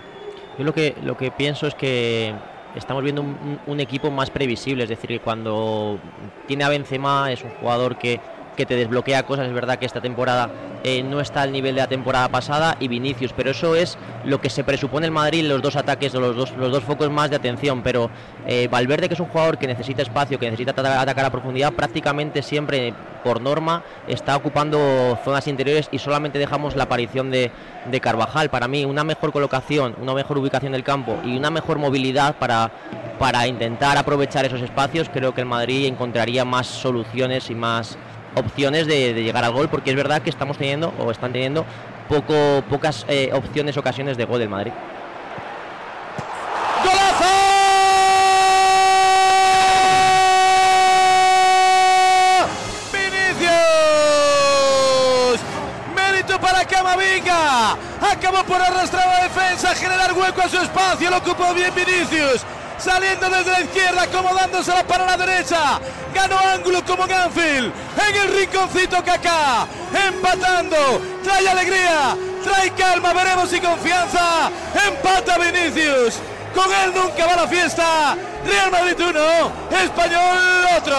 Yo 0.59 0.65
lo 0.65 0.75
que, 0.75 0.97
lo 1.03 1.17
que 1.17 1.31
pienso 1.31 1.67
es 1.67 1.75
que 1.75 2.35
estamos 2.75 3.03
viendo 3.03 3.23
un, 3.23 3.59
un- 3.67 3.81
equipo 3.81 4.11
más 4.11 4.31
previsible, 4.31 4.83
es 4.85 4.89
decir, 4.91 5.09
que 5.09 5.21
cuando 5.21 5.99
tiene 6.47 6.65
a 6.65 6.69
Benzema 6.69 7.31
es 7.31 7.43
un 7.45 7.51
jugador 7.61 7.97
que, 7.99 8.21
que 8.57 8.67
te 8.67 8.77
desbloquea 8.77 9.23
cosas, 9.25 9.47
es 9.47 9.53
verdad 9.53 9.79
que 9.79 9.87
esta 9.87 10.01
temporada 10.01 10.51
eh, 10.85 11.03
no 11.03 11.21
está 11.21 11.43
al 11.43 11.53
nivel 11.53 11.75
de 11.75 11.81
la 11.81 11.87
temporada 11.87 12.29
pasada 12.29 12.77
y 12.81 12.89
Vinicius, 12.89 13.33
pero 13.33 13.51
eso 13.51 13.77
es 13.77 13.97
lo 14.25 14.41
que 14.41 14.51
se 14.51 14.65
presupone 14.65 15.07
el 15.07 15.13
Madrid, 15.13 15.45
los 15.45 15.63
dos 15.63 15.77
ataques 15.77 16.13
los 16.15 16.37
dos, 16.37 16.53
los 16.57 16.73
dos 16.73 16.83
focos 16.85 17.11
más 17.11 17.31
de 17.31 17.37
atención, 17.37 17.83
pero 17.83 18.11
eh, 18.47 18.69
Valverde 18.69 19.09
que 19.09 19.15
es 19.15 19.21
un 19.21 19.27
jugador 19.29 19.59
que 19.59 19.67
necesita 19.67 20.03
espacio, 20.03 20.39
que 20.39 20.47
necesita 20.47 20.73
ata- 20.73 21.01
atacar 21.01 21.25
a 21.25 21.31
profundidad, 21.31 21.73
prácticamente 21.73 22.43
siempre 22.43 22.95
por 23.25 23.41
norma 23.41 23.85
está 24.09 24.35
ocupando 24.37 25.17
zonas 25.25 25.47
interiores 25.47 25.89
y 25.93 25.99
solamente 25.99 26.39
dejamos 26.39 26.75
la 26.75 26.85
aparición 26.85 27.31
de, 27.31 27.53
de 27.89 28.01
Carvajal. 28.01 28.51
Para 28.51 28.67
mí, 28.67 28.85
una 28.85 29.05
mejor 29.05 29.31
colocación, 29.33 29.95
una 30.01 30.13
mejor 30.13 30.39
ubicación 30.39 30.73
del 30.73 30.83
campo 30.83 31.17
y 31.25 31.37
una 31.37 31.51
mejor 31.51 31.79
movilidad 31.79 32.35
para, 32.37 32.73
para 33.21 33.47
intentar 33.47 33.97
aprovechar 33.97 34.45
esos 34.45 34.61
espacios, 34.61 35.09
creo 35.09 35.33
que 35.35 35.41
el 35.43 35.47
Madrid 35.47 35.87
encontraría 35.87 36.45
más 36.45 36.67
soluciones 36.67 37.49
y 37.49 37.55
más 37.55 37.97
opciones 38.35 38.87
de, 38.87 39.15
llegar 39.15 39.45
al 39.45 39.53
gol, 39.53 39.69
porque 39.69 39.91
es 39.91 39.97
verdad 39.97 40.23
que 40.23 40.31
estamos 40.31 40.59
teniendo 40.59 40.93
o 40.99 41.11
están 41.11 41.33
teniendo 41.33 41.65
poco, 42.09 42.63
pocas 42.69 43.05
eh, 43.09 43.31
opciones, 43.33 43.77
ocasiones 43.77 44.17
de 44.17 44.25
gol 44.25 44.41
del 44.41 44.49
Madrid. 44.49 44.73
¡Vinicius! 52.93 53.51
Mérito 55.95 56.41
para 56.41 56.65
Camavinga. 56.65 57.73
Acabó 58.01 58.45
por 58.45 58.61
arrastrar 58.61 59.07
la 59.07 59.23
defensa, 59.25 59.75
generar 59.75 60.13
hueco 60.13 60.43
a 60.43 60.49
su 60.49 60.59
espacio. 60.59 61.11
Lo 61.11 61.19
ocupó 61.19 61.55
bien 61.55 61.73
Vinicius. 61.75 62.45
Saliendo 62.83 63.29
desde 63.29 63.51
la 63.51 63.61
izquierda, 63.61 64.03
acomodándosela 64.03 64.85
para 64.87 65.07
la 65.07 65.17
derecha. 65.17 65.81
Ganó 66.15 66.39
ángulo 66.39 66.85
como 66.85 67.07
Ganfield. 67.07 67.73
En 68.09 68.17
el 68.17 68.35
rinconcito 68.35 69.03
Kaká, 69.05 69.67
empatando. 70.09 71.01
Trae 71.23 71.49
alegría, 71.49 72.17
trae 72.43 72.71
calma, 72.73 73.13
veremos 73.13 73.53
y 73.53 73.61
confianza. 73.61 74.51
Empata 74.89 75.39
Vinicius. 75.39 76.19
Con 76.55 76.71
él 76.73 76.93
nunca 76.95 77.27
va 77.27 77.37
la 77.37 77.49
fiesta. 77.49 78.17
Real 78.45 78.71
Madrid 78.71 78.97
1, 78.99 79.53
Español 79.85 80.39
otro. 80.77 80.97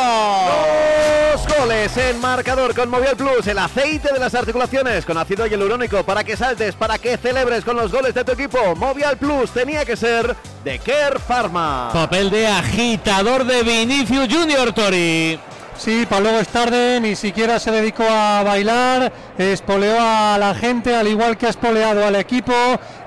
Dos 1.33 1.57
goles 1.57 1.97
en 1.97 2.21
marcador 2.21 2.73
con 2.73 2.89
Movial 2.89 3.15
Plus, 3.15 3.47
el 3.47 3.57
aceite 3.59 4.13
de 4.13 4.19
las 4.19 4.33
articulaciones 4.35 5.05
con 5.05 5.17
ácido 5.17 5.45
hialurónico 5.45 6.03
para 6.03 6.23
que 6.23 6.37
saltes, 6.37 6.75
para 6.75 6.97
que 6.97 7.17
celebres 7.17 7.65
con 7.65 7.75
los 7.75 7.91
goles 7.91 8.13
de 8.13 8.23
tu 8.23 8.31
equipo. 8.31 8.75
Movial 8.75 9.17
Plus 9.17 9.51
tenía 9.51 9.83
que 9.85 9.97
ser 9.97 10.35
de 10.63 10.79
Care 10.79 11.19
Pharma. 11.19 11.89
Papel 11.91 12.29
de 12.29 12.47
agitador 12.47 13.45
de 13.45 13.63
Vinicius 13.63 14.27
Junior 14.31 14.71
Tori. 14.71 15.39
Sí, 15.77 16.05
para 16.07 16.21
luego 16.21 16.39
es 16.39 16.47
tarde, 16.47 16.99
ni 17.01 17.15
siquiera 17.15 17.59
se 17.59 17.71
dedicó 17.71 18.03
a 18.03 18.43
bailar, 18.43 19.11
espoleó 19.37 19.97
a 19.99 20.37
la 20.37 20.53
gente, 20.55 20.95
al 20.95 21.07
igual 21.07 21.37
que 21.37 21.47
ha 21.47 21.49
espoleado 21.49 22.05
al 22.05 22.15
equipo. 22.15 22.53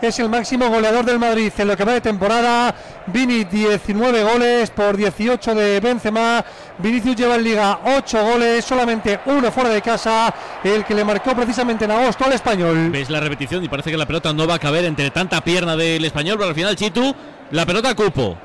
Es 0.02 0.18
el 0.18 0.28
máximo 0.28 0.68
goleador 0.68 1.04
del 1.04 1.18
Madrid 1.18 1.52
en 1.56 1.68
lo 1.68 1.76
que 1.76 1.84
va 1.84 1.92
de 1.92 2.00
temporada. 2.00 2.74
Vini 3.06 3.44
19 3.44 4.24
goles 4.24 4.70
por 4.70 4.96
18 4.96 5.54
de 5.54 5.80
Benzema. 5.80 6.44
Vinicius 6.78 7.16
lleva 7.16 7.36
en 7.36 7.44
Liga 7.44 7.80
8 7.84 8.24
goles, 8.24 8.64
solamente 8.64 9.20
uno 9.26 9.50
fuera 9.50 9.70
de 9.70 9.80
casa, 9.80 10.34
el 10.62 10.84
que 10.84 10.94
le 10.94 11.04
marcó 11.04 11.34
precisamente 11.34 11.84
en 11.84 11.92
agosto 11.92 12.24
al 12.24 12.32
español. 12.32 12.90
Ves 12.90 13.08
la 13.08 13.20
repetición 13.20 13.64
y 13.64 13.68
parece 13.68 13.90
que 13.90 13.96
la 13.96 14.06
pelota 14.06 14.32
no 14.32 14.46
va 14.46 14.54
a 14.54 14.58
caber 14.58 14.84
entre 14.84 15.10
tanta 15.10 15.40
pierna 15.40 15.76
del 15.76 16.04
español, 16.04 16.36
pero 16.36 16.48
al 16.48 16.54
final 16.54 16.76
Chitu, 16.76 17.14
la 17.52 17.64
pelota 17.64 17.94
cupo. 17.94 18.36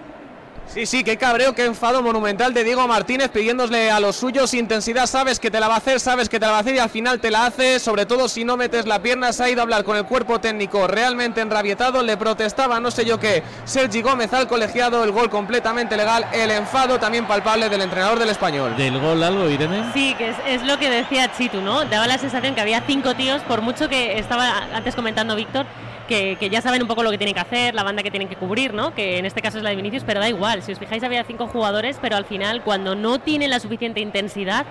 Sí, 0.73 0.86
sí, 0.86 1.03
qué 1.03 1.17
cabreo, 1.17 1.53
qué 1.53 1.65
enfado 1.65 2.01
monumental 2.01 2.53
de 2.53 2.63
Diego 2.63 2.88
Martínez 2.88 3.29
pidiéndole 3.29 3.91
a 3.91 3.99
los 3.99 4.15
suyos 4.15 4.53
intensidad. 4.53 5.05
Sabes 5.05 5.38
que 5.38 5.51
te 5.51 5.60
la 5.60 5.67
va 5.67 5.73
a 5.73 5.77
hacer, 5.79 5.99
sabes 5.99 6.29
que 6.29 6.39
te 6.39 6.45
la 6.45 6.53
va 6.53 6.60
a 6.60 6.62
hacer 6.62 6.75
y 6.75 6.79
al 6.79 6.89
final 6.89 7.19
te 7.19 7.29
la 7.29 7.45
hace. 7.45 7.77
Sobre 7.77 8.05
todo 8.05 8.29
si 8.29 8.45
no 8.45 8.55
metes 8.55 8.86
la 8.86 9.01
pierna, 9.01 9.34
se 9.34 9.43
ha 9.43 9.49
ido 9.49 9.60
a 9.60 9.63
hablar 9.63 9.84
con 9.84 9.97
el 9.97 10.05
cuerpo 10.05 10.39
técnico 10.39 10.88
realmente 10.88 11.41
enrabietado. 11.41 12.01
Le 12.03 12.15
protestaba, 12.15 12.79
no 12.79 12.89
sé 12.89 13.03
yo 13.03 13.19
qué, 13.19 13.43
Sergi 13.65 14.01
Gómez 14.01 14.31
al 14.31 14.47
colegiado. 14.47 15.03
El 15.03 15.12
gol 15.12 15.29
completamente 15.29 15.97
legal. 15.97 16.25
El 16.31 16.51
enfado 16.51 16.97
también 16.99 17.27
palpable 17.27 17.67
del 17.67 17.81
entrenador 17.81 18.17
del 18.17 18.29
español. 18.29 18.77
¿Del 18.77 18.97
gol 18.97 19.21
algo, 19.21 19.49
Irene? 19.49 19.91
Sí, 19.93 20.15
que 20.17 20.29
es, 20.29 20.38
es 20.47 20.63
lo 20.63 20.79
que 20.79 20.89
decía 20.89 21.29
Chitu, 21.38 21.60
¿no? 21.60 21.84
Daba 21.84 22.07
la 22.07 22.17
sensación 22.17 22.55
que 22.55 22.62
había 22.62 22.81
cinco 22.88 23.13
tíos, 23.13 23.41
por 23.41 23.62
mucho 23.62 23.89
que 23.89 24.17
estaba 24.17 24.69
antes 24.73 24.95
comentando 24.95 25.36
Víctor 25.36 25.65
que, 26.12 26.36
que, 26.36 26.50
ya 26.50 26.62
saben 26.62 26.82
un 26.82 26.89
poco 26.89 27.04
lo 27.04 27.10
que 27.10 27.17
tienen 27.17 27.34
que 27.34 27.39
hacer, 27.39 27.74
la 27.74 27.84
banda 27.84 28.04
que 28.04 28.12
tienen 28.12 28.28
que 28.28 28.36
cubrir, 28.36 28.74
¿no? 28.74 28.93
Que 28.93 29.17
en 29.17 29.26
este 29.26 29.41
caso 29.41 29.58
es 29.58 29.63
la 29.63 29.69
de 29.69 29.78
Vinicius, 29.78 30.04
pero 30.06 30.19
da 30.19 30.28
igual. 30.28 30.62
Si 30.62 30.74
os 30.74 30.80
fijáis, 30.80 31.02
había 31.04 31.24
cinco 31.24 31.47
jugadores, 31.47 32.00
pero 32.02 32.17
al 32.17 32.26
final, 32.26 32.63
cuando 32.63 32.95
no 32.95 33.19
tienen 33.19 33.50
la 33.50 33.62
suficiente 33.62 34.02
intensidad, 34.02 34.65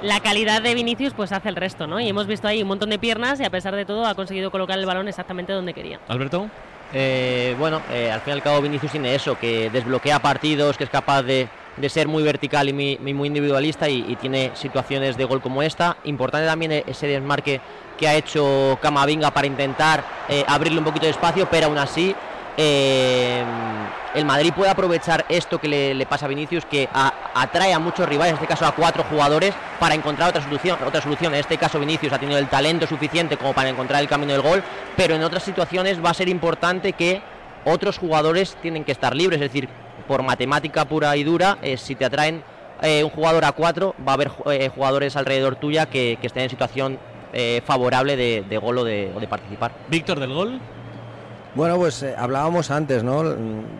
la 0.00 0.20
calidad 0.20 0.62
de 0.62 0.74
Vinicius 0.74 1.12
pues 1.12 1.32
hace 1.32 1.50
el 1.50 1.56
resto, 1.56 1.86
¿no? 1.86 2.00
Y 2.00 2.08
hemos 2.08 2.26
visto 2.26 2.48
ahí 2.48 2.62
un 2.62 2.68
montón 2.68 2.88
de 2.88 2.98
piernas 2.98 3.38
y 3.38 3.44
a 3.44 3.50
pesar 3.50 3.76
de 3.76 3.84
todo 3.84 4.06
ha 4.06 4.14
conseguido 4.14 4.50
colocar 4.50 4.78
el 4.78 4.86
balón 4.86 5.08
exactamente 5.08 5.52
donde 5.52 5.74
quería. 5.74 6.00
Alberto. 6.08 6.48
Eh, 6.94 7.54
bueno, 7.58 7.82
eh, 7.92 8.10
al 8.10 8.22
fin 8.22 8.30
y 8.30 8.36
al 8.36 8.42
cabo 8.42 8.62
Vinicius 8.62 8.92
tiene 8.92 9.14
eso, 9.14 9.38
que 9.38 9.68
desbloquea 9.68 10.20
partidos, 10.20 10.78
que 10.78 10.84
es 10.84 10.90
capaz 10.90 11.22
de, 11.22 11.48
de 11.80 11.88
ser 11.88 12.08
muy 12.08 12.22
vertical 12.22 12.68
y 12.68 12.72
muy, 12.72 13.26
individualista 13.26 13.88
y, 13.88 14.16
tiene 14.16 14.50
situaciones 14.54 15.16
de 15.16 15.24
gol 15.24 15.40
como 15.40 15.62
esta. 15.62 15.96
Importante 16.04 16.46
también 16.46 16.72
ese 16.86 17.06
desmarque 17.06 17.60
que 17.96 18.08
ha 18.08 18.14
hecho 18.14 18.78
Camavinga 18.80 19.30
para 19.32 19.46
intentar 19.46 20.04
eh, 20.28 20.44
abrirle 20.46 20.78
un 20.78 20.84
poquito 20.84 21.06
de 21.06 21.12
espacio, 21.12 21.48
pero 21.50 21.66
aún 21.66 21.78
así 21.78 22.14
eh, 22.60 23.44
el 24.16 24.24
Madrid 24.24 24.52
puede 24.54 24.70
aprovechar 24.70 25.24
esto 25.28 25.60
que 25.60 25.68
le, 25.68 26.06
pasa 26.06 26.26
a 26.26 26.28
Vinicius, 26.28 26.64
que 26.64 26.88
atrae 26.92 27.72
a 27.72 27.78
muchos 27.78 28.08
rivales, 28.08 28.30
en 28.30 28.34
este 28.34 28.48
caso 28.48 28.66
a 28.66 28.74
cuatro 28.74 29.04
jugadores, 29.04 29.54
para 29.78 29.94
encontrar 29.94 30.30
otra 30.30 30.42
solución, 30.42 30.76
otra 30.84 31.00
solución. 31.00 31.34
En 31.34 31.40
este 31.40 31.56
caso 31.56 31.78
Vinicius 31.78 32.12
ha 32.12 32.18
tenido 32.18 32.38
el 32.38 32.48
talento 32.48 32.86
suficiente 32.86 33.36
como 33.36 33.52
para 33.52 33.68
encontrar 33.68 34.02
el 34.02 34.08
camino 34.08 34.32
del 34.32 34.42
gol, 34.42 34.62
pero 34.96 35.14
en 35.14 35.22
otras 35.22 35.44
situaciones 35.44 36.04
va 36.04 36.10
a 36.10 36.14
ser 36.14 36.28
importante 36.28 36.94
que 36.94 37.22
otros 37.64 37.98
jugadores 37.98 38.56
tienen 38.60 38.84
que 38.84 38.92
estar 38.92 39.14
libres, 39.14 39.40
es 39.40 39.52
decir, 39.52 39.68
por 40.08 40.22
matemática 40.24 40.86
pura 40.86 41.16
y 41.16 41.22
dura, 41.22 41.58
eh, 41.62 41.76
si 41.76 41.94
te 41.94 42.04
atraen 42.04 42.42
eh, 42.82 43.04
un 43.04 43.10
jugador 43.10 43.44
a 43.44 43.52
cuatro, 43.52 43.94
va 44.06 44.12
a 44.12 44.14
haber 44.14 44.30
eh, 44.46 44.70
jugadores 44.74 45.14
alrededor 45.16 45.56
tuya 45.56 45.86
que, 45.86 46.18
que 46.20 46.26
estén 46.26 46.44
en 46.44 46.50
situación 46.50 46.98
eh, 47.32 47.60
favorable 47.64 48.16
de, 48.16 48.44
de, 48.48 48.58
gol 48.58 48.78
o 48.78 48.84
de, 48.84 49.12
o 49.14 49.20
de 49.20 49.28
participar. 49.28 49.72
Víctor 49.88 50.18
del 50.18 50.32
gol. 50.32 50.58
Bueno, 51.54 51.76
pues 51.76 52.02
eh, 52.02 52.14
hablábamos 52.16 52.70
antes, 52.70 53.02
¿no? 53.02 53.22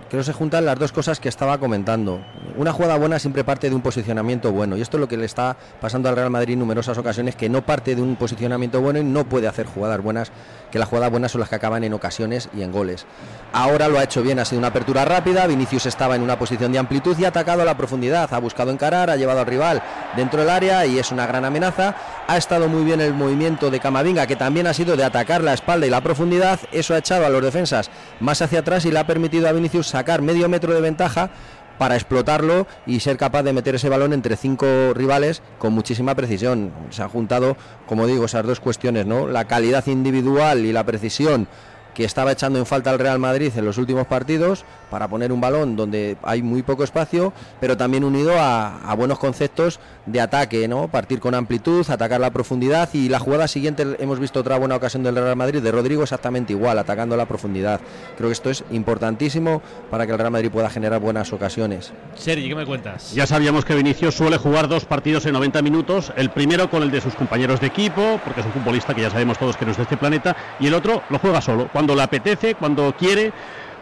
Creo 0.09 0.21
que 0.21 0.25
se 0.25 0.33
juntan 0.33 0.65
las 0.65 0.79
dos 0.79 0.91
cosas 0.91 1.21
que 1.21 1.29
estaba 1.29 1.59
comentando. 1.59 2.21
Una 2.57 2.73
jugada 2.73 2.97
buena 2.97 3.19
siempre 3.19 3.45
parte 3.45 3.69
de 3.69 3.77
un 3.77 3.83
posicionamiento 3.83 4.51
bueno, 4.53 4.77
y 4.77 4.81
esto 4.81 4.97
es 4.97 5.01
lo 5.03 5.07
que 5.07 5.17
le 5.17 5.27
está 5.27 5.57
pasando 5.81 6.09
al 6.09 6.17
Real 6.17 6.31
Madrid 6.31 6.55
en 6.55 6.61
numerosas 6.61 6.99
ocasiones, 6.99 7.37
que 7.37 7.49
no 7.49 7.63
parte 7.63 7.95
de 7.95 8.03
un 8.03 8.17
posicionamiento 8.17 8.81
bueno 8.81 8.99
y 8.99 9.05
no 9.05 9.25
puede 9.29 9.47
hacer 9.47 9.67
jugadas 9.67 10.03
buenas, 10.03 10.33
que 10.71 10.79
las 10.79 10.89
jugadas 10.89 11.11
buenas 11.11 11.33
son 11.33 11.41
las 11.41 11.49
que 11.49 11.57
acaban 11.57 11.85
en 11.85 11.93
ocasiones 11.93 12.49
y 12.57 12.63
en 12.63 12.73
goles. 12.73 13.07
Ahora 13.53 13.89
lo 13.89 13.99
ha 13.99 14.05
hecho 14.05 14.23
bien, 14.23 14.39
ha 14.39 14.45
sido 14.45 14.59
una 14.59 14.69
apertura 14.69 15.05
rápida, 15.05 15.47
Vinicius 15.47 15.87
estaba 15.87 16.17
en 16.17 16.23
una 16.23 16.39
posición 16.39 16.73
de 16.73 16.79
amplitud 16.79 17.17
y 17.19 17.25
ha 17.25 17.29
atacado 17.29 17.63
a 17.63 17.65
la 17.65 17.77
profundidad, 17.77 18.33
ha 18.33 18.39
buscado 18.39 18.71
encarar, 18.71 19.11
ha 19.11 19.17
llevado 19.17 19.41
al 19.41 19.47
rival 19.47 19.83
dentro 20.17 20.41
del 20.41 20.51
área 20.51 20.87
y 20.87 20.99
es 20.99 21.13
una 21.13 21.27
gran 21.27 21.45
amenaza. 21.45 21.95
Ha 22.27 22.37
estado 22.37 22.69
muy 22.69 22.85
bien 22.85 23.01
el 23.01 23.15
movimiento 23.15 23.71
de 23.71 23.81
Camavinga, 23.81 24.27
que 24.27 24.37
también 24.37 24.67
ha 24.67 24.75
sido 24.75 24.97
de 24.97 25.05
atacar 25.05 25.43
la 25.43 25.55
espalda 25.55 25.87
y 25.87 25.91
la 25.91 26.01
profundidad, 26.01 26.61
eso 26.73 26.95
ha 26.95 26.99
echado 26.99 27.25
a 27.25 27.29
los 27.29 27.43
defensores 27.43 27.91
más 28.21 28.41
hacia 28.43 28.61
atrás 28.61 28.85
y 28.85 28.91
le 28.91 28.99
ha 28.99 29.07
permitido 29.07 29.49
a 29.49 29.53
Vinicius 29.53 29.89
sacar 29.89 30.23
medio 30.23 30.49
metro 30.49 30.73
de 30.73 30.81
ventaja 30.81 31.31
para 31.79 31.95
explotarlo 31.95 32.67
y 32.87 33.01
ser 33.01 33.17
capaz 33.17 33.43
de 33.43 33.53
meter 33.53 33.75
ese 33.75 33.89
balón 33.89 34.13
entre 34.13 34.37
cinco 34.37 34.67
rivales 34.95 35.43
con 35.59 35.73
muchísima 35.73 36.15
precisión. 36.15 36.73
Se 36.91 37.03
han 37.03 37.09
juntado, 37.09 37.57
como 37.87 38.07
digo, 38.07 38.25
esas 38.25 38.45
dos 38.45 38.61
cuestiones, 38.61 39.07
¿no? 39.07 39.29
La 39.29 39.47
calidad 39.47 39.87
individual 39.87 40.65
y 40.65 40.73
la 40.73 40.85
precisión 40.85 41.49
que 41.99 42.05
estaba 42.05 42.31
echando 42.31 42.61
en 42.61 42.65
falta 42.65 42.91
al 42.91 43.01
Real 43.01 43.19
Madrid 43.19 43.51
en 43.57 43.65
los 43.65 43.77
últimos 43.77 44.07
partidos 44.07 44.65
para 44.89 45.09
poner 45.09 45.33
un 45.33 45.41
balón 45.41 45.75
donde 45.75 46.17
hay 46.23 46.43
muy 46.43 46.63
poco 46.63 46.85
espacio, 46.85 47.33
pero 47.61 47.77
también 47.77 48.05
unido 48.05 48.39
a, 48.39 48.89
a, 48.89 48.95
buenos 48.95 49.19
conceptos 49.19 49.81
de 50.07 50.21
ataque, 50.21 50.69
¿no? 50.69 50.87
Partir 50.87 51.19
con 51.19 51.35
amplitud, 51.35 51.85
atacar 51.91 52.21
la 52.21 52.31
profundidad 52.31 52.89
y 52.93 53.09
la 53.09 53.19
jugada 53.19 53.49
siguiente 53.49 53.85
hemos 53.99 54.21
visto 54.21 54.39
otra 54.39 54.57
buena 54.57 54.77
ocasión 54.77 55.03
del 55.03 55.17
Real 55.17 55.35
Madrid 55.35 55.61
de 55.61 55.73
Rodrigo 55.73 56.05
exactamente 56.05 56.53
igual, 56.53 56.79
atacando 56.79 57.17
la 57.17 57.27
profundidad. 57.27 57.81
Creo 58.17 58.29
que 58.29 58.33
esto 58.33 58.49
es 58.49 58.63
importantísimo 58.71 59.61
para 59.91 60.07
que 60.07 60.13
el 60.13 60.19
Real 60.19 60.31
Madrid 60.31 60.53
pueda 60.53 60.71
generar 60.71 61.01
buenas 61.01 61.33
ocasiones. 61.33 61.93
Sergi, 62.15 62.49
¿qué 62.49 62.55
me 62.55 62.65
cuentas? 62.65 63.13
Ya 63.13 63.27
sabíamos 63.27 63.65
que 63.65 63.75
Vinicius 63.75 64.15
suele 64.15 64.37
jugar 64.37 64.69
dos 64.69 64.85
partidos 64.85 65.27
en 65.27 65.33
90 65.33 65.63
minutos, 65.63 66.13
el 66.15 66.31
primero 66.31 66.71
con 66.71 66.85
el 66.85 66.93
de 66.93 67.01
sus 67.01 67.17
compañeros 67.17 67.61
de 67.61 67.67
equipo, 67.67 68.21
porque 68.23 68.43
es 68.43 68.47
un 68.47 68.53
futbolista 68.53 68.95
que 68.95 69.03
ya 69.03 69.11
sabemos 69.11 69.37
todos 69.37 69.57
que 69.57 69.65
no 69.65 69.73
es 69.73 69.77
de 69.77 69.83
este 69.83 69.97
planeta, 69.97 70.37
y 70.61 70.69
el 70.69 70.75
otro 70.75 71.03
lo 71.11 71.19
juega 71.19 71.41
solo, 71.41 71.69
cuando 71.73 71.88
le 71.95 72.03
apetece, 72.03 72.55
cuando 72.55 72.95
quiere 72.97 73.33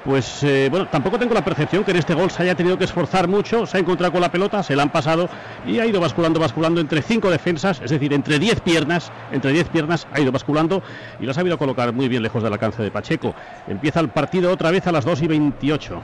pues 0.06 0.44
eh, 0.44 0.68
bueno, 0.70 0.86
tampoco 0.86 1.18
tengo 1.18 1.34
la 1.34 1.44
percepción 1.44 1.82
que 1.82 1.90
en 1.90 1.96
este 1.96 2.14
gol 2.14 2.30
se 2.30 2.40
haya 2.40 2.54
tenido 2.54 2.78
que 2.78 2.84
esforzar 2.84 3.26
mucho, 3.26 3.66
se 3.66 3.76
ha 3.76 3.80
encontrado 3.80 4.12
con 4.12 4.20
la 4.20 4.30
pelota, 4.30 4.62
se 4.62 4.76
la 4.76 4.84
han 4.84 4.92
pasado 4.92 5.28
y 5.66 5.80
ha 5.80 5.86
ido 5.86 6.00
basculando, 6.00 6.38
basculando 6.38 6.80
entre 6.80 7.02
cinco 7.02 7.28
defensas, 7.28 7.80
es 7.82 7.90
decir, 7.90 8.12
entre 8.12 8.38
10 8.38 8.60
piernas, 8.60 9.10
entre 9.32 9.52
10 9.52 9.68
piernas 9.68 10.06
ha 10.12 10.20
ido 10.20 10.30
basculando 10.30 10.80
y 11.18 11.24
lo 11.24 11.32
ha 11.32 11.34
sabido 11.34 11.58
colocar 11.58 11.92
muy 11.92 12.06
bien 12.06 12.22
lejos 12.22 12.40
del 12.40 12.52
alcance 12.52 12.84
de 12.84 12.92
Pacheco. 12.92 13.34
Empieza 13.66 13.98
el 13.98 14.08
partido 14.08 14.52
otra 14.52 14.70
vez 14.70 14.86
a 14.86 14.92
las 14.92 15.04
2 15.04 15.22
y 15.22 15.26
28. 15.26 16.02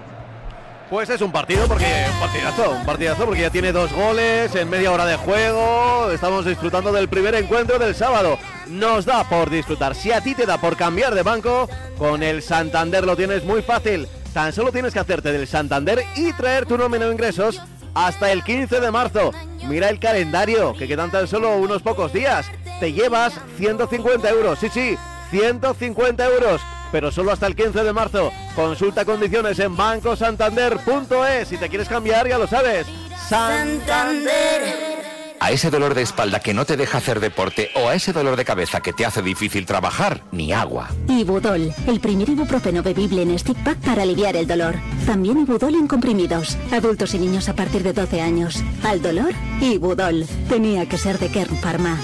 Pues 0.93 1.09
es 1.09 1.23
un 1.23 1.33
partido 1.33 1.67
porque 1.67 1.87
un 2.13 2.21
partidazo, 2.21 2.71
un 2.73 2.85
partidazo 2.85 3.25
porque 3.25 3.41
ya 3.41 3.49
tiene 3.49 3.73
dos 3.73 3.91
goles 3.95 4.55
en 4.55 4.69
media 4.69 4.93
hora 4.93 5.07
de 5.07 5.17
juego. 5.17 6.11
Estamos 6.11 6.45
disfrutando 6.45 6.93
del 6.93 7.09
primer 7.09 7.35
encuentro 7.35 7.79
del 7.79 7.95
sábado. 7.95 8.39
Nos 8.67 9.07
da 9.07 9.25
por 9.25 9.49
disfrutar. 9.49 9.95
Si 9.95 10.13
a 10.13 10.21
ti 10.21 10.35
te 10.35 10.45
da 10.45 10.59
por 10.59 10.77
cambiar 10.77 11.15
de 11.15 11.23
banco, 11.23 11.67
con 11.97 12.23
el 12.23 12.43
Santander 12.43 13.07
lo 13.07 13.17
tienes 13.17 13.43
muy 13.43 13.63
fácil. 13.63 14.07
Tan 14.35 14.53
solo 14.53 14.71
tienes 14.71 14.93
que 14.93 14.99
hacerte 14.99 15.33
del 15.33 15.49
Santander 15.49 16.05
y 16.15 16.31
traer 16.35 16.67
tu 16.67 16.77
nómina 16.77 17.07
de 17.07 17.13
ingresos 17.13 17.63
hasta 17.95 18.31
el 18.31 18.45
15 18.45 18.79
de 18.79 18.91
marzo. 18.91 19.31
Mira 19.67 19.89
el 19.89 19.99
calendario, 19.99 20.75
que 20.75 20.87
quedan 20.87 21.11
tan 21.11 21.27
solo 21.27 21.57
unos 21.57 21.81
pocos 21.81 22.13
días. 22.13 22.45
Te 22.81 22.93
llevas 22.93 23.33
150 23.57 24.29
euros, 24.29 24.59
sí, 24.59 24.69
sí, 24.69 24.99
150 25.31 26.27
euros 26.27 26.61
pero 26.93 27.11
solo 27.11 27.33
hasta 27.33 27.47
el 27.47 27.57
15 27.57 27.83
de 27.83 27.93
marzo. 27.93 28.31
Consulta 28.55 29.05
condiciones 29.05 29.59
en 29.59 29.75
bancosantander.es. 29.77 31.49
Si 31.49 31.57
te 31.57 31.69
quieres 31.69 31.89
cambiar, 31.89 32.29
ya 32.29 32.39
lo 32.39 32.47
sabes. 32.47 32.87
Santander. 33.29 34.93
A 35.41 35.51
ese 35.51 35.71
dolor 35.71 35.95
de 35.95 36.03
espalda 36.03 36.39
que 36.39 36.55
no 36.55 36.65
te 36.65 36.77
deja 36.77 36.99
hacer 36.99 37.19
deporte 37.19 37.71
o 37.75 37.89
a 37.89 37.97
ese 37.97 38.13
dolor 38.13 38.37
de 38.37 38.45
cabeza 38.45 38.81
que 38.81 38.93
te 38.93 39.05
hace 39.05 39.23
difícil 39.23 39.67
trabajar, 39.67 40.23
ni 40.31 40.53
agua. 40.53 40.89
Ibudol, 41.09 41.75
el 41.89 41.99
primer 41.99 42.29
ibuprofeno 42.29 42.81
bebible 42.81 43.23
en 43.23 43.37
stick 43.37 43.57
pack 43.65 43.79
para 43.79 44.03
aliviar 44.03 44.37
el 44.37 44.47
dolor. 44.47 44.77
También 45.05 45.41
Ibudol 45.41 45.75
en 45.75 45.89
comprimidos. 45.89 46.57
Adultos 46.71 47.15
y 47.15 47.19
niños 47.19 47.49
a 47.49 47.57
partir 47.57 47.83
de 47.83 47.93
12 47.93 48.21
años. 48.21 48.63
Al 48.85 49.03
dolor, 49.03 49.33
Ibudol. 49.61 50.27
Tenía 50.49 50.89
que 50.89 50.97
ser 50.97 51.19
de 51.19 51.29
Kern 51.29 51.57
Pharma. 51.57 51.99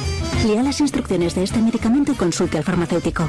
Lea 0.45 0.65
las 0.65 0.81
instrucciones 0.81 1.37
de 1.37 1.45
este 1.45 1.61
medicamento 1.61 2.11
y 2.11 2.17
consulte 2.17 2.59
al 2.59 2.65
farmacéutico. 2.65 3.29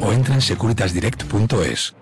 o 0.00 0.12
entra 0.12 0.34
en 0.34 0.40
securitasdirect.es. 0.40 1.94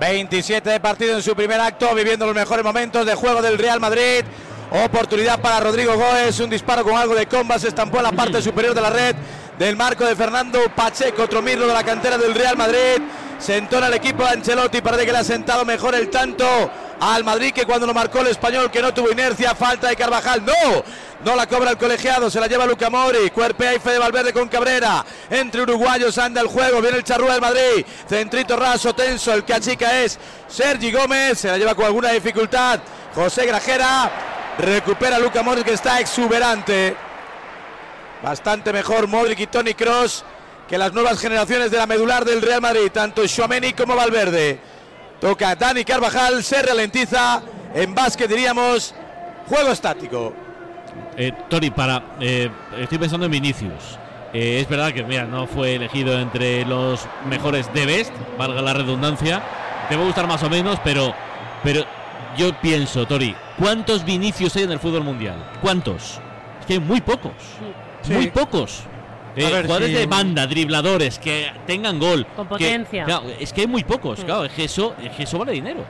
27 0.00 0.70
de 0.70 0.80
partido 0.80 1.16
en 1.16 1.22
su 1.22 1.34
primer 1.36 1.60
acto, 1.60 1.94
viviendo 1.94 2.26
los 2.26 2.34
mejores 2.34 2.64
momentos 2.64 3.04
de 3.04 3.14
juego 3.14 3.42
del 3.42 3.58
Real 3.58 3.80
Madrid. 3.80 4.24
Oportunidad 4.70 5.40
para 5.40 5.60
Rodrigo 5.60 5.94
Goes, 5.94 6.40
un 6.40 6.48
disparo 6.48 6.84
con 6.84 6.96
algo 6.96 7.14
de 7.14 7.26
comba, 7.26 7.58
se 7.58 7.68
estampó 7.68 7.98
en 7.98 8.04
la 8.04 8.12
parte 8.12 8.40
superior 8.40 8.74
de 8.74 8.80
la 8.80 8.90
red 8.90 9.16
del 9.58 9.76
marco 9.76 10.06
de 10.06 10.16
Fernando 10.16 10.60
Pacheco, 10.74 11.24
otro 11.24 11.42
mirlo 11.42 11.66
de 11.66 11.74
la 11.74 11.84
cantera 11.84 12.16
del 12.16 12.34
Real 12.34 12.56
Madrid. 12.56 13.02
Se 13.38 13.56
entona 13.56 13.88
el 13.88 13.94
equipo 13.94 14.22
de 14.22 14.30
Ancelotti, 14.30 14.80
parece 14.80 15.04
que 15.04 15.12
le 15.12 15.18
ha 15.18 15.24
sentado 15.24 15.64
mejor 15.64 15.94
el 15.94 16.08
tanto 16.08 16.70
al 17.00 17.24
Madrid 17.24 17.52
que 17.52 17.64
cuando 17.64 17.86
lo 17.86 17.94
marcó 17.94 18.20
el 18.20 18.26
español 18.26 18.70
que 18.70 18.82
no 18.82 18.92
tuvo 18.92 19.10
inercia, 19.10 19.54
falta 19.54 19.88
de 19.88 19.96
Carvajal, 19.96 20.44
no, 20.44 20.84
no 21.24 21.34
la 21.34 21.46
cobra 21.46 21.70
el 21.70 21.78
colegiado, 21.78 22.30
se 22.30 22.38
la 22.38 22.46
lleva 22.46 22.66
Luca 22.66 22.90
Mori, 22.90 23.30
cuerpea 23.30 23.74
y 23.74 23.78
de 23.78 23.98
Valverde 23.98 24.34
con 24.34 24.48
Cabrera, 24.48 25.04
entre 25.30 25.62
uruguayos 25.62 26.18
anda 26.18 26.42
el 26.42 26.46
juego, 26.46 26.82
viene 26.82 26.98
el 26.98 27.04
charrúa 27.04 27.32
del 27.32 27.40
Madrid, 27.40 27.86
centrito 28.06 28.54
raso, 28.54 28.94
tenso, 28.94 29.32
el 29.32 29.44
que 29.44 29.54
achica 29.54 30.02
es 30.02 30.18
Sergi 30.46 30.92
Gómez, 30.92 31.38
se 31.38 31.48
la 31.48 31.56
lleva 31.56 31.74
con 31.74 31.86
alguna 31.86 32.10
dificultad, 32.10 32.80
José 33.14 33.46
Grajera, 33.46 34.10
recupera 34.58 35.18
Luca 35.18 35.42
Modric 35.42 35.64
que 35.64 35.72
está 35.72 36.00
exuberante, 36.00 36.94
bastante 38.22 38.74
mejor 38.74 39.06
Modric 39.06 39.40
y 39.40 39.46
Tony 39.46 39.72
Cross 39.72 40.24
que 40.68 40.76
las 40.78 40.92
nuevas 40.92 41.18
generaciones 41.18 41.70
de 41.70 41.78
la 41.78 41.86
medular 41.86 42.24
del 42.24 42.42
Real 42.42 42.60
Madrid, 42.60 42.92
tanto 42.92 43.26
Xuameni 43.26 43.72
como 43.72 43.96
Valverde. 43.96 44.69
Toca 45.20 45.54
Dani 45.54 45.84
Carvajal, 45.84 46.42
se 46.42 46.62
ralentiza. 46.62 47.42
En 47.74 47.94
básquet 47.94 48.28
diríamos 48.28 48.94
juego 49.46 49.70
estático. 49.70 50.32
Eh, 51.16 51.32
Tori, 51.48 51.70
para. 51.70 52.02
eh, 52.20 52.50
estoy 52.78 52.98
pensando 52.98 53.26
en 53.26 53.32
Vinicius. 53.32 53.98
Eh, 54.32 54.60
es 54.60 54.68
verdad 54.68 54.92
que 54.92 55.02
mira, 55.02 55.24
no 55.24 55.46
fue 55.46 55.74
elegido 55.74 56.18
entre 56.18 56.64
los 56.64 57.04
mejores 57.28 57.72
de 57.74 57.84
Best, 57.84 58.12
valga 58.38 58.62
la 58.62 58.72
redundancia. 58.72 59.42
Te 59.88 59.96
va 59.96 60.02
a 60.02 60.06
gustar 60.06 60.26
más 60.26 60.42
o 60.42 60.48
menos, 60.48 60.78
pero, 60.84 61.12
pero 61.64 61.84
yo 62.36 62.52
pienso, 62.60 63.06
Tori, 63.06 63.34
¿cuántos 63.58 64.04
Vinicius 64.04 64.54
hay 64.56 64.62
en 64.62 64.72
el 64.72 64.78
fútbol 64.78 65.02
mundial? 65.02 65.44
¿Cuántos? 65.60 66.20
Es 66.60 66.66
que 66.66 66.72
hay 66.74 66.78
muy 66.80 67.00
pocos. 67.00 67.32
Sí. 68.02 68.12
Muy 68.12 68.30
pocos. 68.30 68.84
Eh, 69.36 69.44
jugadores 69.62 69.88
si- 69.88 69.94
de 69.94 70.06
banda, 70.06 70.46
dribladores, 70.46 71.18
que 71.18 71.46
tengan 71.66 71.98
gol. 71.98 72.26
Con 72.36 72.46
que- 72.46 72.50
potencia. 72.54 73.04
claro, 73.04 73.24
es 73.38 73.52
que 73.52 73.60
hay 73.62 73.66
muy 73.66 73.84
pocos, 73.84 74.20
Mm. 74.20 74.22
claro, 74.24 74.44
es 74.46 74.52
que 74.52 74.64
eso, 74.64 74.94
es 75.02 75.10
que 75.12 75.22
eso 75.22 75.38
vale 75.38 75.52
dinero. 75.52 75.84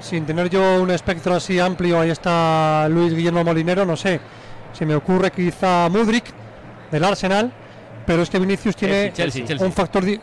Sin 0.00 0.24
tener 0.26 0.48
yo 0.50 0.80
un 0.82 0.90
espectro 0.90 1.34
así 1.34 1.58
amplio, 1.60 2.00
ahí 2.00 2.10
está 2.10 2.88
Luis 2.88 3.14
Guillermo 3.14 3.44
Molinero, 3.44 3.84
no 3.84 3.96
sé. 3.96 4.20
Se 4.72 4.86
me 4.86 4.94
ocurre 4.94 5.30
quizá 5.30 5.88
Mudrik 5.90 6.24
del 6.90 7.04
Arsenal, 7.04 7.52
pero 8.06 8.22
es 8.22 8.30
que 8.30 8.38
Vinicius 8.38 8.74
tiene 8.76 9.12
Chelsea, 9.12 9.44
Chelsea. 9.44 9.66
un 9.66 9.72
factor. 9.72 10.04
di- 10.04 10.18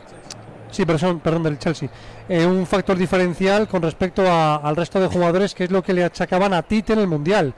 Sí, 0.69 0.85
pero 0.85 0.97
son, 0.99 1.21
perdón, 1.21 1.43
del 1.43 1.57
Chelsea. 1.59 1.87
Eh, 2.27 2.45
un 2.45 2.65
factor 2.67 2.97
diferencial 2.97 3.69
con 3.69 3.81
respecto 3.81 4.29
a- 4.29 4.57
al 4.57 4.75
resto 4.75 4.99
de 4.99 5.07
jugadores, 5.07 5.55
que 5.55 5.63
es 5.63 5.71
lo 5.71 5.81
que 5.81 5.93
le 5.93 6.03
achacaban 6.03 6.53
a 6.53 6.61
Tite 6.61 6.91
en 6.93 6.99
el 6.99 7.07
Mundial. 7.07 7.53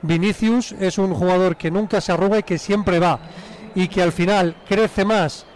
Vinicius 0.00 0.72
es 0.72 0.96
un 0.98 1.14
jugador 1.14 1.56
que 1.56 1.70
nunca 1.70 2.00
se 2.00 2.12
arruga 2.12 2.38
y 2.38 2.42
que 2.42 2.58
siempre 2.58 2.98
va. 2.98 3.18
Y 3.74 3.88
que 3.88 4.02
al 4.02 4.12
final 4.12 4.54
crece 4.68 5.04
más 5.04 5.46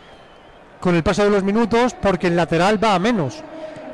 con 0.80 0.94
el 0.94 1.02
paso 1.02 1.24
de 1.24 1.30
los 1.30 1.42
minutos 1.42 1.94
porque 2.00 2.26
el 2.28 2.36
lateral 2.36 2.82
va 2.82 2.94
a 2.94 2.98
menos. 2.98 3.42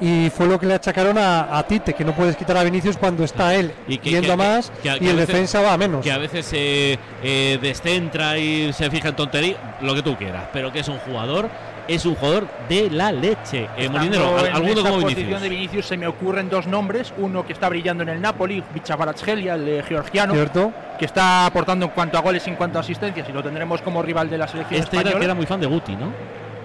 Y 0.00 0.28
fue 0.36 0.46
lo 0.46 0.58
que 0.58 0.66
le 0.66 0.74
achacaron 0.74 1.16
a, 1.18 1.56
a 1.56 1.66
Tite, 1.66 1.94
que 1.94 2.04
no 2.04 2.14
puedes 2.14 2.36
quitar 2.36 2.56
a 2.56 2.64
Vinicius 2.64 2.96
cuando 2.96 3.22
está 3.24 3.54
él 3.54 3.72
Y 3.86 3.98
que- 3.98 4.10
yendo 4.10 4.26
que- 4.28 4.32
a 4.32 4.36
más 4.36 4.72
que- 4.82 4.88
y 4.88 5.08
el 5.08 5.16
veces- 5.16 5.28
defensa 5.28 5.60
va 5.62 5.72
a 5.72 5.78
menos. 5.78 6.02
Que 6.02 6.10
a 6.12 6.18
veces 6.18 6.44
se 6.46 6.98
eh, 7.22 7.58
descentra 7.62 8.36
y 8.36 8.72
se 8.72 8.90
fija 8.90 9.08
en 9.10 9.16
tontería, 9.16 9.76
lo 9.82 9.94
que 9.94 10.02
tú 10.02 10.16
quieras, 10.16 10.48
pero 10.52 10.72
que 10.72 10.80
es 10.80 10.88
un 10.88 10.98
jugador, 10.98 11.48
es 11.88 12.04
un 12.06 12.14
jugador 12.14 12.46
de 12.68 12.90
la 12.90 13.12
leche. 13.12 13.68
Eh, 13.76 13.88
Molinero, 13.88 14.22
Estando 14.24 14.38
¿al- 14.38 14.46
en 14.46 14.54
¿alguno 14.56 14.74
como 14.82 15.00
posición 15.02 15.16
Vinicius? 15.16 15.40
de 15.42 15.48
Vinicius 15.48 15.86
se 15.86 15.96
me 15.96 16.06
ocurren 16.06 16.48
dos 16.48 16.66
nombres, 16.66 17.12
uno 17.18 17.44
que 17.46 17.52
está 17.52 17.68
brillando 17.68 18.02
en 18.02 18.08
el 18.10 18.20
Napoli, 18.20 18.62
Vichavarazgelia, 18.72 19.54
el 19.54 19.64
de 19.66 19.82
georgiano, 19.82 20.32
Cierto. 20.34 20.72
que 20.98 21.04
está 21.04 21.46
aportando 21.46 21.86
en 21.86 21.92
cuanto 21.92 22.16
a 22.18 22.20
goles 22.20 22.46
y 22.46 22.50
en 22.50 22.56
cuanto 22.56 22.78
a 22.78 22.80
asistencias 22.80 23.28
y 23.28 23.32
lo 23.32 23.42
tendremos 23.42 23.82
como 23.82 24.02
rival 24.02 24.30
de 24.30 24.38
la 24.38 24.48
selección 24.48 24.80
Este 24.80 24.96
era 24.96 25.00
española. 25.02 25.18
que 25.20 25.24
era 25.24 25.34
muy 25.34 25.46
fan 25.46 25.60
de 25.60 25.66
Guti, 25.66 25.96
¿no? 25.96 26.12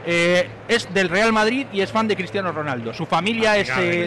Eh, 0.05 0.49
es 0.67 0.91
del 0.93 1.10
Real 1.10 1.34
Madrid 1.34 1.67
y 1.73 1.82
es 1.82 1.91
fan 1.91 2.08
de 2.08 2.15
Cristiano 2.15 2.51
Ronaldo. 2.51 2.93
Su 2.93 3.05
familia 3.05 3.58
es 3.58 3.69
eh, 3.77 4.05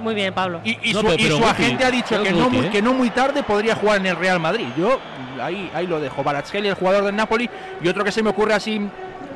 Muy 0.00 0.14
bien, 0.14 0.34
Pablo. 0.34 0.60
y, 0.64 0.76
y 0.90 0.92
No, 0.92 1.00
su, 1.00 1.06
pero- 1.06 1.18
y 1.18 1.26
su 1.28 1.36
Guti, 1.36 1.44
agente 1.48 1.84
ha 1.84 1.90
dicho 1.90 2.18
que 2.22 2.28
que 2.28 2.32
no, 2.34 2.44
Guti, 2.46 2.56
muy, 2.56 2.66
¿eh? 2.66 2.70
que 2.70 2.82
no 2.82 2.92
muy 2.92 3.10
tarde 3.10 3.42
podría 3.42 3.76
jugar 3.76 3.98
en 3.98 4.06
el 4.06 4.16
Real 4.16 4.40
Madrid. 4.40 4.66
Yo 4.76 4.98
ahí, 5.40 5.70
ahí 5.72 5.86
lo 5.86 6.00
dejo. 6.00 6.22
Barazgeli, 6.24 6.68
el 6.68 6.74
jugador 6.74 7.04
del 7.04 7.16
Napoli, 7.16 7.48
y 7.82 7.88
otro 7.88 8.04
que 8.04 8.12
se 8.12 8.22
me 8.22 8.30
ocurre 8.30 8.54
así 8.54 8.80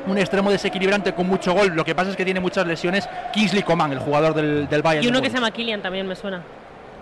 un 0.07 0.17
extremo 0.17 0.51
desequilibrante 0.51 1.13
con 1.13 1.27
mucho 1.27 1.53
gol. 1.53 1.73
Lo 1.75 1.83
que 1.85 1.93
pasa 1.95 2.09
es 2.11 2.15
que 2.15 2.25
tiene 2.25 2.39
muchas 2.39 2.65
lesiones. 2.65 3.07
Kingsley 3.33 3.63
Coman, 3.63 3.91
el 3.91 3.99
jugador 3.99 4.33
del, 4.33 4.67
del 4.67 4.81
Bayern. 4.81 5.05
Y 5.05 5.07
uno 5.09 5.21
que 5.21 5.29
se 5.29 5.35
llama 5.35 5.51
Kylian 5.51 5.81
también 5.81 6.07
me 6.07 6.15
suena. 6.15 6.41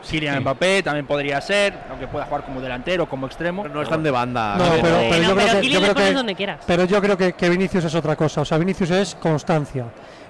Kylian 0.07 0.41
Mbappé 0.41 0.83
también 0.83 1.07
podría 1.07 1.41
ser, 1.41 1.73
aunque 1.89 2.07
pueda 2.07 2.25
jugar 2.25 2.43
como 2.43 2.61
delantero, 2.61 3.07
como 3.09 3.25
extremo. 3.25 3.67
No 3.67 3.81
están 3.81 4.03
de 4.03 4.11
banda. 4.11 4.55
No, 4.55 4.65
pero, 4.81 4.97
pero 5.09 5.21
yo 5.23 5.35
pero 5.35 5.47
creo 5.47 5.61
que, 5.61 5.69
yo 5.69 5.81
creo 5.81 5.95
que- 5.95 6.13
donde 6.13 6.35
quieras. 6.35 6.59
pero 6.67 6.85
yo 6.85 7.01
creo 7.01 7.17
que, 7.17 7.33
que 7.33 7.49
Vinicius 7.49 7.85
es 7.85 7.95
otra 7.95 8.15
cosa. 8.15 8.41
O 8.41 8.45
sea, 8.45 8.57
Vinicius 8.59 8.91
es 8.91 9.15
constancia 9.15 9.85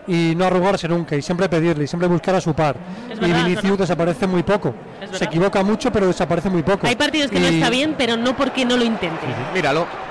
y 0.07 0.33
no 0.35 0.45
arrugarse 0.45 0.87
nunca 0.87 1.15
y 1.15 1.21
siempre 1.21 1.49
pedirle 1.49 1.83
y 1.83 1.87
siempre 1.87 2.07
buscar 2.07 2.35
a 2.35 2.41
su 2.41 2.53
par. 2.53 2.77
Es 3.11 3.17
y 3.17 3.21
verdad, 3.21 3.45
Vinicius 3.45 3.77
desaparece 3.79 4.27
muy 4.27 4.43
poco. 4.43 4.73
Se 5.11 5.25
equivoca 5.25 5.61
mucho, 5.63 5.91
pero 5.91 6.07
desaparece 6.07 6.49
muy 6.49 6.63
poco. 6.63 6.87
Hay 6.87 6.95
partidos 6.95 7.29
que 7.29 7.39
no 7.39 7.47
está 7.47 7.69
bien, 7.69 7.95
pero 7.97 8.15
no 8.15 8.35
porque 8.37 8.63
no 8.63 8.77
lo 8.77 8.83
intente. 8.85 9.25
Míralo. 9.53 9.81
¡Ahí 9.81 9.85
está 9.87 10.04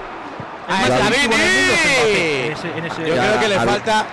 Vini! 0.68 2.46
En 2.46 2.52
ese- 2.52 2.78
en 2.78 2.84
ese- 2.86 3.08
Yo 3.08 3.14
Ya, 3.14 3.28
creo 3.28 3.40
que 3.40 3.48
le 3.48 3.56
al- 3.56 3.68
falta, 3.68 4.04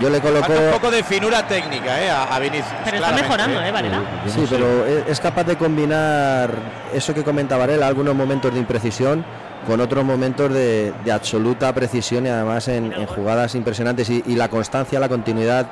Yo 0.00 0.10
le 0.10 0.20
coloco. 0.20 0.46
falta 0.46 0.62
un 0.62 0.70
poco 0.72 0.90
de 0.90 1.02
finura 1.02 1.46
técnica 1.46 2.00
eh, 2.02 2.10
a, 2.10 2.24
a 2.34 2.38
Vinicius. 2.38 2.66
Pero 2.84 2.96
está 2.96 3.12
mejorando, 3.12 3.62
¿eh, 3.62 3.70
Varela? 3.70 4.00
Sí, 4.26 4.46
pero 4.48 4.86
es 4.86 5.20
capaz 5.20 5.44
de 5.44 5.56
combinar 5.56 6.50
eso 6.92 7.14
que 7.14 7.22
comenta 7.24 7.56
Varela, 7.56 7.86
algunos 7.86 8.14
momentos 8.14 8.52
de 8.52 8.60
imprecisión 8.60 9.24
con 9.66 9.80
otros 9.80 10.04
momentos 10.04 10.52
de, 10.52 10.92
de 11.04 11.12
absoluta 11.12 11.72
precisión 11.74 12.24
y 12.26 12.30
además 12.30 12.66
en, 12.68 12.92
en 12.92 13.06
jugadas 13.06 13.54
impresionantes 13.54 14.08
y, 14.08 14.22
y 14.26 14.34
la 14.34 14.48
constancia, 14.48 14.98
la 14.98 15.08
continuidad, 15.08 15.66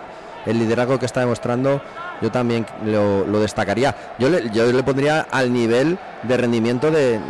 el 0.44 0.58
liderazgo 0.58 0.98
que 0.98 1.06
está 1.06 1.20
demostrando, 1.20 1.80
yo 2.20 2.30
también 2.30 2.66
lo, 2.84 3.26
lo 3.26 3.40
destacaría. 3.40 3.94
Yo 4.18 4.28
le, 4.28 4.50
yo 4.50 4.70
le 4.70 4.82
pondría 4.82 5.26
al 5.30 5.52
nivel 5.52 5.98
de 6.22 6.36
rendimiento 6.36 6.90
de, 6.90 7.20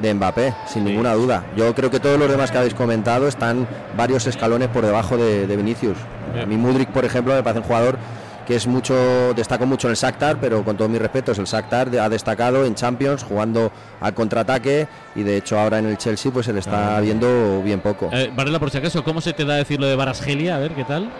de 0.00 0.14
Mbappé, 0.14 0.54
sin 0.66 0.84
ninguna 0.84 1.14
duda. 1.14 1.44
Yo 1.56 1.74
creo 1.74 1.90
que 1.90 2.00
todos 2.00 2.18
los 2.18 2.30
demás 2.30 2.50
que 2.50 2.58
habéis 2.58 2.74
comentado 2.74 3.28
están 3.28 3.66
varios 3.96 4.26
escalones 4.26 4.68
por 4.68 4.84
debajo 4.84 5.16
de, 5.16 5.46
de 5.46 5.56
Vinicius. 5.56 5.98
A 6.40 6.46
mí 6.46 6.56
Mudrik, 6.56 6.90
por 6.90 7.04
ejemplo, 7.04 7.34
me 7.34 7.42
parece 7.42 7.60
un 7.60 7.66
jugador 7.66 7.98
que 8.46 8.56
es 8.56 8.66
mucho, 8.66 9.34
destaco 9.34 9.66
mucho 9.66 9.88
en 9.88 9.90
el 9.90 9.96
Shakhtar, 9.98 10.38
pero 10.40 10.64
con 10.64 10.74
todos 10.74 10.90
mis 10.90 11.02
respetos, 11.02 11.38
el 11.38 11.44
Shakhtar 11.44 11.90
ha 11.98 12.08
destacado 12.08 12.64
en 12.64 12.74
Champions 12.74 13.22
jugando 13.22 13.70
al 14.00 14.14
contraataque 14.14 14.88
y 15.14 15.22
de 15.22 15.36
hecho 15.36 15.58
ahora 15.58 15.80
en 15.80 15.84
el 15.86 15.98
Chelsea 15.98 16.32
pues 16.32 16.46
se 16.46 16.54
le 16.54 16.60
está 16.60 16.98
viendo 17.00 17.60
bien 17.62 17.80
poco. 17.80 18.08
Eh, 18.10 18.32
Varela, 18.34 18.58
por 18.58 18.70
si 18.70 18.78
acaso, 18.78 19.04
¿cómo 19.04 19.20
se 19.20 19.34
te 19.34 19.44
da 19.44 19.56
decir 19.56 19.78
lo 19.78 19.86
de 19.86 19.96
Barasgelia? 19.96 20.56
A 20.56 20.60
ver, 20.60 20.72
¿qué 20.72 20.84
tal? 20.84 21.10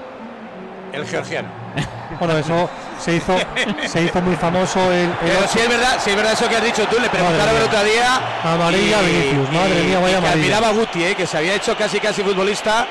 El 0.92 1.07
georgiano. 1.07 1.48
Bueno, 2.18 2.37
eso 2.38 2.68
se 2.98 3.14
hizo, 3.16 3.37
se 3.87 4.03
hizo 4.03 4.20
muy 4.22 4.35
famoso 4.37 4.81
el, 4.90 5.05
el 5.05 5.11
Pero 5.22 5.48
si 5.48 5.59
es 5.61 5.68
verdad, 5.68 5.98
si 6.03 6.11
es 6.11 6.16
verdad 6.16 6.33
eso 6.33 6.48
que 6.48 6.57
has 6.57 6.64
dicho 6.64 6.85
tú, 6.88 6.98
le 7.01 7.09
preguntaron 7.09 7.57
el 7.57 7.62
otro 7.62 7.85
día. 7.85 8.20
Amarilla, 8.42 9.01
Vinicius, 9.03 9.53
madre 9.53 9.83
mía, 9.85 9.98
vaya 10.01 10.09
y 10.09 10.20
que 10.20 10.27
amarilla. 10.27 10.33
admiraba 10.57 10.68
a 10.68 10.72
Guti, 10.72 11.05
eh, 11.05 11.14
que 11.14 11.27
se 11.27 11.37
había 11.38 11.55
hecho 11.55 11.77
casi 11.77 12.01
casi 12.01 12.22
futbolista 12.22 12.87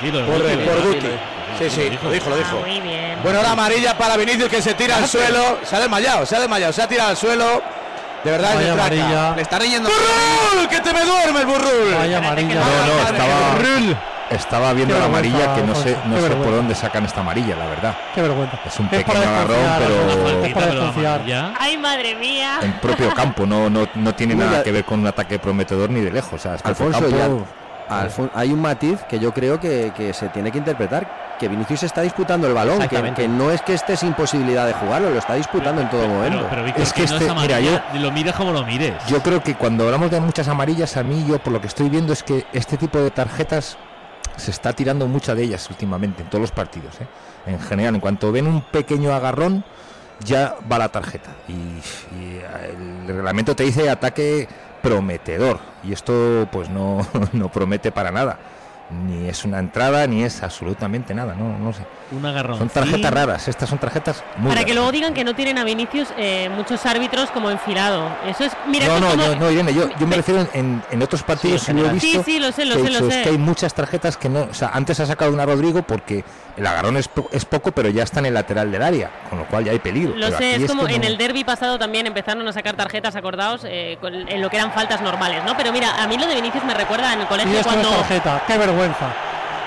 sí, 0.00 0.10
por, 0.10 0.24
Guti, 0.24 0.56
por 0.58 0.82
Guti. 0.86 1.08
Sí, 1.58 1.70
sí, 1.70 1.98
lo 2.02 2.10
dijo, 2.12 2.28
lo 2.30 2.36
Ah, 2.36 2.38
dijo. 2.38 2.60
muy 2.60 2.80
bien. 2.80 3.18
Bueno, 3.22 3.38
ahora 3.38 3.52
amarilla 3.52 3.98
para 3.98 4.16
Vinicius 4.16 4.48
que 4.48 4.62
se 4.62 4.74
tira 4.74 4.96
al 4.98 5.08
suelo. 5.08 5.58
Se 5.64 5.74
ha 5.74 5.80
desmayado, 5.80 6.24
se 6.26 6.36
ha 6.36 6.40
desmayado, 6.40 6.72
se 6.72 6.82
ha 6.82 6.86
tirado 6.86 7.10
al 7.10 7.16
suelo. 7.16 7.62
De 8.22 8.30
verdad, 8.30 8.50
es 8.50 8.56
Vaya 8.58 8.72
amarilla. 8.74 9.34
Le 9.36 9.42
está 9.42 9.58
riendo. 9.58 9.88
¡Burrul! 9.88 10.68
¡Que 10.68 10.80
te 10.80 10.92
me 10.92 11.04
duerme 11.04 11.40
el 11.40 11.46
burrul! 11.46 11.94
Vaya 11.98 12.18
amarilla. 12.18 12.54
No, 12.54 12.60
no, 12.60 13.02
estaba, 13.08 13.54
estaba 14.30 14.72
viendo 14.72 14.98
la 14.98 15.06
amarilla 15.06 15.54
que 15.54 15.62
no 15.62 15.74
sé, 15.74 15.96
no 16.06 16.16
por 16.42 16.52
dónde 16.54 16.74
sacan 16.74 17.04
esta 17.04 17.20
amarilla, 17.20 17.56
la 17.56 17.66
verdad. 17.66 17.96
Qué 18.14 18.22
vergüenza. 18.22 18.58
Es 18.66 18.78
un 18.80 18.88
pequeño 18.88 19.18
agarrón, 19.20 19.56
pero 19.78 20.44
es 20.44 20.54
para 20.54 20.66
desconfiar. 20.66 21.22
Ay, 21.58 21.76
madre 21.78 22.14
mía. 22.14 22.58
en 22.62 22.72
propio 22.74 23.12
campo, 23.14 23.46
no, 23.46 23.68
no, 23.70 23.86
no 23.94 24.14
tiene 24.14 24.34
Uy, 24.34 24.40
nada 24.40 24.58
ya- 24.58 24.62
que 24.64 24.72
ver 24.72 24.84
con 24.84 25.00
un 25.00 25.06
ataque 25.06 25.38
prometedor 25.38 25.90
ni 25.90 26.00
de 26.00 26.10
lejos. 26.10 26.32
O 26.34 26.38
sea, 26.38 26.54
es 26.56 26.64
Alfonso, 26.64 27.00
campo. 27.00 27.16
ya- 27.16 27.28
Alfon- 27.90 28.30
hay 28.34 28.52
un 28.52 28.60
matiz 28.60 29.00
que 29.08 29.18
yo 29.18 29.32
creo 29.32 29.58
que, 29.58 29.92
que 29.96 30.12
se 30.12 30.28
tiene 30.28 30.52
que 30.52 30.58
interpretar. 30.58 31.28
que 31.38 31.46
Vinicius 31.46 31.84
está 31.84 32.02
disputando 32.02 32.48
el 32.48 32.52
balón, 32.52 32.80
que, 32.88 33.14
que 33.14 33.28
no 33.28 33.52
es 33.52 33.62
que 33.62 33.72
esté 33.72 33.96
sin 33.96 34.12
posibilidad 34.12 34.66
de 34.66 34.72
jugarlo, 34.72 35.08
lo 35.10 35.18
está 35.20 35.34
disputando 35.34 35.80
en 35.80 35.88
todo 35.88 36.08
momento. 36.08 36.38
Pero, 36.38 36.48
pero 36.50 36.64
Víctor, 36.64 36.82
Es 36.82 36.92
que 36.92 37.06
no 37.06 37.12
este- 37.12 37.26
es 37.28 37.34
mira, 37.36 37.56
amarilla, 37.58 37.84
lo 37.94 38.10
mires 38.10 38.34
como 38.34 38.50
lo 38.50 38.64
mires. 38.64 38.94
Yo 39.06 39.22
creo 39.22 39.40
que 39.40 39.54
cuando 39.54 39.84
hablamos 39.84 40.10
de 40.10 40.18
muchas 40.20 40.48
amarillas, 40.48 40.96
a 40.96 41.04
mí 41.04 41.24
yo 41.28 41.38
por 41.38 41.52
lo 41.52 41.60
que 41.60 41.68
estoy 41.68 41.88
viendo 41.90 42.12
es 42.12 42.24
que 42.24 42.44
este 42.52 42.76
tipo 42.76 42.98
de 42.98 43.12
tarjetas 43.12 43.78
se 44.38 44.50
está 44.50 44.72
tirando 44.72 45.06
mucha 45.06 45.34
de 45.34 45.42
ellas 45.42 45.68
últimamente 45.70 46.22
en 46.22 46.28
todos 46.28 46.42
los 46.42 46.52
partidos. 46.52 46.94
¿eh? 47.00 47.06
En 47.46 47.60
general, 47.60 47.94
en 47.94 48.00
cuanto 48.00 48.32
ven 48.32 48.46
un 48.46 48.62
pequeño 48.62 49.12
agarrón, 49.12 49.64
ya 50.24 50.56
va 50.70 50.78
la 50.78 50.88
tarjeta. 50.88 51.30
Y, 51.48 51.52
y 51.52 52.40
el 52.70 53.06
reglamento 53.06 53.54
te 53.54 53.64
dice 53.64 53.90
ataque 53.90 54.48
prometedor. 54.82 55.58
Y 55.84 55.92
esto 55.92 56.48
pues 56.50 56.68
no, 56.70 57.06
no 57.32 57.50
promete 57.50 57.92
para 57.92 58.10
nada. 58.10 58.38
Ni 58.90 59.28
es 59.28 59.44
una 59.44 59.58
entrada, 59.58 60.06
ni 60.06 60.24
es 60.24 60.42
absolutamente 60.42 61.12
nada. 61.14 61.34
No, 61.34 61.58
no 61.58 61.74
sé. 61.74 61.82
Un 62.10 62.24
agarrón. 62.24 62.56
Son 62.56 62.70
tarjetas 62.70 63.12
raras. 63.12 63.46
Estas 63.46 63.68
son 63.68 63.76
tarjetas 63.78 64.24
muy 64.38 64.48
Para 64.50 64.64
que 64.64 64.72
luego 64.72 64.90
digan 64.90 65.12
que 65.12 65.24
no 65.24 65.34
tienen 65.34 65.58
a 65.58 65.64
Vinicius 65.64 66.08
eh, 66.16 66.48
muchos 66.56 66.86
árbitros 66.86 67.30
como 67.30 67.50
enfilado. 67.50 68.08
Eso 68.26 68.44
es. 68.44 68.52
Mira, 68.66 68.86
no, 68.86 68.98
no, 68.98 69.10
como- 69.10 69.26
no, 69.26 69.34
no, 69.34 69.50
Irene, 69.50 69.74
yo, 69.74 69.90
yo 69.98 70.06
me 70.06 70.16
refiero 70.16 70.48
en- 70.54 70.82
en, 70.90 71.02
otros 71.02 71.22
partidos, 71.22 71.60
Sí, 71.60 71.66
sí, 71.66 71.72
lo 71.78 71.86
he 71.86 71.92
visto. 71.92 72.22
Sí, 72.24 72.32
sí, 72.32 72.38
lo 72.38 72.50
sé, 72.50 72.64
lo 72.64 72.76
que 72.76 72.84
sé, 72.84 72.90
lo 72.90 72.98
dicho, 73.00 73.10
sé. 73.10 73.18
Es 73.18 73.24
que 73.24 73.30
hay 73.32 73.38
muchas 73.38 73.74
tarjetas 73.74 74.16
que 74.16 74.30
no. 74.30 74.44
O 74.50 74.54
sea, 74.54 74.70
antes 74.72 74.98
ha 75.00 75.04
sacado 75.06 75.32
una 75.34 75.44
Rodrigo 75.44 75.82
porque 75.82 76.24
el 76.56 76.66
agarrón 76.66 76.96
es, 76.96 77.08
po- 77.08 77.28
es 77.30 77.44
poco, 77.44 77.72
pero 77.72 77.90
ya 77.90 78.04
está 78.04 78.20
en 78.20 78.26
el 78.26 78.34
lateral 78.34 78.72
del 78.72 78.82
área, 78.82 79.10
con 79.28 79.38
lo 79.38 79.44
cual 79.48 79.64
ya 79.66 79.72
hay 79.72 79.80
peligro. 79.80 80.14
Lo 80.16 80.26
Pero 80.28 80.38
sé, 80.38 80.54
es 80.56 80.66
como 80.66 80.86
que 80.86 80.94
en 80.94 81.02
no. 81.02 81.08
el 81.08 81.18
derby 81.18 81.44
pasado 81.44 81.78
también 81.78 82.06
empezaron 82.06 82.48
a 82.48 82.54
sacar 82.54 82.74
tarjetas, 82.74 83.14
acordados, 83.16 83.60
eh, 83.64 83.98
con- 84.00 84.14
en 84.14 84.40
lo 84.40 84.48
que 84.48 84.56
eran 84.56 84.72
faltas 84.72 85.02
normales, 85.02 85.44
¿no? 85.44 85.54
Pero 85.58 85.72
mira, 85.74 86.02
a 86.02 86.06
mí 86.08 86.16
lo 86.16 86.26
de 86.26 86.36
Vinicius 86.36 86.64
me 86.64 86.72
recuerda 86.72 87.12
en 87.12 87.18
el 87.20 87.24
Y 87.26 87.28
colegio 87.28 87.60
cuando. 87.64 87.90
es 87.90 87.96
tarjeta, 87.98 88.42
qué 88.46 88.56
vergüenza. 88.56 88.77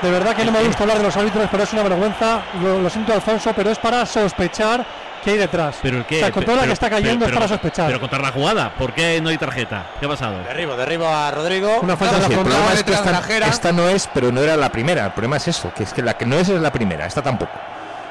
De 0.01 0.09
verdad 0.09 0.35
que 0.35 0.43
no 0.45 0.51
me 0.51 0.63
gusta 0.63 0.83
hablar 0.83 0.97
de 0.97 1.03
los 1.03 1.15
árbitros, 1.15 1.47
pero 1.51 1.63
es 1.63 1.73
una 1.73 1.83
vergüenza. 1.83 2.41
Lo, 2.61 2.79
lo 2.79 2.89
siento, 2.89 3.13
Alfonso, 3.13 3.53
pero 3.55 3.69
es 3.69 3.77
para 3.77 4.03
sospechar 4.05 4.83
que 5.23 5.31
hay 5.31 5.37
detrás. 5.37 5.75
¿Pero 5.81 5.97
el 5.97 6.05
qué? 6.05 6.15
O 6.17 6.19
sea, 6.19 6.31
con 6.31 6.43
toda 6.43 6.57
la 6.57 6.65
que 6.65 6.71
está 6.73 6.89
cayendo 6.89 7.25
pero- 7.25 7.35
es 7.35 7.39
para 7.39 7.47
sospechar. 7.47 7.85
Pero 7.87 7.99
contra 7.99 8.17
la 8.19 8.31
jugada, 8.31 8.73
¿por 8.73 8.93
qué 8.93 9.21
no 9.21 9.29
hay 9.29 9.37
tarjeta? 9.37 9.85
¿Qué 9.99 10.07
ha 10.07 10.09
pasado? 10.09 10.39
Derribo, 10.43 10.75
derribo 10.75 11.07
a 11.07 11.29
Rodrigo. 11.29 11.79
Una 11.81 11.95
falta 11.95 12.17
de 12.17 12.25
el 12.25 12.31
la 12.31 12.41
problema 12.41 12.73
es 12.73 12.83
que 12.83 12.93
esta, 12.93 13.21
esta 13.47 13.71
no 13.71 13.87
es, 13.89 14.09
pero 14.11 14.31
no 14.31 14.41
era 14.41 14.57
la 14.57 14.69
primera. 14.69 15.05
El 15.05 15.11
problema 15.11 15.37
es 15.37 15.47
eso, 15.49 15.71
que 15.75 15.83
es 15.83 15.93
que 15.93 16.01
la 16.01 16.15
que 16.15 16.25
no 16.25 16.37
es 16.37 16.49
es 16.49 16.59
la 16.59 16.71
primera, 16.71 17.05
esta 17.05 17.21
tampoco. 17.21 17.51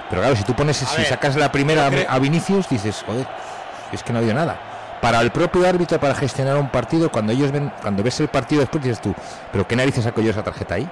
Pero 0.09 0.23
claro, 0.23 0.37
si 0.37 0.45
tú 0.45 0.55
pones, 0.55 0.77
si 0.77 0.97
ver, 0.97 1.07
sacas 1.07 1.35
la 1.35 1.51
primera 1.51 1.91
a 2.09 2.19
Vinicius, 2.21 2.69
dices, 2.69 3.03
joder, 3.05 3.27
es 3.93 4.03
que 4.05 4.13
no 4.13 4.19
ha 4.19 4.21
habido 4.21 4.35
nada. 4.35 4.57
Para 5.01 5.21
el 5.21 5.31
propio 5.31 5.67
árbitro, 5.67 5.99
para 5.99 6.15
gestionar 6.15 6.57
un 6.59 6.69
partido, 6.69 7.11
cuando 7.11 7.33
ellos 7.33 7.51
ven, 7.51 7.73
cuando 7.81 8.03
ves 8.03 8.21
el 8.21 8.29
partido 8.29 8.61
después 8.61 8.83
dices 8.85 9.01
tú, 9.01 9.15
pero 9.51 9.67
qué 9.67 9.75
narices 9.77 10.05
saco 10.05 10.21
yo 10.21 10.31
esa 10.31 10.43
tarjeta 10.43 10.75
ahí. 10.75 10.89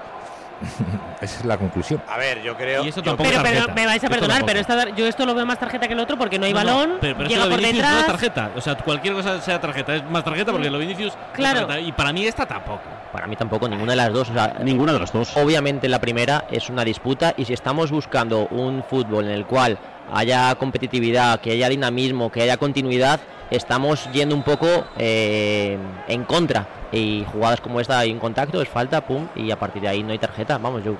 Esa 1.21 1.39
es 1.39 1.45
la 1.45 1.57
conclusión. 1.57 2.03
A 2.09 2.17
ver, 2.19 2.43
yo 2.43 2.57
creo. 2.57 2.85
Y 2.85 2.89
eso 2.89 3.01
yo- 3.01 3.11
tampoco 3.13 3.31
Pero, 3.31 3.43
es 3.45 3.49
pero 3.49 3.75
me 3.75 3.87
vais 3.87 4.03
a 4.03 4.07
Esto 4.07 4.09
perdonar, 4.09 4.39
tampoco. 4.39 4.47
pero 4.47 4.61
esta- 4.61 4.97
yo 4.97 5.07
esto 5.07 5.25
lo 5.25 5.33
veo 5.33 5.47
más 5.47 5.59
tarjeta 5.61 5.87
que 5.87 5.93
el 5.93 6.01
otro 6.01 6.19
porque 6.19 6.37
no 6.37 6.47
hay 6.47 6.53
No, 6.53 6.65
no, 6.65 6.67
balón, 6.67 6.99
pero, 7.01 7.17
pero 7.17 7.29
que 7.29 7.35
llega 7.37 7.49
por 7.49 7.59
Vinicius 7.59 7.83
no 7.85 7.89
detrás. 7.91 8.01
es 8.01 8.07
tarjeta. 8.07 8.51
O 8.57 8.61
sea, 8.61 8.75
cualquier 8.77 9.15
cosa 9.15 9.41
sea 9.41 9.61
tarjeta. 9.61 9.95
Es 9.95 10.05
más 10.11 10.25
tarjeta 10.25 10.51
porque 10.51 10.69
lo 10.69 10.79
Vinicius. 10.81 11.15
no 11.15 11.21
es 11.21 11.29
Claro. 11.35 11.61
tarjeta. 11.67 11.81
Y 11.81 11.93
para 11.93 12.13
mí 12.13 12.27
esta 12.27 12.45
tampoco. 12.45 12.81
Para 13.13 13.29
mí 13.29 13.37
tampoco, 13.37 13.69
ninguna 13.69 13.93
de 13.93 13.97
las 13.97 14.13
dos. 14.13 14.31
O 14.31 14.33
sea, 14.33 14.55
Ninguna 14.61 14.93
de 14.95 14.99
las 14.99 15.13
dos. 15.13 15.37
Obviamente 15.37 15.89
la 15.89 16.01
primera 16.01 16.45
es 16.51 16.69
una 16.71 16.85
disputa 16.85 17.35
y 17.37 17.45
si 17.45 17.53
estamos 17.53 17.93
buscando 17.93 18.49
un 18.49 18.83
fútbol 18.83 19.27
en 19.27 19.31
el 19.33 19.47
cual 19.47 19.79
haya 20.13 20.55
competitividad, 20.55 21.41
que 21.41 21.53
haya 21.53 21.69
dinamismo, 21.69 22.31
que 22.31 22.43
haya 22.43 22.57
continuidad, 22.57 23.21
estamos 23.51 24.11
yendo 24.13 24.35
un 24.35 24.43
poco 24.43 24.87
eh, 24.99 25.79
en 26.09 26.25
contra. 26.25 26.67
Y 26.93 27.25
jugadas 27.33 27.61
como 27.61 27.81
esta 27.81 27.99
hay 27.99 28.13
un 28.13 28.19
contacto, 28.19 28.63
es 28.63 28.69
falta, 28.69 29.07
pum, 29.07 29.29
y 29.35 29.51
a 29.51 29.59
partir 29.59 29.83
de 29.83 29.89
ahí 29.89 30.03
no 30.03 30.13
hay 30.13 30.19
tarjeta. 30.19 30.59
Vamos, 30.59 30.85
yo 30.85 30.97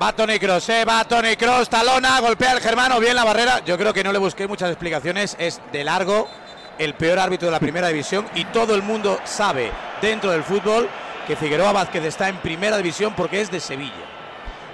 Va 0.00 0.12
Tony 0.12 0.38
Cross, 0.38 0.68
eh, 0.68 0.84
va 0.84 1.04
Tony 1.04 1.36
Cross, 1.36 1.70
talona, 1.70 2.20
golpea 2.20 2.52
al 2.52 2.60
germano, 2.60 3.00
bien 3.00 3.16
la 3.16 3.24
barrera. 3.24 3.64
Yo 3.64 3.78
creo 3.78 3.94
que 3.94 4.04
no 4.04 4.12
le 4.12 4.18
busqué 4.18 4.46
muchas 4.46 4.68
explicaciones. 4.68 5.34
Es 5.38 5.58
de 5.72 5.84
largo 5.84 6.28
el 6.78 6.92
peor 6.92 7.18
árbitro 7.18 7.46
de 7.46 7.52
la 7.52 7.60
primera 7.60 7.88
división 7.88 8.26
y 8.34 8.44
todo 8.44 8.74
el 8.74 8.82
mundo 8.82 9.18
sabe 9.24 9.70
dentro 10.02 10.30
del 10.30 10.42
fútbol 10.42 10.86
que 11.26 11.34
Figueroa 11.34 11.72
Vázquez 11.72 12.04
está 12.04 12.28
en 12.28 12.36
primera 12.36 12.76
división 12.76 13.14
porque 13.16 13.40
es 13.40 13.50
de 13.50 13.58
Sevilla. 13.58 13.92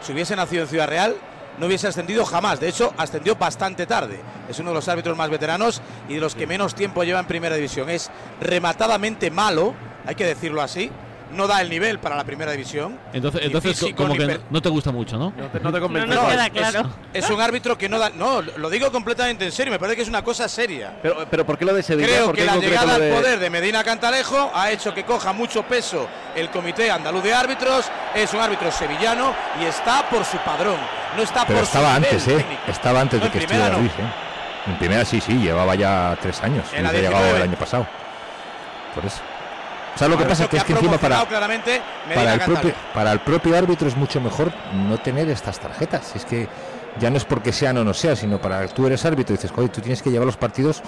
Si 0.00 0.12
hubiese 0.12 0.34
nacido 0.34 0.62
en 0.62 0.68
Ciudad 0.68 0.88
Real, 0.88 1.14
no 1.58 1.66
hubiese 1.66 1.88
ascendido 1.88 2.24
jamás. 2.24 2.60
De 2.60 2.68
hecho, 2.68 2.92
ascendió 2.96 3.36
bastante 3.36 3.86
tarde. 3.86 4.20
Es 4.48 4.58
uno 4.58 4.70
de 4.70 4.76
los 4.76 4.88
árbitros 4.88 5.16
más 5.16 5.30
veteranos 5.30 5.82
y 6.08 6.14
de 6.14 6.20
los 6.20 6.34
que 6.34 6.46
menos 6.46 6.74
tiempo 6.74 7.04
lleva 7.04 7.20
en 7.20 7.26
primera 7.26 7.56
división. 7.56 7.90
Es 7.90 8.10
rematadamente 8.40 9.30
malo, 9.30 9.74
hay 10.06 10.14
que 10.14 10.26
decirlo 10.26 10.62
así. 10.62 10.90
No 11.32 11.46
da 11.46 11.60
el 11.60 11.70
nivel 11.70 11.98
para 11.98 12.16
la 12.16 12.24
primera 12.24 12.52
división. 12.52 12.98
Entonces, 13.12 13.40
entonces 13.44 13.78
físico, 13.78 14.02
como 14.04 14.14
que 14.14 14.38
no, 14.50 14.62
te 14.62 14.68
gusta 14.68 14.92
mucho, 14.92 15.16
¿no? 15.16 15.32
No 15.36 15.48
te, 15.48 15.60
no 15.60 15.72
te 15.72 15.80
convence. 15.80 16.14
No 16.14 16.28
queda 16.28 16.50
claro. 16.50 16.90
Es, 17.12 17.28
un 17.30 17.40
árbitro 17.40 17.76
que 17.78 17.88
no 17.88 17.98
da. 17.98 18.10
No, 18.10 18.42
lo 18.42 18.70
digo 18.70 18.92
completamente 18.92 19.44
en 19.44 19.52
serio. 19.52 19.72
Me 19.72 19.78
parece 19.78 19.96
que 19.96 20.02
es 20.02 20.08
una 20.08 20.22
cosa 20.22 20.48
seria. 20.48 20.98
Pero, 21.02 21.26
pero 21.30 21.46
¿por 21.46 21.58
qué 21.58 21.64
lo 21.64 21.74
de 21.74 21.82
Sevilla? 21.82 22.08
Creo 22.08 22.26
¿Por 22.26 22.34
qué 22.34 22.42
que 22.42 22.46
la 22.46 22.56
llegada 22.56 22.94
al 22.96 23.00
de- 23.00 23.12
poder 23.12 23.38
de 23.38 23.50
Medina 23.50 23.82
Cantalejo 23.82 24.50
ha 24.54 24.70
hecho 24.70 24.92
que 24.94 25.04
coja 25.04 25.32
mucho 25.32 25.62
peso 25.62 26.06
el 26.36 26.50
Comité 26.50 26.90
Andaluz 26.90 27.22
de 27.22 27.32
Árbitros. 27.34 27.90
Es 28.14 28.32
un 28.34 28.40
árbitro 28.40 28.70
sevillano 28.70 29.34
y 29.60 29.64
está 29.64 30.08
por 30.10 30.24
su 30.24 30.36
padrón. 30.38 30.76
No 31.16 31.22
está 31.22 31.46
Pero 31.46 31.60
por 31.60 31.66
su 31.66 31.76
estaba 31.76 31.94
nivel 31.98 32.10
antes, 32.14 32.28
¿eh? 32.28 32.36
técnico. 32.36 32.62
Estaba 32.68 33.00
antes 33.00 33.20
No, 33.20 33.26
de 33.26 33.32
que 33.32 33.38
estuviera 33.38 33.68
no. 33.70 33.78
Luis, 33.78 33.92
¿eh? 33.92 34.12
En 34.66 34.78
primera 34.78 35.04
sí, 35.04 35.20
sí, 35.20 35.32
llevaba 35.38 35.74
ya 35.74 36.16
tres 36.20 36.40
años. 36.42 36.64
En 36.72 36.84
la 36.84 36.92
y 36.92 36.96
ha 36.96 37.00
llegado 37.00 37.16
19. 37.24 37.36
el 37.36 37.42
año 37.50 37.58
pasado. 37.58 37.86
Por 38.94 39.04
eso. 39.04 39.20
¿Sabes 39.96 40.16
lo 40.16 40.22
que 40.22 40.28
pasa? 40.28 40.48
Que 40.48 40.56
es 40.56 40.64
que 40.64 40.72
encima 40.72 40.98
para, 40.98 41.24
claramente 41.26 41.80
para, 42.14 42.34
el 42.34 42.40
propio, 42.40 42.72
para 42.94 43.12
el 43.12 43.20
propio 43.20 43.56
árbitro 43.56 43.88
es 43.88 43.96
mucho 43.96 44.20
mejor 44.20 44.52
no 44.88 44.98
tener 44.98 45.28
estas 45.28 45.58
tarjetas. 45.58 46.16
Es 46.16 46.24
que 46.24 46.48
ya 46.98 47.10
no 47.10 47.16
es 47.16 47.24
porque 47.24 47.52
sean 47.52 47.76
o 47.78 47.84
no 47.84 47.94
sea, 47.94 48.16
sino 48.16 48.40
para 48.40 48.66
tú 48.68 48.86
eres 48.86 49.04
árbitro 49.04 49.34
y 49.34 49.36
dices, 49.36 49.52
oye, 49.56 49.68
tú 49.68 49.80
tienes 49.80 50.02
que 50.02 50.10
llevar 50.10 50.26
los 50.26 50.36
partidos 50.36 50.82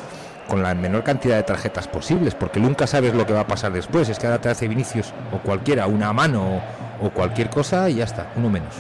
con 0.48 0.62
la 0.62 0.74
menor 0.74 1.02
cantidad 1.04 1.36
de 1.36 1.42
tarjetas 1.42 1.88
posibles, 1.88 2.34
porque 2.34 2.60
nunca 2.60 2.86
sabes 2.86 3.14
lo 3.14 3.26
que 3.26 3.32
va 3.32 3.40
a 3.40 3.46
pasar 3.46 3.72
después. 3.72 4.08
Es 4.08 4.18
que 4.18 4.26
ahora 4.26 4.40
te 4.40 4.48
hace 4.48 4.68
Vinicius 4.68 5.12
o 5.32 5.38
cualquiera, 5.38 5.86
una 5.86 6.12
mano 6.12 6.62
o, 7.00 7.06
o 7.06 7.10
cualquier 7.10 7.50
cosa 7.50 7.88
y 7.88 7.96
ya 7.96 8.04
está, 8.04 8.28
uno 8.36 8.50
menos. 8.50 8.74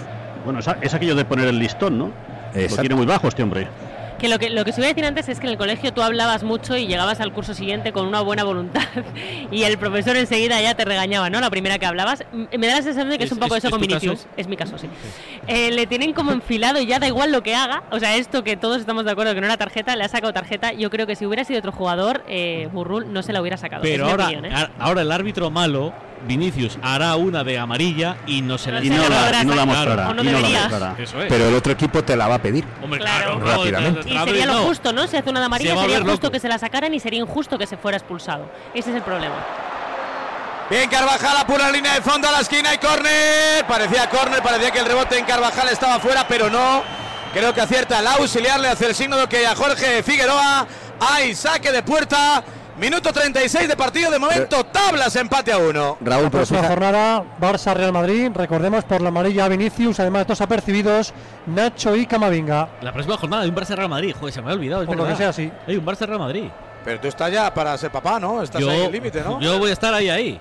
Bueno, 0.44 0.58
es, 0.58 0.94
aquello 0.94 1.14
de 1.14 1.24
poner 1.24 1.48
el 1.48 1.58
listón, 1.58 1.96
¿no? 1.96 2.10
Lo 2.54 2.60
Exacto. 2.60 2.82
tiene 2.82 2.94
muy 2.94 3.06
bajo 3.06 3.28
este 3.28 3.42
hombre. 3.42 3.66
Que 4.24 4.30
lo 4.30 4.38
que 4.38 4.48
lo 4.48 4.64
que 4.64 4.70
os 4.70 4.78
iba 4.78 4.86
a 4.86 4.88
decir 4.88 5.04
antes 5.04 5.28
es 5.28 5.38
que 5.38 5.44
en 5.48 5.52
el 5.52 5.58
colegio 5.58 5.92
tú 5.92 6.00
hablabas 6.00 6.44
mucho 6.44 6.78
y 6.78 6.86
llegabas 6.86 7.20
al 7.20 7.30
curso 7.34 7.52
siguiente 7.52 7.92
con 7.92 8.06
una 8.06 8.22
buena 8.22 8.42
voluntad 8.42 8.80
y 9.50 9.64
el 9.64 9.76
profesor 9.76 10.16
enseguida 10.16 10.58
ya 10.62 10.74
te 10.74 10.86
regañaba, 10.86 11.28
¿no? 11.28 11.42
La 11.42 11.50
primera 11.50 11.78
que 11.78 11.84
hablabas. 11.84 12.24
Me 12.32 12.66
da 12.66 12.76
la 12.76 12.82
sensación 12.82 13.10
de 13.10 13.18
que 13.18 13.24
es, 13.24 13.28
¿Es- 13.28 13.32
un 13.34 13.38
poco 13.38 13.54
es- 13.54 13.58
eso 13.64 13.68
es 13.68 13.70
con 13.72 13.82
Vinicius. 13.82 14.26
Es 14.38 14.48
mi 14.48 14.56
caso, 14.56 14.78
sí. 14.78 14.88
Eh, 15.46 15.70
le 15.72 15.86
tienen 15.86 16.14
como 16.14 16.32
enfilado 16.32 16.80
y 16.80 16.86
ya 16.86 16.98
da 17.00 17.06
igual 17.06 17.32
lo 17.32 17.42
que 17.42 17.54
haga. 17.54 17.82
O 17.90 17.98
sea, 18.00 18.16
esto 18.16 18.42
que 18.44 18.56
todos 18.56 18.80
estamos 18.80 19.04
de 19.04 19.10
acuerdo 19.10 19.34
que 19.34 19.40
no 19.42 19.46
era 19.46 19.58
tarjeta, 19.58 19.94
le 19.94 20.04
ha 20.04 20.08
sacado 20.08 20.32
tarjeta. 20.32 20.72
Yo 20.72 20.88
creo 20.88 21.06
que 21.06 21.16
si 21.16 21.26
hubiera 21.26 21.44
sido 21.44 21.58
otro 21.58 21.72
jugador, 21.72 22.24
eh, 22.26 22.70
Burrul 22.72 23.12
no 23.12 23.22
se 23.22 23.34
la 23.34 23.42
hubiera 23.42 23.58
sacado. 23.58 23.82
Pero 23.82 24.06
ahora, 24.08 24.24
opinión, 24.24 24.46
¿eh? 24.46 24.68
ahora 24.78 25.02
el 25.02 25.12
árbitro 25.12 25.50
malo, 25.50 25.92
Vinicius, 26.26 26.78
hará 26.82 27.16
una 27.16 27.44
de 27.44 27.58
amarilla 27.58 28.16
y 28.26 28.42
no 28.42 28.58
se 28.58 28.72
la 28.72 28.82
Y 28.82 28.90
no 28.90 29.08
la- 29.08 29.42
y 29.42 29.46
no 29.46 29.54
la 29.54 29.64
mostrará, 29.66 30.08
O 30.08 30.14
no 30.14 30.22
y 30.22 30.26
no 30.26 30.32
la 30.32 30.38
debería. 30.38 30.60
mostrará. 30.68 30.94
Eso 30.98 31.20
es. 31.22 31.26
Pero 31.28 31.48
el 31.48 31.54
otro 31.54 31.72
equipo 31.72 32.02
te 32.02 32.16
la 32.16 32.26
va 32.28 32.36
a 32.36 32.42
pedir. 32.42 32.64
Hombre, 32.82 33.00
Claro. 33.00 33.38
claro, 33.40 33.58
Rápidamente. 33.62 34.08
Y 34.10 34.18
sería 34.18 34.46
lo 34.46 34.58
justo, 34.64 34.92
¿no? 34.92 35.06
Si 35.06 35.16
hace 35.16 35.30
una 35.30 35.40
de 35.40 35.46
amarilla, 35.46 35.74
Se 35.74 35.80
sería 35.80 35.96
justo 35.98 36.12
loco. 36.12 36.30
que 36.30 36.40
se 36.40 36.48
la 36.48 36.58
sacaran 36.58 36.92
y 36.94 37.00
sería 37.00 37.20
injusto 37.20 37.58
que 37.58 37.66
se 37.66 37.76
fuera 37.76 37.96
expulsado. 37.98 38.50
Ese 38.74 38.90
es 38.90 38.96
el 38.96 39.02
problema. 39.02 39.34
Bien, 40.70 40.88
Carvajal 40.88 41.36
apura 41.36 41.64
la 41.64 41.70
línea 41.72 41.94
de 41.94 42.00
fondo 42.00 42.26
a 42.26 42.32
la 42.32 42.40
esquina 42.40 42.72
y 42.74 42.78
córner. 42.78 43.66
Parecía 43.68 44.08
córner, 44.08 44.42
parecía 44.42 44.70
que 44.70 44.78
el 44.80 44.86
rebote 44.86 45.18
en 45.18 45.24
Carvajal 45.26 45.68
estaba 45.68 46.00
fuera, 46.00 46.26
pero 46.26 46.48
no. 46.48 46.82
Creo 47.34 47.52
que 47.52 47.60
acierta 47.60 47.98
el 48.00 48.06
auxiliar, 48.06 48.58
le 48.60 48.68
hace 48.68 48.86
el 48.86 48.94
signo 48.94 49.16
de 49.16 49.26
que 49.28 49.46
a 49.46 49.54
Jorge 49.54 50.02
Figueroa. 50.02 50.66
Hay 51.00 51.34
saque 51.34 51.70
de 51.70 51.82
puerta. 51.82 52.42
Minuto 52.78 53.12
36 53.12 53.68
de 53.68 53.76
partido. 53.76 54.10
De 54.10 54.18
momento, 54.18 54.64
tablas, 54.64 55.14
empate 55.16 55.52
a 55.52 55.58
uno. 55.58 55.96
Raúl, 56.00 56.30
próxima 56.30 56.58
fija- 56.60 56.68
jornada, 56.70 57.22
Barça-Real 57.40 57.92
Madrid. 57.92 58.30
Recordemos 58.34 58.84
por 58.84 59.00
la 59.00 59.08
amarilla 59.08 59.44
a 59.44 59.48
Vinicius, 59.48 60.00
además 60.00 60.26
dos 60.26 60.40
apercibidos, 60.40 61.14
Nacho 61.46 61.94
y 61.94 62.04
Camavinga. 62.06 62.68
La 62.82 62.92
próxima 62.92 63.16
jornada 63.16 63.42
hay 63.44 63.48
un 63.50 63.54
Barça 63.54 63.76
Real 63.76 63.88
Madrid. 63.88 64.14
Joder, 64.18 64.34
se 64.34 64.42
me 64.42 64.50
ha 64.50 64.54
olvidado. 64.54 64.82
Es 64.82 64.86
Por 64.88 64.96
lo 64.96 65.04
verdad. 65.04 65.16
que 65.16 65.22
sea, 65.22 65.32
sí. 65.32 65.52
Hay 65.68 65.76
un 65.76 65.86
Barça 65.86 66.06
Real 66.06 66.18
Madrid. 66.18 66.48
Pero 66.84 67.00
tú 67.00 67.08
estás 67.08 67.30
ya 67.32 67.54
para 67.54 67.78
ser 67.78 67.90
papá, 67.90 68.18
¿no? 68.18 68.42
Estás 68.42 68.60
ahí 68.62 68.78
en 68.80 68.86
el 68.86 68.92
límite, 68.92 69.22
¿no? 69.22 69.40
yo 69.40 69.58
voy 69.58 69.70
a 69.70 69.72
estar 69.72 69.94
ahí, 69.94 70.10
ahí. 70.10 70.40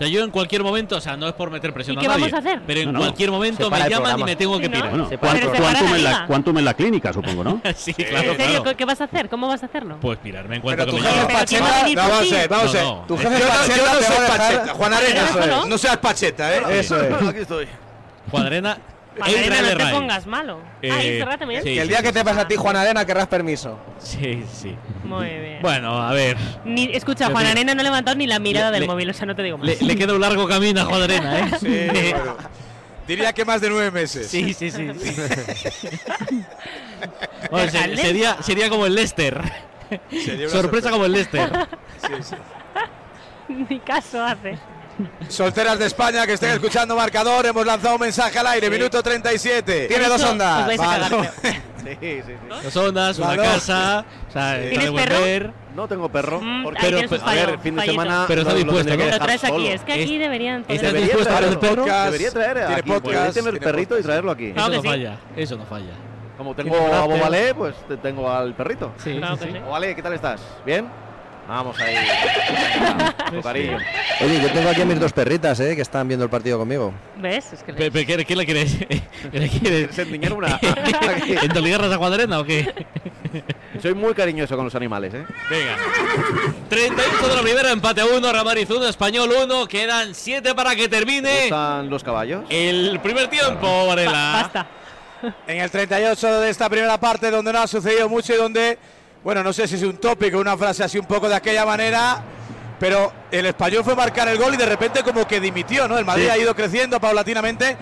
O 0.00 0.02
sea, 0.02 0.08
yo 0.10 0.24
en 0.24 0.30
cualquier 0.30 0.62
momento, 0.62 0.96
o 0.96 1.00
sea, 1.02 1.14
no 1.14 1.28
es 1.28 1.34
por 1.34 1.50
meter 1.50 1.74
presión 1.74 1.94
¿Y 1.96 1.98
a 1.98 2.00
qué 2.00 2.08
nadie, 2.08 2.20
vamos 2.22 2.32
a 2.32 2.38
hacer? 2.38 2.62
Pero 2.66 2.80
en 2.80 2.86
No, 2.86 2.92
no. 2.92 2.98
cualquier 3.00 3.30
momento 3.30 3.64
Separa 3.64 3.80
me 3.80 3.84
el 3.84 3.90
llaman 3.92 4.00
y 4.00 4.08
programa. 4.14 4.24
me 4.26 4.36
tengo 4.36 4.58
que 4.58 4.64
Sí, 4.64 4.70
¿no? 4.70 4.74
pirar. 4.76 4.88
Bueno, 4.90 5.08
Se 5.10 5.18
cuan- 5.18 5.32
puede 5.32 5.42
separar 5.44 5.60
cuantum, 5.60 5.90
la 5.90 5.96
en 5.98 6.04
la, 6.04 6.10
liga. 6.10 6.26
cuantum 6.26 6.58
en 6.58 6.64
la 6.64 6.74
clínica, 6.74 7.12
supongo, 7.12 7.44
¿no? 7.44 7.60
sí, 7.76 7.92
claro, 7.92 8.30
¿En 8.30 8.36
serio? 8.38 8.62
claro. 8.62 8.76
¿Qué 8.78 8.84
vas 8.86 9.00
a 9.02 9.04
hacer? 9.04 9.28
¿Cómo 9.28 9.46
vas 9.48 9.62
a 9.62 9.66
hacerlo? 9.66 9.98
Pues 10.00 10.18
pirarme 10.20 10.56
en 10.56 10.62
Pero 10.62 10.76
cuanto 10.76 10.90
tu 10.96 11.02
me 11.02 11.02
jefe 11.06 11.14
llamen. 11.20 11.36
Pero 11.36 11.46
¿quién 11.46 11.62
va 11.62 11.66
a 11.66 11.70
Pacheta. 11.70 11.82
venir 11.82 11.96
No, 11.98 12.02
por 12.02 12.10
vamos 12.12 12.24
a 12.24 12.24
ti? 12.30 12.34
ver, 12.34 12.48
vamos 12.48 12.70
a 12.70 12.72
ver. 12.72 12.82
No, 12.84 12.94
no. 12.96 13.02
Tu 13.06 13.16
jefe 13.18 13.38
Yo 13.40 13.46
Pacheta 13.48 13.60
no 13.60 13.68
te 13.68 13.76
va 13.76 14.02
soy 14.02 14.16
a 14.16 14.20
dejar- 14.22 14.38
Pacheta, 14.38 14.74
Juan 14.74 14.94
Arena. 14.94 15.20
Eso 15.28 15.40
es. 15.62 15.66
No 15.68 15.78
seas 15.78 15.96
Pacheta, 15.98 16.56
¿eh? 16.56 16.62
Eso 16.80 16.96
es. 17.02 17.22
Aquí 17.28 17.38
estoy. 17.40 17.68
Cuadrena. 18.30 18.68
Magdalena, 18.70 18.78
Israel 19.16 19.76
no 19.78 19.84
te 19.84 19.90
pongas 19.92 20.26
malo. 20.26 20.60
Eh, 20.82 20.90
ah, 20.92 21.02
¿y 21.02 21.18
Serrat 21.18 21.38
también? 21.40 21.62
sí. 21.62 21.74
Que 21.74 21.82
el 21.82 21.88
día 21.88 22.00
que 22.02 22.12
te 22.12 22.24
pase 22.24 22.40
a 22.40 22.48
ti, 22.48 22.56
Juan 22.56 22.76
Arena, 22.76 23.04
querrás 23.04 23.26
permiso. 23.26 23.78
Sí, 23.98 24.44
sí. 24.52 24.74
Muy 25.04 25.28
bien. 25.28 25.58
Bueno, 25.62 26.00
a 26.00 26.12
ver. 26.12 26.36
Ni, 26.64 26.84
escucha, 26.94 27.26
Yo 27.26 27.32
Juan 27.32 27.44
digo- 27.44 27.52
Arena 27.52 27.74
no 27.74 27.80
ha 27.80 27.84
levantado 27.84 28.16
ni 28.16 28.26
la 28.26 28.38
mirada 28.38 28.68
Le- 28.70 28.74
del 28.74 28.80
le- 28.82 28.86
móvil, 28.86 29.10
o 29.10 29.12
sea, 29.12 29.26
no 29.26 29.34
te 29.34 29.42
digo 29.42 29.58
más. 29.58 29.66
Le, 29.66 29.76
le 29.80 29.96
queda 29.96 30.14
un 30.14 30.20
largo 30.20 30.46
camino 30.48 30.80
a 30.80 30.84
Juan 30.84 31.02
Arena, 31.02 31.38
¿eh? 31.40 31.50
Sí, 31.60 32.12
bueno. 32.12 32.36
Diría 33.08 33.32
que 33.32 33.44
más 33.44 33.60
de 33.60 33.68
nueve 33.70 33.90
meses. 33.90 34.28
Sí, 34.28 34.54
sí, 34.54 34.70
sí. 34.70 34.88
Bueno, 37.50 37.70
se- 37.72 37.96
sería, 37.96 38.36
sería 38.42 38.68
como 38.70 38.86
el 38.86 38.94
Leicester. 38.94 39.40
Sería 40.10 40.46
una 40.46 40.50
sorpresa 40.56 40.90
como 40.90 41.04
el 41.06 41.12
Leicester. 41.12 41.50
Sí, 42.06 42.12
sí. 42.22 42.34
Ni 43.68 43.80
caso 43.80 44.22
hace. 44.24 44.56
Solteras 45.28 45.78
de 45.78 45.86
España 45.86 46.26
que 46.26 46.32
estén 46.34 46.50
escuchando 46.50 46.96
marcador, 46.96 47.46
hemos 47.46 47.64
lanzado 47.66 47.94
un 47.94 48.00
mensaje 48.00 48.38
al 48.38 48.46
aire, 48.48 48.68
minuto 48.70 49.02
37. 49.02 49.86
Tiene 49.88 50.08
dos 50.08 50.22
ondas. 50.22 50.60
Os 50.60 50.66
vais 50.66 50.80
a 50.80 50.84
cagar. 50.84 51.32
Sí, 51.80 51.96
sí, 52.00 52.22
sí. 52.26 52.32
Dos 52.62 52.76
ondas, 52.76 53.18
una 53.18 53.36
dos. 53.36 53.46
casa. 53.46 54.04
O 54.28 54.32
sea, 54.32 54.60
¿Tienes 54.68 54.90
perro? 54.90 55.52
No 55.74 55.88
tengo 55.88 56.08
perro. 56.10 56.40
Mm, 56.42 56.64
porque- 56.64 56.78
pero, 56.82 56.98
un 56.98 57.04
a 57.04 57.08
ver, 57.08 57.20
fallo, 57.20 57.58
fin 57.60 57.74
de 57.74 57.80
fallito. 57.80 58.02
semana. 58.02 58.24
Pero 58.28 58.40
está 58.42 58.52
lo- 58.52 58.58
lo 58.58 58.64
dispuesto, 58.64 58.90
Lo 58.96 59.04
dejar 59.04 59.20
traes 59.22 59.44
aquí, 59.44 59.66
es 59.68 59.80
que 59.82 59.92
aquí 59.94 60.18
deberían 60.18 60.62
poder- 60.64 60.76
¿Estás 60.76 60.92
Debería 60.92 61.06
dispuesto 61.16 61.34
a 61.34 61.38
el 61.48 61.58
perro? 61.58 61.76
Podcast, 61.82 62.04
Debería 62.06 62.30
traer 62.32 62.56
tiene 62.58 62.74
aquí. 62.74 62.90
Podcast, 62.90 63.34
tener 63.34 63.50
tiene 63.52 63.60
perrito 63.66 63.98
y 63.98 64.02
traerlo 64.02 64.30
aquí. 64.32 64.52
Claro 64.52 64.68
Eso 64.72 64.76
no 64.76 64.82
sí. 64.82 64.88
falla. 64.88 65.16
Eso 65.36 65.56
no 65.56 65.64
falla. 65.64 65.92
Como 66.36 66.54
tengo 66.54 66.76
a. 66.76 67.00
Bobalé, 67.06 67.54
pues 67.54 67.74
te 67.88 67.96
tengo 67.96 68.30
al 68.30 68.54
perrito. 68.54 68.92
Sí, 69.02 69.16
Claro 69.16 69.36
sí, 69.36 69.44
sí. 69.46 69.50
sí. 69.52 69.58
Bobalé, 69.60 69.94
¿qué 69.96 70.02
tal 70.02 70.12
estás? 70.12 70.40
¿Bien? 70.66 70.86
Vamos 71.50 71.80
ahí. 71.80 71.94
Venga, 71.96 73.14
con 73.28 73.42
cariño. 73.42 73.78
Oye, 74.20 74.40
yo 74.40 74.52
tengo 74.52 74.70
aquí 74.70 74.82
a 74.82 74.84
mis 74.84 75.00
dos 75.00 75.12
perritas, 75.12 75.58
¿eh? 75.58 75.74
Que 75.74 75.82
están 75.82 76.06
viendo 76.06 76.22
el 76.24 76.30
partido 76.30 76.58
conmigo. 76.58 76.94
¿Ves? 77.16 77.52
Es 77.54 77.62
que 77.64 77.72
Pe- 77.72 77.90
pe- 77.90 78.06
¿Qué, 78.06 78.24
qué 78.24 78.36
le 78.36 78.46
quieres? 78.46 78.78
¿Le 79.32 79.48
quieres 79.48 79.50
¿Quieres 79.60 79.98
endiñar 79.98 80.32
una? 80.32 80.60
¿Entoligarras 81.42 81.90
a 81.92 81.96
Juan 81.96 82.32
o 82.34 82.44
qué? 82.44 82.72
Soy 83.82 83.94
muy 83.94 84.14
cariñoso 84.14 84.54
con 84.54 84.64
los 84.64 84.74
animales, 84.76 85.12
¿eh? 85.12 85.24
Venga. 85.50 85.76
38 86.68 87.28
de 87.28 87.34
la 87.34 87.42
primera, 87.42 87.72
empate 87.72 88.04
1, 88.04 88.32
Ramariz 88.32 88.70
1, 88.70 88.86
Español 88.86 89.30
1. 89.44 89.66
Quedan 89.66 90.14
7 90.14 90.54
para 90.54 90.76
que 90.76 90.88
termine 90.88 91.44
¿Están 91.44 91.90
los 91.90 92.04
caballos? 92.04 92.44
el 92.48 93.00
primer 93.02 93.26
tiempo, 93.26 93.88
Varela. 93.88 94.40
Basta. 94.52 94.66
En 95.48 95.58
el 95.58 95.68
38 95.70 96.40
de 96.42 96.50
esta 96.50 96.68
primera 96.68 96.98
parte 97.00 97.28
donde 97.30 97.52
no 97.52 97.58
ha 97.60 97.66
sucedido 97.66 98.08
mucho 98.08 98.32
y 98.34 98.36
donde, 98.36 98.78
bueno, 99.22 99.42
no 99.42 99.52
sé 99.52 99.68
si 99.68 99.74
es 99.76 99.82
un 99.82 99.96
tópico, 99.98 100.38
una 100.38 100.56
frase 100.56 100.82
así 100.84 100.98
un 100.98 101.06
poco 101.06 101.28
de 101.28 101.34
aquella 101.34 101.64
manera, 101.66 102.22
pero 102.78 103.12
el 103.30 103.46
español 103.46 103.84
fue 103.84 103.94
marcar 103.94 104.28
el 104.28 104.38
gol 104.38 104.54
y 104.54 104.56
de 104.56 104.66
repente 104.66 105.02
como 105.02 105.26
que 105.26 105.40
dimitió, 105.40 105.86
¿no? 105.86 105.98
El 105.98 106.04
Madrid 106.04 106.24
Sí. 106.24 106.30
ha 106.30 106.38
ido 106.38 106.54
creciendo 106.54 106.98
paulatinamente 107.00 107.76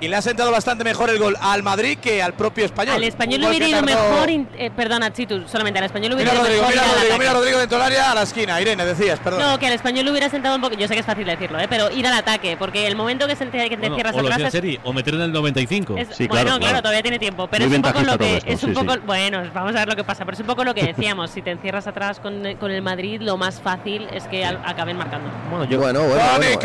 y 0.00 0.08
le 0.08 0.16
ha 0.16 0.22
sentado 0.22 0.50
bastante 0.50 0.84
mejor 0.84 1.10
el 1.10 1.18
gol 1.18 1.36
al 1.40 1.62
Madrid 1.62 1.98
que 1.98 2.22
al 2.22 2.34
propio 2.34 2.64
español. 2.64 2.96
Al 2.96 3.04
español 3.04 3.40
le 3.40 3.48
hubiera 3.48 3.68
ido 3.68 3.80
tardó- 3.80 4.10
mejor. 4.10 4.30
in- 4.30 4.48
eh, 4.58 4.70
perdona, 4.74 5.12
Chitu, 5.12 5.46
solamente 5.48 5.78
al 5.78 5.86
español 5.86 6.10
le 6.10 6.14
hubiera 6.16 6.32
ido 6.34 6.42
mejor. 6.42 6.68
mira 6.68 6.82
Rodrigo, 6.84 7.18
mira 7.18 7.32
Rodrigo 7.32 7.58
dentro 7.58 7.78
del 7.78 7.86
área 7.86 8.10
a 8.10 8.14
la 8.14 8.22
esquina. 8.22 8.60
Irene, 8.60 8.84
decías, 8.84 9.18
perdón. 9.20 9.40
No, 9.40 9.58
que 9.58 9.66
al 9.66 9.72
español 9.74 10.04
le 10.04 10.10
hubiera 10.10 10.28
sentado 10.28 10.56
un 10.56 10.60
poco. 10.60 10.74
Yo 10.76 10.86
sé 10.88 10.94
que 10.94 11.00
es 11.00 11.06
fácil 11.06 11.26
decirlo, 11.26 11.58
¿eh? 11.58 11.66
pero 11.68 11.90
ir 11.90 12.06
al 12.06 12.14
ataque, 12.14 12.56
porque 12.58 12.86
el 12.86 12.96
momento 12.96 13.26
que, 13.26 13.36
se 13.36 13.44
ente- 13.44 13.68
que 13.68 13.76
te 13.76 13.76
Bueno, 13.76 13.94
cierras 13.96 14.14
o 14.16 14.20
atrás. 14.20 14.36
decía 14.38 14.46
es- 14.48 14.52
Seri, 14.52 14.80
o 14.84 14.92
meter 14.92 15.14
en 15.14 15.20
el 15.22 15.32
95. 15.32 15.96
es- 15.96 16.08
Sí, 16.16 16.26
bueno, 16.26 16.44
claro, 16.44 16.58
claro. 16.60 16.78
todavía 16.82 17.02
tiene 17.02 17.18
tiempo, 17.18 17.46
pero 17.48 17.64
Muy 17.66 17.72
es 17.74 17.76
un 17.78 17.82
poco 17.82 18.00
lo 18.02 18.12
que 18.12 18.18
todo 18.18 18.36
esto, 18.36 18.50
es 18.50 18.62
un 18.64 18.70
sí, 18.70 18.74
poco 18.80 18.94
sí. 18.94 19.00
bueno, 19.06 19.42
vamos 19.54 19.70
a 19.74 19.78
ver 19.80 19.88
lo 19.88 19.96
que 19.96 20.04
pasa, 20.04 20.24
pero 20.24 20.34
es 20.34 20.40
un 20.40 20.46
poco 20.46 20.64
lo 20.64 20.74
que 20.74 20.84
decíamos, 20.84 21.30
si 21.30 21.42
te 21.42 21.50
encierras 21.50 21.86
atrás 21.86 22.20
con, 22.20 22.54
con 22.60 22.70
el 22.70 22.82
Madrid, 22.82 23.20
lo 23.22 23.36
más 23.36 23.60
fácil 23.60 24.06
es 24.12 24.24
que 24.24 24.44
al- 24.44 24.60
acaben 24.64 24.96
marcando. 24.96 25.30
Bueno, 25.50 25.64
yo, 25.66 25.78
bueno, 25.78 26.00
bueno. 26.02 26.14
Bueno, 26.14 26.58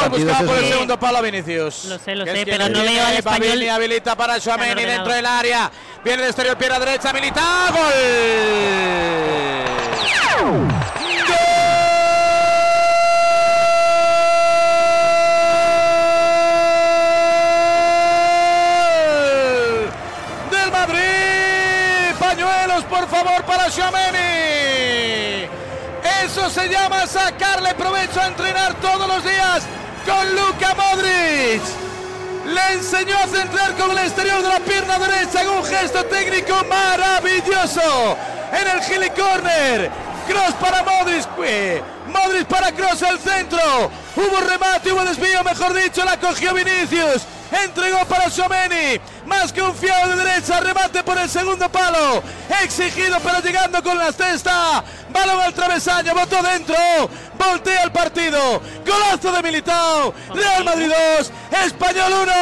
partidos 0.00 0.24
buscaba 0.28 0.46
por 0.48 0.58
el 0.58 0.64
segundo 0.64 0.98
palo 0.98 1.18
a 1.18 1.22
Vinicius. 1.22 1.84
Lo 1.86 1.98
sé, 1.98 2.14
lo 2.14 2.24
sé, 2.26 2.44
quien 2.44 2.60
pero 2.68 2.78
no 2.78 2.84
veo 2.84 3.06
al 3.06 3.14
español 3.14 3.62
y 3.62 3.68
habilita 3.68 4.16
para 4.16 4.40
tan 4.40 4.60
ordenado. 4.60 4.86
dentro 4.86 5.12
del 5.12 5.26
área. 5.26 5.70
Viene 6.04 6.22
de 6.22 6.28
exterior, 6.28 6.56
pierna 6.56 6.78
derecha, 6.78 7.12
Militao, 7.12 7.72
gol. 7.72 7.92
¡Gol! 18.94 19.88
Del 20.50 20.70
Madrid. 20.70 22.14
Pañuelos, 22.18 22.84
por 22.84 23.08
favor, 23.08 23.44
para 23.44 23.70
Suameni. 23.70 25.48
Eso 26.24 26.50
se 26.50 26.68
llama 26.68 27.06
sacarle 27.06 27.74
provecho 27.74 28.20
a 28.20 28.26
entrenar 28.26 28.74
todos 28.74 29.08
los 29.08 29.24
días 29.24 29.64
con 30.06 30.34
Luka 30.34 30.74
Modric. 30.74 31.62
Le 32.46 32.72
enseñó 32.74 33.16
a 33.16 33.26
centrar 33.26 33.74
con 33.76 33.90
el 33.90 33.98
exterior 33.98 34.42
de 34.42 34.48
la 34.48 34.60
pierna 34.60 34.98
derecha 34.98 35.42
en 35.42 35.48
un 35.48 35.64
gesto 35.64 36.04
técnico 36.04 36.54
maravilloso. 36.68 38.16
En 38.52 38.68
el 38.68 38.82
Gili 38.82 39.10
Corner. 39.10 39.90
Cross 40.28 40.54
para 40.60 40.82
Modric. 40.82 41.26
eh, 41.44 41.82
Modric 42.06 42.46
para 42.46 42.72
Cross 42.72 43.02
al 43.02 43.18
centro. 43.18 43.58
Hubo 44.16 44.40
remate, 44.40 44.92
hubo 44.92 45.04
desvío, 45.04 45.42
mejor 45.42 45.74
dicho, 45.74 46.04
la 46.04 46.18
cogió 46.18 46.54
Vinicius. 46.54 47.22
Entregó 47.62 48.04
para 48.06 48.30
Someni. 48.30 49.00
Más 49.26 49.52
confiado 49.52 50.10
de 50.10 50.24
derecha. 50.24 50.60
Remate 50.60 51.02
por 51.02 51.18
el 51.18 51.28
segundo 51.28 51.68
palo. 51.68 52.22
Exigido, 52.62 53.18
pero 53.22 53.40
llegando 53.40 53.82
con 53.82 53.98
la 53.98 54.12
cesta. 54.12 54.82
Balón 55.10 55.40
al 55.40 55.54
travesaño. 55.54 56.14
Botó 56.14 56.42
dentro. 56.42 56.76
Voltea 57.38 57.84
el 57.84 57.92
partido. 57.92 58.60
Golazo 58.86 59.32
de 59.32 59.42
Militao. 59.42 60.14
Real 60.34 60.64
Madrid 60.64 60.90
2. 61.18 61.32
Español 61.64 62.12
1. 62.22 62.32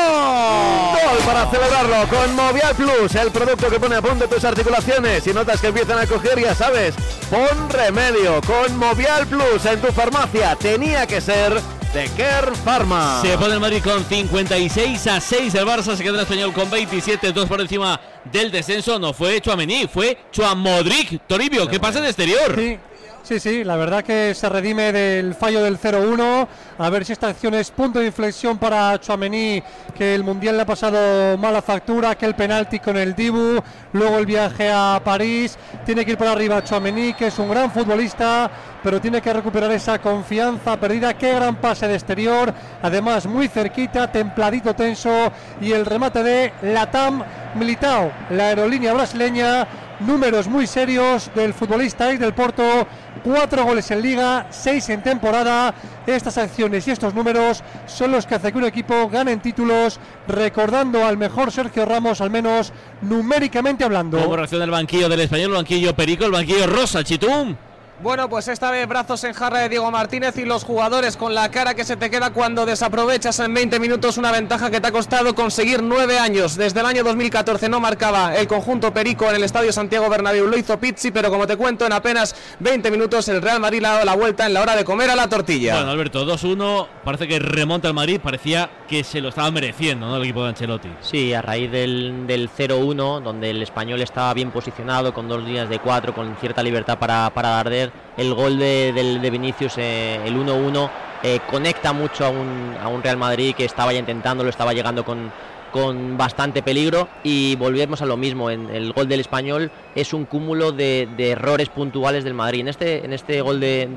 Gol 0.92 1.18
para 1.26 1.50
celebrarlo 1.50 2.08
con 2.08 2.34
Movial 2.34 2.74
Plus, 2.74 3.14
el 3.14 3.30
producto 3.30 3.68
que 3.68 3.78
pone 3.78 3.96
a 3.96 4.02
punto 4.02 4.26
tus 4.26 4.44
articulaciones. 4.44 5.24
Si 5.24 5.32
notas 5.32 5.60
que 5.60 5.68
empiezan 5.68 5.98
a 5.98 6.06
coger, 6.06 6.40
ya 6.40 6.54
sabes, 6.54 6.94
pon 7.30 7.70
remedio 7.70 8.40
con 8.42 8.76
Movial 8.76 9.26
Plus 9.26 9.64
en 9.66 9.80
tu 9.80 9.92
farmacia. 9.92 10.56
Tenía 10.56 11.06
que 11.06 11.20
ser 11.20 11.60
de 11.92 12.08
Care 12.16 12.54
Pharma. 12.64 13.20
Se 13.20 13.36
pone 13.36 13.54
el 13.54 13.60
Madrid 13.60 13.82
con 13.82 14.02
56 14.04 15.06
a 15.08 15.20
6. 15.20 15.54
El 15.54 15.66
Barça 15.66 15.94
se 15.94 16.02
queda 16.02 16.10
en 16.10 16.14
el 16.16 16.20
español 16.22 16.52
con 16.52 16.70
27, 16.70 17.32
dos 17.32 17.46
por 17.46 17.60
encima 17.60 18.00
del 18.24 18.50
descenso. 18.50 18.98
No 18.98 19.12
fue 19.12 19.40
Chuamení, 19.40 19.86
fue 19.88 20.16
Chuamodric. 20.30 21.26
Toribio, 21.26 21.68
¿qué 21.68 21.78
pasa 21.78 21.98
en 21.98 22.06
exterior? 22.06 22.54
Sí, 22.56 22.78
sí, 23.22 23.40
sí, 23.40 23.64
la 23.64 23.76
verdad 23.76 24.02
que 24.04 24.34
se 24.34 24.48
redime 24.48 24.92
del 24.92 25.34
fallo 25.34 25.62
del 25.62 25.78
0-1. 25.78 26.48
A 26.82 26.90
ver 26.90 27.04
si 27.04 27.12
esta 27.12 27.28
acción 27.28 27.54
es 27.54 27.70
punto 27.70 28.00
de 28.00 28.06
inflexión 28.06 28.58
para 28.58 28.98
Chouameni, 28.98 29.62
que 29.96 30.16
el 30.16 30.24
Mundial 30.24 30.56
le 30.56 30.62
ha 30.62 30.66
pasado 30.66 31.38
mala 31.38 31.62
factura, 31.62 32.10
aquel 32.10 32.34
penalti 32.34 32.80
con 32.80 32.96
el 32.96 33.14
Dibu, 33.14 33.62
luego 33.92 34.18
el 34.18 34.26
viaje 34.26 34.68
a 34.68 35.00
París. 35.04 35.56
Tiene 35.86 36.04
que 36.04 36.10
ir 36.10 36.18
para 36.18 36.32
arriba 36.32 36.64
Chouameni, 36.64 37.14
que 37.14 37.28
es 37.28 37.38
un 37.38 37.50
gran 37.50 37.70
futbolista, 37.70 38.50
pero 38.82 39.00
tiene 39.00 39.22
que 39.22 39.32
recuperar 39.32 39.70
esa 39.70 40.00
confianza 40.00 40.76
perdida. 40.76 41.14
Qué 41.14 41.32
gran 41.32 41.54
pase 41.54 41.86
de 41.86 41.94
exterior, 41.94 42.52
además 42.82 43.26
muy 43.26 43.46
cerquita, 43.46 44.10
templadito, 44.10 44.74
tenso. 44.74 45.30
Y 45.60 45.70
el 45.70 45.86
remate 45.86 46.24
de 46.24 46.52
Latam 46.62 47.22
Militao, 47.54 48.10
la 48.30 48.48
aerolínea 48.48 48.92
brasileña 48.92 49.68
números 50.06 50.48
muy 50.48 50.66
serios 50.66 51.30
del 51.34 51.54
futbolista 51.54 52.10
ex 52.10 52.20
del 52.20 52.34
Porto, 52.34 52.86
cuatro 53.22 53.64
goles 53.64 53.90
en 53.90 54.02
liga, 54.02 54.46
seis 54.50 54.88
en 54.88 55.02
temporada. 55.02 55.74
Estas 56.06 56.38
acciones 56.38 56.86
y 56.88 56.90
estos 56.90 57.14
números 57.14 57.62
son 57.86 58.12
los 58.12 58.26
que 58.26 58.34
hacen 58.34 58.52
que 58.52 58.58
un 58.58 58.64
equipo 58.64 59.08
gane 59.08 59.36
títulos, 59.36 60.00
recordando 60.26 61.04
al 61.04 61.16
mejor 61.16 61.52
Sergio 61.52 61.84
Ramos, 61.84 62.20
al 62.20 62.30
menos 62.30 62.72
numéricamente 63.02 63.84
hablando. 63.84 64.18
Como 64.18 64.36
del 64.36 64.70
banquillo 64.70 65.08
del 65.08 65.20
español, 65.20 65.50
el 65.50 65.56
banquillo 65.56 65.94
Perico, 65.94 66.24
el 66.24 66.32
banquillo 66.32 66.66
Rosa, 66.66 67.04
Chitum. 67.04 67.56
Bueno, 68.02 68.28
pues 68.28 68.48
esta 68.48 68.72
vez 68.72 68.88
brazos 68.88 69.22
en 69.22 69.32
jarra 69.32 69.60
de 69.60 69.68
Diego 69.68 69.88
Martínez 69.92 70.36
y 70.36 70.44
los 70.44 70.64
jugadores 70.64 71.16
con 71.16 71.36
la 71.36 71.52
cara 71.52 71.74
que 71.74 71.84
se 71.84 71.96
te 71.96 72.10
queda 72.10 72.30
cuando 72.30 72.66
desaprovechas 72.66 73.38
en 73.38 73.54
20 73.54 73.78
minutos 73.78 74.18
una 74.18 74.32
ventaja 74.32 74.72
que 74.72 74.80
te 74.80 74.88
ha 74.88 74.90
costado 74.90 75.36
conseguir 75.36 75.84
nueve 75.84 76.18
años. 76.18 76.56
Desde 76.56 76.80
el 76.80 76.86
año 76.86 77.04
2014 77.04 77.68
no 77.68 77.78
marcaba 77.78 78.34
el 78.34 78.48
conjunto 78.48 78.92
Perico 78.92 79.30
en 79.30 79.36
el 79.36 79.44
Estadio 79.44 79.72
Santiago 79.72 80.10
Bernabéu. 80.10 80.48
Lo 80.48 80.58
hizo 80.58 80.80
Pizzi, 80.80 81.12
pero 81.12 81.30
como 81.30 81.46
te 81.46 81.56
cuento, 81.56 81.86
en 81.86 81.92
apenas 81.92 82.34
20 82.58 82.90
minutos 82.90 83.28
el 83.28 83.40
Real 83.40 83.60
Madrid 83.60 83.80
le 83.80 83.86
ha 83.86 83.92
dado 83.92 84.04
la 84.04 84.16
vuelta 84.16 84.46
en 84.46 84.54
la 84.54 84.62
hora 84.62 84.74
de 84.74 84.84
comer 84.84 85.08
a 85.08 85.14
la 85.14 85.28
tortilla. 85.28 85.76
Bueno, 85.76 85.92
Alberto, 85.92 86.26
2-1. 86.26 86.88
Parece 87.04 87.28
que 87.28 87.38
remonta 87.38 87.86
el 87.86 87.94
Madrid. 87.94 88.20
Parecía 88.20 88.68
que 88.88 89.04
se 89.04 89.20
lo 89.20 89.28
estaba 89.28 89.52
mereciendo, 89.52 90.08
¿no? 90.08 90.16
El 90.16 90.24
equipo 90.24 90.42
de 90.42 90.48
Ancelotti. 90.48 90.88
Sí, 91.02 91.32
a 91.34 91.40
raíz 91.40 91.70
del, 91.70 92.26
del 92.26 92.50
0-1, 92.50 93.22
donde 93.22 93.50
el 93.50 93.62
español 93.62 94.02
estaba 94.02 94.34
bien 94.34 94.50
posicionado, 94.50 95.14
con 95.14 95.28
dos 95.28 95.40
líneas 95.44 95.68
de 95.68 95.78
cuatro, 95.78 96.12
con 96.12 96.34
cierta 96.38 96.64
libertad 96.64 96.98
para, 96.98 97.30
para 97.30 97.60
arder, 97.60 97.91
el 98.16 98.34
gol 98.34 98.58
de, 98.58 98.92
del- 98.92 99.20
de 99.20 99.30
Vinicius, 99.30 99.78
eh, 99.78 100.26
el 100.26 100.36
1-1, 100.36 100.92
eh, 101.22 101.40
conecta 101.44 101.92
mucho 101.92 102.24
a 102.24 102.30
un, 102.30 102.76
a 102.80 102.88
un 102.88 103.02
Real 103.02 103.16
Madrid 103.16 103.54
que 103.56 103.64
estaba 103.64 103.92
ya 103.92 103.98
intentándolo, 104.00 104.50
estaba 104.50 104.74
llegando 104.74 105.04
con, 105.04 105.34
con 105.72 106.16
bastante 106.16 106.62
peligro 106.62 107.08
y 107.24 107.56
volvemos 107.56 108.02
a 108.02 108.06
lo 108.06 108.16
mismo. 108.16 108.50
En 108.50 108.70
el 108.70 108.92
gol 108.92 109.08
del 109.08 109.20
español 109.20 109.70
es 109.94 110.12
un 110.12 110.26
cúmulo 110.26 110.70
de, 110.70 111.08
errores 111.18 111.68
puntuales 111.70 112.22
del 112.22 112.34
Madrid. 112.34 112.60
En 112.60 112.68
este, 112.68 113.04
en 113.04 113.12
este 113.12 113.40
gol 113.40 113.58
de, 113.58 113.88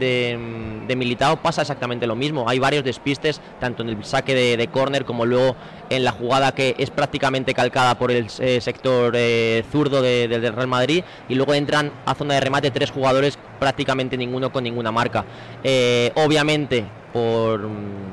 de, 0.87 0.95
Militao 0.95 1.37
pasa 1.37 1.61
exactamente 1.61 2.07
lo 2.07 2.15
mismo. 2.15 2.49
Hay 2.49 2.57
varios 2.57 2.83
despistes, 2.83 3.41
tanto 3.59 3.83
en 3.83 3.89
el 3.89 4.03
saque 4.05 4.33
de, 4.33 4.57
de 4.57 4.67
córner 4.69 5.05
como 5.05 5.25
luego 5.25 5.55
en 5.89 6.03
la 6.03 6.11
jugada 6.11 6.53
que 6.53 6.75
es 6.79 6.89
prácticamente 6.89 7.53
calcada 7.53 7.99
por 7.99 8.11
el 8.11 8.27
eh, 8.39 8.61
sector 8.61 9.13
eh, 9.15 9.63
zurdo 9.71 10.01
de- 10.01 10.27
del 10.27 10.53
Real 10.53 10.67
Madrid 10.67 11.03
y 11.29 11.35
luego 11.35 11.53
entran 11.53 11.91
a 12.05 12.15
zona 12.15 12.35
de 12.35 12.39
remate 12.39 12.71
tres 12.71 12.89
jugadores, 12.89 13.37
prácticamente 13.59 14.17
ninguno 14.17 14.51
con 14.51 14.63
ninguna 14.63 14.91
marca. 14.91 15.25
Eh, 15.63 16.11
obviamente, 16.15 16.85
por, 17.11 17.69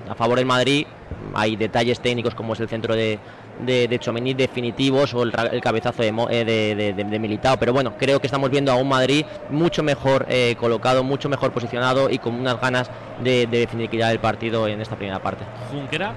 a 0.09 0.15
favor 0.15 0.39
del 0.39 0.47
Madrid, 0.47 0.87
hay 1.35 1.57
detalles 1.57 2.01
técnicos 2.01 2.35
como 2.35 2.53
es 2.53 2.61
el 2.61 2.69
centro 2.69 2.95
de, 2.95 3.19
de, 3.61 3.89
de 3.89 3.99
Tchouaméni 3.99 4.35
definitivos 4.35 5.13
o 5.15 5.23
el, 5.23 5.33
el 5.53 5.61
cabezazo 5.61 6.03
de, 6.03 6.09
eh, 6.31 6.45
de, 6.45 6.75
de- 6.75 6.93
de- 6.95 7.05
de 7.05 7.19
Militao. 7.19 7.57
Pero 7.59 7.73
bueno, 7.73 7.95
creo 7.99 8.21
que 8.21 8.27
estamos 8.27 8.51
viendo 8.51 8.73
a 8.73 8.77
un 8.77 8.89
Madrid 8.89 9.25
mucho 9.51 9.83
mejor 9.83 10.27
eh, 10.29 10.57
colocado, 10.59 11.03
mucho 11.05 11.29
mejor 11.29 11.53
posicionado 11.53 12.11
y 12.11 12.19
con 12.19 12.35
unas 12.35 12.61
ganas 12.61 12.91
de, 13.23 13.47
de 13.47 13.69
el 14.11 14.19
partido 14.19 14.67
en 14.69 14.81
esta 14.81 14.97
primera 14.97 15.19
parte. 15.21 15.45
Junquera. 15.71 16.13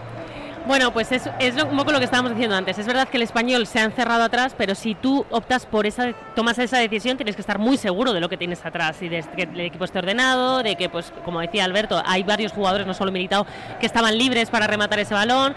Bueno, 0.68 0.92
pues 0.92 1.12
es, 1.12 1.30
es 1.40 1.54
lo- 1.56 1.68
un 1.68 1.78
poco 1.78 1.92
lo 1.92 2.00
que 2.00 2.06
estábamos 2.06 2.32
diciendo 2.32 2.56
antes. 2.56 2.80
Es 2.80 2.88
verdad 2.88 3.08
que 3.08 3.18
el 3.18 3.24
español 3.24 3.68
se 3.68 3.80
ha 3.80 3.84
encerrado 3.84 4.24
atrás, 4.24 4.56
pero 4.58 4.74
si 4.74 4.96
tú 4.96 5.24
optas 5.30 5.68
por 5.68 5.86
esa, 5.86 6.14
tomas 6.36 6.58
esa 6.58 6.80
decisión, 6.80 7.18
tienes 7.18 7.36
que 7.36 7.42
estar 7.42 7.60
muy 7.60 7.78
seguro 7.78 8.14
de 8.14 8.20
lo 8.20 8.30
que 8.30 8.38
tienes 8.38 8.66
atrás 8.66 9.00
y 9.04 9.08
de 9.10 9.24
que 9.36 9.44
el 9.44 9.60
equipo 9.60 9.86
esté 9.86 10.00
ordenado, 10.00 10.64
de 10.64 10.76
que, 10.76 10.90
pues, 10.90 11.14
como 11.24 11.40
decía 11.40 11.66
Alberto, 11.66 12.02
hay 12.04 12.24
varios 12.24 12.52
jugadores, 12.52 12.88
no 12.88 12.96
solo 12.96 13.12
Militao, 13.12 13.46
que 13.80 13.86
estaban 13.86 14.18
libres 14.18 14.50
para 14.50 14.66
rematar 14.66 14.98
ese 14.98 15.14
balón. 15.14 15.54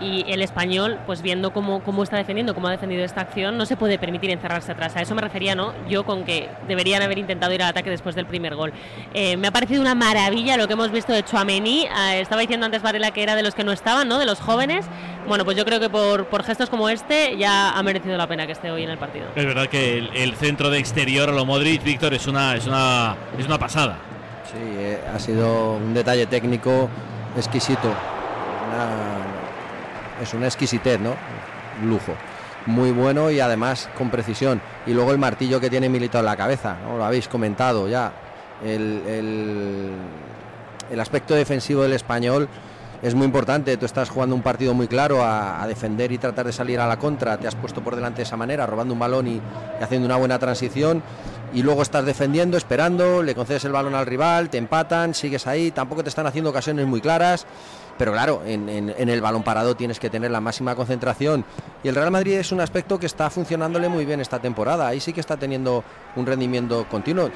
Y 0.00 0.24
el 0.28 0.42
español, 0.42 0.98
pues 1.06 1.22
viendo 1.22 1.52
cómo, 1.52 1.80
cómo 1.82 2.02
está 2.02 2.16
defendiendo, 2.16 2.54
cómo 2.54 2.66
ha 2.68 2.72
defendido 2.72 3.04
esta 3.04 3.20
acción, 3.20 3.56
no 3.56 3.64
se 3.64 3.76
puede 3.76 3.98
permitir 3.98 4.30
encerrarse 4.30 4.72
atrás. 4.72 4.96
A 4.96 5.02
eso 5.02 5.14
me 5.14 5.22
refería, 5.22 5.54
¿no? 5.54 5.72
Yo 5.88 6.04
con 6.04 6.24
que 6.24 6.48
deberían 6.66 7.00
haber 7.02 7.18
intentado 7.18 7.52
ir 7.54 7.62
al 7.62 7.68
ataque 7.68 7.90
después 7.90 8.14
del 8.16 8.26
primer 8.26 8.56
gol. 8.56 8.72
Eh, 9.14 9.36
me 9.36 9.46
ha 9.46 9.50
parecido 9.52 9.80
una 9.80 9.94
maravilla 9.94 10.56
lo 10.56 10.66
que 10.66 10.72
hemos 10.72 10.90
visto 10.90 11.12
de 11.12 11.22
Chouameni. 11.22 11.84
Eh, 11.84 12.20
estaba 12.20 12.40
diciendo 12.40 12.66
antes 12.66 12.82
Varela 12.82 13.12
que 13.12 13.22
era 13.22 13.36
de 13.36 13.42
los 13.44 13.54
que 13.54 13.62
no 13.62 13.70
estaban, 13.72 14.08
¿no? 14.08 14.18
De 14.18 14.26
los 14.26 14.40
jóvenes. 14.40 14.84
Bueno, 15.28 15.44
pues 15.44 15.56
yo 15.56 15.64
creo 15.64 15.78
que 15.80 15.88
por, 15.88 16.26
por 16.26 16.42
gestos 16.42 16.68
como 16.68 16.88
este 16.88 17.36
ya 17.38 17.70
ha 17.70 17.82
merecido 17.82 18.16
la 18.18 18.26
pena 18.26 18.46
que 18.46 18.52
esté 18.52 18.70
hoy 18.70 18.82
en 18.82 18.90
el 18.90 18.98
partido. 18.98 19.26
Es 19.36 19.46
verdad 19.46 19.68
que 19.68 19.96
el, 19.98 20.10
el 20.14 20.34
centro 20.34 20.70
de 20.70 20.78
exterior 20.78 21.28
a 21.28 21.32
lo 21.32 21.46
Modric, 21.46 21.82
Víctor, 21.82 22.12
es 22.14 22.26
una, 22.26 22.56
es 22.56 22.66
una, 22.66 23.14
es 23.38 23.46
una 23.46 23.58
pasada. 23.58 23.96
Sí, 24.44 24.58
eh, 24.60 25.00
ha 25.14 25.18
sido 25.18 25.74
un 25.76 25.94
detalle 25.94 26.26
técnico 26.26 26.90
exquisito. 27.36 27.88
Una- 28.68 29.23
es 30.24 30.34
una 30.34 30.46
exquisitez, 30.46 31.00
¿no? 31.00 31.14
Lujo. 31.86 32.12
Muy 32.66 32.92
bueno 32.92 33.30
y 33.30 33.40
además 33.40 33.88
con 33.96 34.10
precisión. 34.10 34.60
Y 34.86 34.92
luego 34.94 35.12
el 35.12 35.18
martillo 35.18 35.60
que 35.60 35.70
tiene 35.70 35.88
Militao 35.88 36.20
en 36.20 36.26
la 36.26 36.36
cabeza, 36.36 36.76
¿no? 36.84 36.96
Lo 36.96 37.04
habéis 37.04 37.28
comentado 37.28 37.88
ya. 37.88 38.12
El, 38.64 39.02
el- 40.90 41.00
aspecto 41.00 41.34
defensivo 41.34 41.82
del 41.82 41.92
español 41.92 42.48
es 43.02 43.14
muy 43.14 43.26
importante. 43.26 43.76
Tú 43.76 43.84
estás 43.84 44.08
jugando 44.08 44.34
un 44.34 44.42
partido 44.42 44.72
muy 44.72 44.88
claro 44.88 45.22
a, 45.22 45.66
defender 45.66 46.10
y 46.12 46.18
tratar 46.18 46.46
de 46.46 46.52
salir 46.52 46.80
a 46.80 46.86
la 46.86 46.98
contra. 46.98 47.36
Te 47.36 47.46
has 47.46 47.54
puesto 47.54 47.82
por 47.82 47.96
delante 47.96 48.18
de 48.18 48.22
esa 48.22 48.36
manera, 48.36 48.64
robando 48.64 48.94
un 48.94 49.00
balón 49.00 49.26
y 49.26 49.40
haciendo 49.82 50.06
una 50.06 50.16
buena 50.16 50.38
transición. 50.38 51.02
Y 51.52 51.62
luego 51.62 51.82
estás 51.82 52.04
defendiendo, 52.06 52.56
esperando, 52.56 53.22
le 53.22 53.34
concedes 53.34 53.64
el 53.64 53.72
balón 53.72 53.94
al 53.94 54.06
rival, 54.06 54.48
te 54.48 54.56
empatan, 54.58 55.12
sigues 55.14 55.46
ahí. 55.46 55.70
Tampoco 55.70 56.02
te 56.02 56.08
están 56.08 56.26
haciendo 56.26 56.48
ocasiones 56.50 56.86
muy 56.86 57.00
claras. 57.00 57.46
Pero 57.98 58.12
claro, 58.12 58.42
en, 58.44 58.88
el 58.98 59.20
balón 59.20 59.42
parado 59.42 59.76
tienes 59.76 60.00
que 60.00 60.10
tener 60.10 60.30
la 60.30 60.40
máxima 60.40 60.74
concentración. 60.74 61.44
Y 61.82 61.88
el 61.88 61.94
Real 61.94 62.10
Madrid 62.10 62.34
es 62.34 62.52
un 62.52 62.60
aspecto 62.60 62.98
que 62.98 63.06
está 63.06 63.30
funcionándole 63.30 63.88
muy 63.88 64.04
bien 64.04 64.20
esta 64.20 64.40
temporada. 64.40 64.88
Ahí 64.88 65.00
sí 65.00 65.12
que 65.12 65.20
está 65.20 65.36
teniendo 65.36 65.84
un 66.16 66.26
rendimiento 66.26 66.86
continuo. 66.90 67.30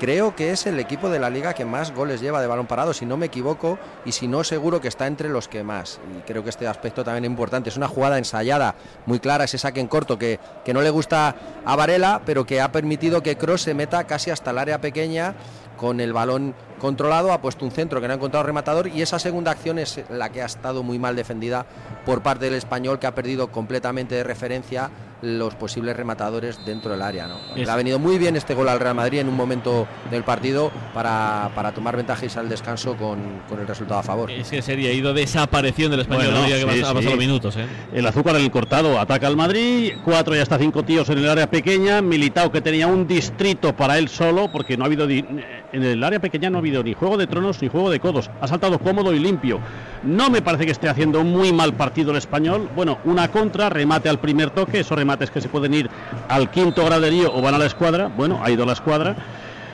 Creo 0.00 0.36
que 0.36 0.52
es 0.52 0.64
el 0.66 0.78
equipo 0.78 1.10
de 1.10 1.18
la 1.18 1.28
liga 1.28 1.54
que 1.54 1.64
más 1.64 1.92
goles 1.92 2.20
lleva 2.20 2.40
de 2.40 2.46
balón 2.46 2.68
parado, 2.68 2.94
si 2.94 3.04
no 3.04 3.16
me 3.16 3.26
equivoco, 3.26 3.80
y 4.04 4.12
si 4.12 4.28
no, 4.28 4.44
seguro 4.44 4.80
que 4.80 4.86
está 4.86 5.08
entre 5.08 5.28
los 5.28 5.48
que 5.48 5.64
más. 5.64 5.98
Y 6.16 6.22
creo 6.22 6.44
que 6.44 6.50
este 6.50 6.68
aspecto 6.68 7.02
también 7.02 7.24
es 7.24 7.30
importante. 7.30 7.68
Es 7.68 7.76
una 7.76 7.88
jugada 7.88 8.16
ensayada, 8.16 8.76
muy 9.06 9.18
clara, 9.18 9.44
ese 9.44 9.58
saque 9.58 9.80
en 9.80 9.88
corto 9.88 10.16
que, 10.16 10.38
que 10.64 10.72
no 10.72 10.82
le 10.82 10.90
gusta 10.90 11.34
a 11.64 11.74
Varela, 11.74 12.22
pero 12.24 12.46
que 12.46 12.60
ha 12.60 12.70
permitido 12.70 13.24
que 13.24 13.36
Cross 13.36 13.62
se 13.62 13.74
meta 13.74 14.04
casi 14.04 14.30
hasta 14.30 14.52
el 14.52 14.58
área 14.58 14.80
pequeña 14.80 15.34
con 15.76 15.98
el 15.98 16.12
balón 16.12 16.54
controlado, 16.78 17.32
ha 17.32 17.40
puesto 17.40 17.64
un 17.64 17.70
centro 17.70 18.00
que 18.00 18.06
no 18.06 18.14
ha 18.14 18.16
encontrado 18.16 18.44
rematador 18.46 18.88
y 18.88 19.02
esa 19.02 19.18
segunda 19.18 19.50
acción 19.50 19.78
es 19.78 20.00
la 20.10 20.30
que 20.30 20.42
ha 20.42 20.46
estado 20.46 20.82
muy 20.82 20.98
mal 20.98 21.16
defendida 21.16 21.66
por 22.04 22.22
parte 22.22 22.46
del 22.46 22.54
español 22.54 22.98
que 22.98 23.06
ha 23.06 23.14
perdido 23.14 23.48
completamente 23.48 24.14
de 24.14 24.24
referencia 24.24 24.90
los 25.22 25.54
posibles 25.54 25.96
rematadores 25.96 26.64
dentro 26.64 26.92
del 26.92 27.02
área. 27.02 27.26
¿no? 27.26 27.38
Le 27.54 27.68
ha 27.68 27.76
venido 27.76 27.98
muy 27.98 28.18
bien 28.18 28.36
este 28.36 28.54
gol 28.54 28.68
al 28.68 28.78
Real 28.78 28.94
Madrid 28.94 29.18
en 29.18 29.28
un 29.28 29.36
momento 29.36 29.86
del 30.10 30.22
partido 30.22 30.70
para, 30.94 31.50
para 31.54 31.72
tomar 31.72 31.96
ventaja 31.96 32.22
y 32.22 32.24
irse 32.26 32.38
al 32.38 32.48
descanso 32.48 32.96
con, 32.96 33.42
con 33.48 33.60
el 33.60 33.66
resultado 33.66 34.00
a 34.00 34.02
favor. 34.02 34.30
Es 34.30 34.50
que 34.50 34.62
sería 34.62 34.92
ido 34.92 35.12
desapareciendo 35.12 35.94
el 35.94 36.02
español 36.02 36.32
Bueno, 36.32 36.46
que 36.46 37.02
sí, 37.02 37.16
minutos. 37.16 37.56
¿eh? 37.56 37.66
El 37.92 38.06
azúcar 38.06 38.36
en 38.36 38.42
el 38.42 38.50
cortado 38.50 39.00
ataca 39.00 39.26
al 39.26 39.36
Madrid, 39.36 39.94
cuatro 40.04 40.36
y 40.36 40.38
hasta 40.38 40.58
cinco 40.58 40.84
tíos 40.84 41.08
en 41.08 41.18
el 41.18 41.28
área 41.28 41.50
pequeña, 41.50 42.00
Militao 42.00 42.52
que 42.52 42.60
tenía 42.60 42.86
un 42.86 43.06
distrito 43.06 43.74
para 43.74 43.98
él 43.98 44.08
solo, 44.08 44.50
porque 44.52 44.76
no 44.76 44.84
ha 44.84 44.86
habido 44.86 45.08
en 45.08 45.42
el 45.72 46.02
área 46.02 46.20
pequeña 46.20 46.50
no 46.50 46.58
ha 46.58 46.60
ni 46.68 46.94
juego 46.94 47.16
de 47.16 47.26
tronos 47.26 47.60
ni 47.62 47.68
juego 47.68 47.90
de 47.90 48.00
codos, 48.00 48.30
ha 48.40 48.46
saltado 48.46 48.78
cómodo 48.78 49.12
y 49.12 49.18
limpio. 49.18 49.60
No 50.02 50.30
me 50.30 50.42
parece 50.42 50.66
que 50.66 50.72
esté 50.72 50.88
haciendo 50.88 51.24
muy 51.24 51.52
mal 51.52 51.74
partido 51.74 52.12
el 52.12 52.18
español. 52.18 52.68
Bueno, 52.76 52.98
una 53.04 53.28
contra, 53.28 53.68
remate 53.68 54.08
al 54.08 54.20
primer 54.20 54.50
toque, 54.50 54.80
esos 54.80 54.96
remates 54.96 55.30
que 55.30 55.40
se 55.40 55.48
pueden 55.48 55.74
ir 55.74 55.90
al 56.28 56.50
quinto 56.50 56.84
graderío 56.84 57.34
o 57.34 57.42
van 57.42 57.54
a 57.54 57.58
la 57.58 57.66
escuadra. 57.66 58.08
Bueno, 58.08 58.40
ha 58.42 58.50
ido 58.50 58.62
a 58.62 58.66
la 58.66 58.72
escuadra. 58.74 59.16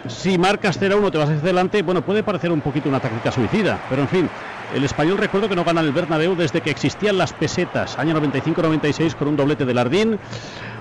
Si 0.06 0.36
marcas 0.36 0.80
0-1 0.80 1.10
te 1.10 1.18
vas 1.18 1.30
hacia 1.30 1.40
adelante, 1.40 1.82
bueno, 1.82 2.02
puede 2.02 2.22
parecer 2.22 2.52
un 2.52 2.60
poquito 2.60 2.88
una 2.90 3.00
táctica 3.00 3.32
suicida, 3.32 3.80
pero 3.88 4.02
en 4.02 4.08
fin, 4.08 4.30
el 4.74 4.84
español 4.84 5.16
recuerdo 5.16 5.48
que 5.48 5.56
no 5.56 5.64
gana 5.64 5.80
el 5.80 5.92
Bernabéu 5.92 6.34
desde 6.34 6.60
que 6.60 6.70
existían 6.70 7.16
las 7.16 7.32
pesetas, 7.32 7.98
año 7.98 8.14
95-96 8.20 9.14
con 9.14 9.28
un 9.28 9.36
doblete 9.36 9.64
de 9.64 9.72
Lardín. 9.72 10.18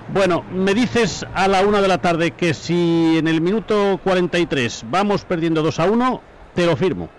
Bueno, 0.09 0.43
me 0.51 0.73
dices 0.73 1.25
a 1.33 1.47
la 1.47 1.61
una 1.61 1.81
de 1.81 1.87
la 1.87 1.99
tarde 1.99 2.31
que 2.31 2.53
si 2.53 3.17
en 3.17 3.27
el 3.27 3.41
minuto 3.41 3.99
43 4.03 4.85
vamos 4.89 5.23
perdiendo 5.23 5.61
2 5.63 5.79
a 5.79 5.85
1, 5.85 6.21
te 6.53 6.65
lo 6.65 6.75
firmo. 6.75 7.09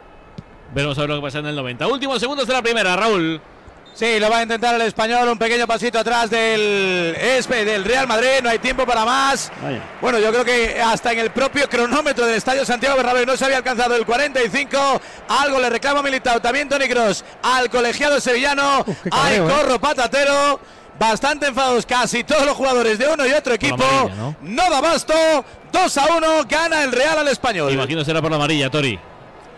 Veremos 0.74 0.98
a 0.98 1.02
ver 1.02 1.10
lo 1.10 1.16
que 1.16 1.22
pasa 1.22 1.38
en 1.38 1.46
el 1.46 1.56
90. 1.56 1.86
Últimos 1.86 2.20
segundos 2.20 2.46
de 2.46 2.52
la 2.52 2.62
primera, 2.62 2.96
Raúl. 2.96 3.40
Sí, 3.94 4.18
lo 4.18 4.28
va 4.28 4.38
a 4.38 4.42
intentar 4.42 4.74
el 4.74 4.82
español, 4.82 5.28
un 5.28 5.38
pequeño 5.38 5.68
pasito 5.68 6.00
atrás 6.00 6.28
del 6.28 7.14
Espe, 7.14 7.64
del 7.64 7.84
Real 7.84 8.08
Madrid, 8.08 8.42
no 8.42 8.50
hay 8.50 8.58
tiempo 8.58 8.84
para 8.84 9.04
más. 9.04 9.52
Vaya. 9.62 9.80
Bueno, 10.00 10.18
yo 10.18 10.32
creo 10.32 10.44
que 10.44 10.82
hasta 10.82 11.12
en 11.12 11.20
el 11.20 11.30
propio 11.30 11.68
cronómetro 11.68 12.26
del 12.26 12.34
Estadio 12.34 12.64
Santiago 12.64 12.96
Bernabéu 12.96 13.24
no 13.24 13.36
se 13.36 13.44
había 13.44 13.58
alcanzado 13.58 13.94
el 13.94 14.04
45. 14.04 15.00
Algo 15.28 15.60
le 15.60 15.70
reclama 15.70 16.02
Militao, 16.02 16.40
también 16.40 16.68
Tony 16.68 16.88
Cross 16.88 17.24
al 17.40 17.70
colegiado 17.70 18.20
sevillano. 18.20 18.84
Hay 19.12 19.36
¿eh? 19.36 19.40
corro 19.40 19.78
patatero. 19.78 20.58
Bastante 20.98 21.46
enfadados 21.48 21.84
casi 21.86 22.22
todos 22.24 22.46
los 22.46 22.56
jugadores 22.56 22.98
de 22.98 23.08
uno 23.08 23.26
y 23.26 23.32
otro 23.32 23.54
equipo. 23.54 23.82
amarilla, 23.82 24.14
¿no? 24.14 24.36
¿no? 24.42 24.70
da 24.70 24.80
basto. 24.80 25.14
2 25.72 25.98
a 25.98 26.16
1, 26.16 26.26
gana 26.48 26.84
el 26.84 26.92
Real 26.92 27.18
al 27.18 27.28
español. 27.28 27.72
Imagino 27.72 28.04
será 28.04 28.22
por 28.22 28.30
la 28.30 28.36
amarilla, 28.36 28.70
Tori. 28.70 28.98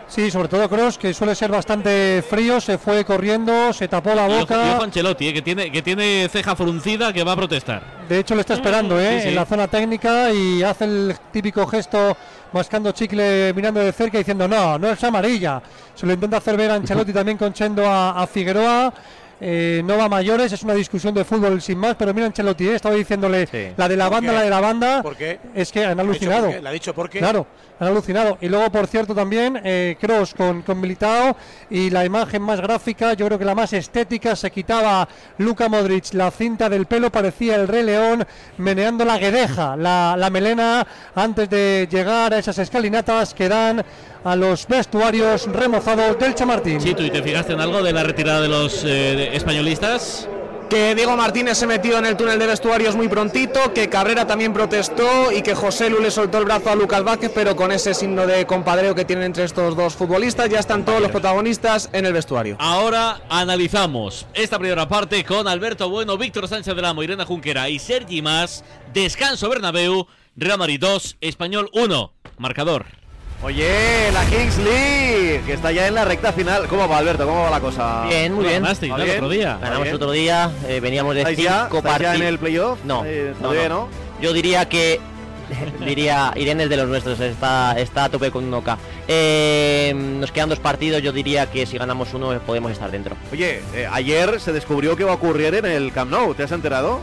Sí, 0.09 0.31
sobre 0.31 0.47
todo 0.47 0.69
Cross, 0.69 0.97
que 0.97 1.13
suele 1.13 1.35
ser 1.35 1.51
bastante 1.51 2.23
frío, 2.27 2.61
se 2.61 2.77
fue 2.77 3.03
corriendo, 3.03 3.73
se 3.73 3.89
tapó 3.89 4.15
la 4.15 4.27
Y 4.29 4.31
y 4.31 4.39
boca. 4.39 4.55
ojo 4.57 4.81
a 4.81 4.85
Ancelotti, 4.85 5.27
eh, 5.27 5.33
que, 5.33 5.41
tiene, 5.41 5.69
que 5.69 5.81
tiene 5.81 6.29
ceja 6.31 6.55
fruncida 6.55 7.11
que 7.11 7.25
va 7.25 7.33
a 7.33 7.35
protestar. 7.35 7.83
De 8.07 8.19
hecho, 8.19 8.33
le 8.33 8.39
está 8.41 8.53
esperando 8.53 8.97
¿eh? 9.01 9.17
Sí, 9.17 9.23
sí. 9.23 9.27
en 9.29 9.35
la 9.35 9.45
zona 9.45 9.67
técnica 9.67 10.31
y 10.31 10.63
hace 10.63 10.85
el 10.85 11.13
típico 11.33 11.67
gesto 11.67 12.15
mascando 12.53 12.93
chicle, 12.93 13.51
mirando 13.53 13.81
de 13.81 13.91
cerca, 13.91 14.17
diciendo 14.17 14.47
no, 14.47 14.79
no 14.79 14.89
es 14.89 15.03
amarilla. 15.03 15.61
Se 15.93 16.05
lo 16.05 16.13
intenta 16.13 16.37
hacer 16.37 16.55
ver 16.55 16.71
a 16.71 16.75
Ancelotti 16.75 17.11
también 17.11 17.37
conchendo 17.37 17.85
a, 17.85 18.11
a 18.21 18.25
Figueroa. 18.27 18.93
Eh, 19.39 19.81
no 19.85 19.97
va 19.97 20.05
a 20.05 20.09
mayores, 20.09 20.51
es 20.51 20.63
una 20.63 20.73
discusión 20.73 21.13
de 21.13 21.23
fútbol 21.23 21.61
sin 21.61 21.77
más, 21.77 21.95
pero 21.95 22.11
mira 22.13 22.25
Ancelotti, 22.25 22.69
¿eh? 22.69 22.75
estaba 22.75 22.95
diciéndole 22.95 23.47
la 23.77 23.87
de 23.87 23.95
la 23.95 24.05
¿Por 24.05 24.13
banda, 24.15 24.31
qué? 24.31 24.35
la 24.37 24.43
de 24.43 24.49
la 24.49 24.59
banda. 24.59 25.03
¿Por 25.03 25.15
qué? 25.15 25.39
Es 25.53 25.71
que 25.71 25.85
han 25.85 25.95
¿Le 25.95 26.01
ha 26.01 26.05
dicho 26.05 26.09
alucinado. 26.11 26.45
por 26.45 26.55
qué? 26.55 26.61
¿Le 26.61 26.69
ha 26.69 26.71
dicho 26.71 26.93
por 26.95 27.09
qué? 27.09 27.19
Claro, 27.19 27.47
han 27.79 27.87
alucinado. 27.87 28.37
Y 28.41 28.49
luego, 28.49 28.71
por 28.71 28.87
cierto, 28.87 29.13
también 29.13 29.59
eh, 29.63 29.97
con, 30.35 30.61
con 30.61 30.79
Militao 30.79 31.35
y 31.69 31.89
la 31.89 32.05
imagen 32.05 32.41
más 32.41 32.61
gráfica, 32.61 33.13
yo 33.13 33.25
creo 33.27 33.39
que 33.39 33.45
la 33.45 33.55
más 33.55 33.73
estética, 33.73 34.35
se 34.35 34.51
quitaba 34.51 35.07
Luka 35.37 35.69
Modric 35.69 36.13
la 36.13 36.31
cinta 36.31 36.69
del 36.69 36.85
pelo, 36.85 37.11
parecía 37.11 37.55
el 37.55 37.67
Rey 37.67 37.83
León 37.83 38.25
meneando 38.57 39.05
la 39.05 39.17
guedeja, 39.17 39.75
la, 39.75 40.15
la 40.17 40.29
melena, 40.29 40.85
antes 41.15 41.49
de 41.49 41.87
llegar 41.89 42.33
a 42.33 42.39
esas 42.39 42.57
escalinatas 42.57 43.33
que 43.33 43.49
dan 43.49 43.83
a 44.23 44.35
los 44.35 44.67
vestuarios 44.67 45.47
remozados 45.47 46.17
del 46.19 46.35
Chamartín. 46.35 46.81
Sí, 46.81 46.93
tú 46.93 47.03
y 47.03 47.09
te 47.09 47.21
fijaste 47.21 47.53
en 47.53 47.61
algo 47.61 47.81
de 47.81 47.93
la 47.93 48.03
retirada 48.03 48.41
de 48.41 48.47
los 48.47 48.83
eh, 48.85 49.35
españolistas. 49.35 50.27
Que 50.69 50.95
Diego 50.95 51.15
Martínez 51.15 51.57
se 51.57 51.65
metió 51.65 51.97
en 51.97 52.05
el 52.05 52.17
túnel 52.17 52.37
de 52.39 52.45
vestuarios 52.45 52.95
muy 52.95 53.07
prontito, 53.07 53.73
que 53.73 53.87
Carrera 53.87 54.27
también 54.27 54.51
protestó 54.53 55.31
y 55.31 55.41
que 55.41 55.55
José 55.55 55.89
Lu 55.89 56.01
le 56.01 56.11
soltó 56.11 56.39
el 56.39 56.45
brazo 56.45 56.69
a 56.69 56.75
Lucas 56.75 57.03
Vázquez, 57.03 57.31
pero 57.33 57.55
con 57.55 57.71
ese 57.71 57.93
signo 57.93 58.27
de 58.27 58.45
compadreo 58.45 58.93
que 58.93 59.05
tienen 59.05 59.25
entre 59.25 59.45
estos 59.45 59.77
dos 59.77 59.95
futbolistas 59.95 60.49
ya 60.49 60.59
están 60.59 60.83
todos 60.83 61.01
los 61.01 61.09
protagonistas 61.09 61.89
en 61.93 62.05
el 62.05 62.11
vestuario. 62.11 62.57
Ahora 62.59 63.21
analizamos 63.29 64.27
esta 64.33 64.59
primera 64.59 64.89
parte 64.89 65.23
con 65.23 65.47
Alberto 65.47 65.89
Bueno, 65.89 66.17
Víctor 66.17 66.49
Sánchez 66.49 66.75
del 66.75 66.83
Amo, 66.83 67.01
Irene 67.01 67.23
Junquera 67.23 67.69
y 67.69 67.79
Sergi 67.79 68.21
Más. 68.21 68.65
Descanso 68.93 69.49
Bernabéu, 69.49 70.07
Real 70.35 70.57
Madrid 70.57 70.79
2, 70.81 71.17
Español 71.21 71.69
1. 71.71 72.11
Marcador. 72.37 73.06
Oye, 73.43 74.11
la 74.13 74.25
Kings 74.25 74.57
League, 74.57 75.41
que 75.45 75.53
está 75.53 75.71
ya 75.71 75.87
en 75.87 75.93
la 75.93 76.05
recta 76.05 76.33
final. 76.33 76.67
¿Cómo 76.67 76.87
va, 76.89 76.97
Alberto? 76.97 77.25
¿Cómo 77.25 77.43
va 77.43 77.51
la 77.51 77.59
cosa? 77.59 78.05
Bien, 78.09 78.33
muy 78.33 78.45
bien. 78.45 78.63
Ganasteis, 78.63 78.91
¿Va 78.91 78.97
¿no? 78.97 79.03
el 79.03 79.09
bien? 79.09 79.17
otro 79.23 79.29
día. 79.29 79.53
¿Va 79.55 79.59
Ganamos 79.69 79.93
otro 79.93 80.11
día, 80.11 80.51
eh, 80.67 80.79
veníamos 80.79 81.13
de 81.13 81.21
¿Estáis 81.21 81.37
ya, 81.37 81.63
cinco 81.65 81.77
estáis 81.77 81.99
ya 81.99 82.15
en 82.15 82.23
el 82.23 82.39
playoff? 82.39 82.79
No, 82.83 83.03
Eh, 83.05 83.33
no, 83.35 83.41
todavía 83.49 83.69
no. 83.69 83.75
no. 83.81 83.89
Yo 84.21 84.33
diría 84.33 84.67
que 84.67 84.99
diría 85.85 86.33
Irene 86.35 86.63
es 86.63 86.69
de 86.69 86.77
los 86.77 86.87
nuestros, 86.87 87.19
está, 87.19 87.79
está 87.79 88.05
a 88.05 88.09
tope 88.09 88.31
con 88.31 88.43
un 88.43 88.53
OK. 88.55 88.69
Eh, 89.07 89.93
nos 89.95 90.31
quedan 90.31 90.49
dos 90.49 90.59
partidos, 90.59 91.03
yo 91.03 91.11
diría 91.11 91.45
que 91.45 91.67
si 91.67 91.77
ganamos 91.77 92.13
uno 92.15 92.37
podemos 92.39 92.71
estar 92.71 92.89
dentro. 92.89 93.15
Oye, 93.31 93.61
eh, 93.75 93.87
ayer 93.89 94.39
se 94.39 94.51
descubrió 94.51 94.95
que 94.97 95.03
va 95.03 95.11
a 95.11 95.15
ocurrir 95.15 95.53
en 95.53 95.65
el 95.65 95.93
Camp 95.93 96.09
Nou, 96.11 96.33
¿te 96.33 96.41
has 96.43 96.51
enterado? 96.51 97.01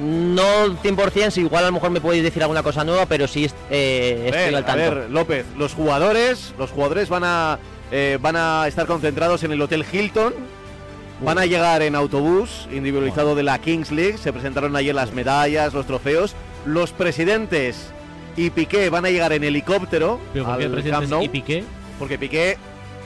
No 0.00 0.66
100%, 0.82 1.30
si 1.30 1.40
igual 1.40 1.64
a 1.64 1.66
lo 1.68 1.72
mejor 1.72 1.90
me 1.90 2.00
podéis 2.00 2.22
decir 2.22 2.42
alguna 2.42 2.62
cosa 2.62 2.84
nueva, 2.84 3.06
pero 3.06 3.26
sí 3.26 3.50
eh, 3.70 4.22
estoy 4.26 4.44
Ven, 4.44 4.54
al 4.54 4.62
a 4.62 4.66
tanto. 4.66 4.94
ver, 4.94 5.10
López, 5.10 5.44
los 5.56 5.74
jugadores, 5.74 6.54
los 6.58 6.70
jugadores 6.70 7.08
van 7.08 7.24
a 7.24 7.58
eh, 7.90 8.18
van 8.20 8.36
a 8.36 8.68
estar 8.68 8.86
concentrados 8.86 9.42
en 9.42 9.52
el 9.52 9.60
Hotel 9.60 9.84
Hilton. 9.90 10.34
Van 11.20 11.36
a 11.36 11.46
llegar 11.46 11.82
en 11.82 11.96
autobús 11.96 12.68
individualizado 12.70 13.34
de 13.34 13.42
la 13.42 13.58
Kings 13.58 13.90
League. 13.90 14.18
Se 14.18 14.32
presentaron 14.32 14.76
ayer 14.76 14.94
las 14.94 15.12
medallas, 15.12 15.74
los 15.74 15.84
trofeos. 15.86 16.36
Los 16.64 16.92
presidentes 16.92 17.90
y 18.36 18.50
Piqué 18.50 18.88
van 18.88 19.04
a 19.04 19.10
llegar 19.10 19.32
en 19.32 19.42
helicóptero 19.42 20.20
¿Pero 20.32 20.44
por 20.44 20.58
qué 20.58 20.64
al 20.64 20.70
presidentes 20.70 21.00
Camp 21.10 21.10
Nou. 21.10 21.22
y 21.24 21.28
Piqué? 21.28 21.64
Porque 21.98 22.18
Piqué, 22.18 22.56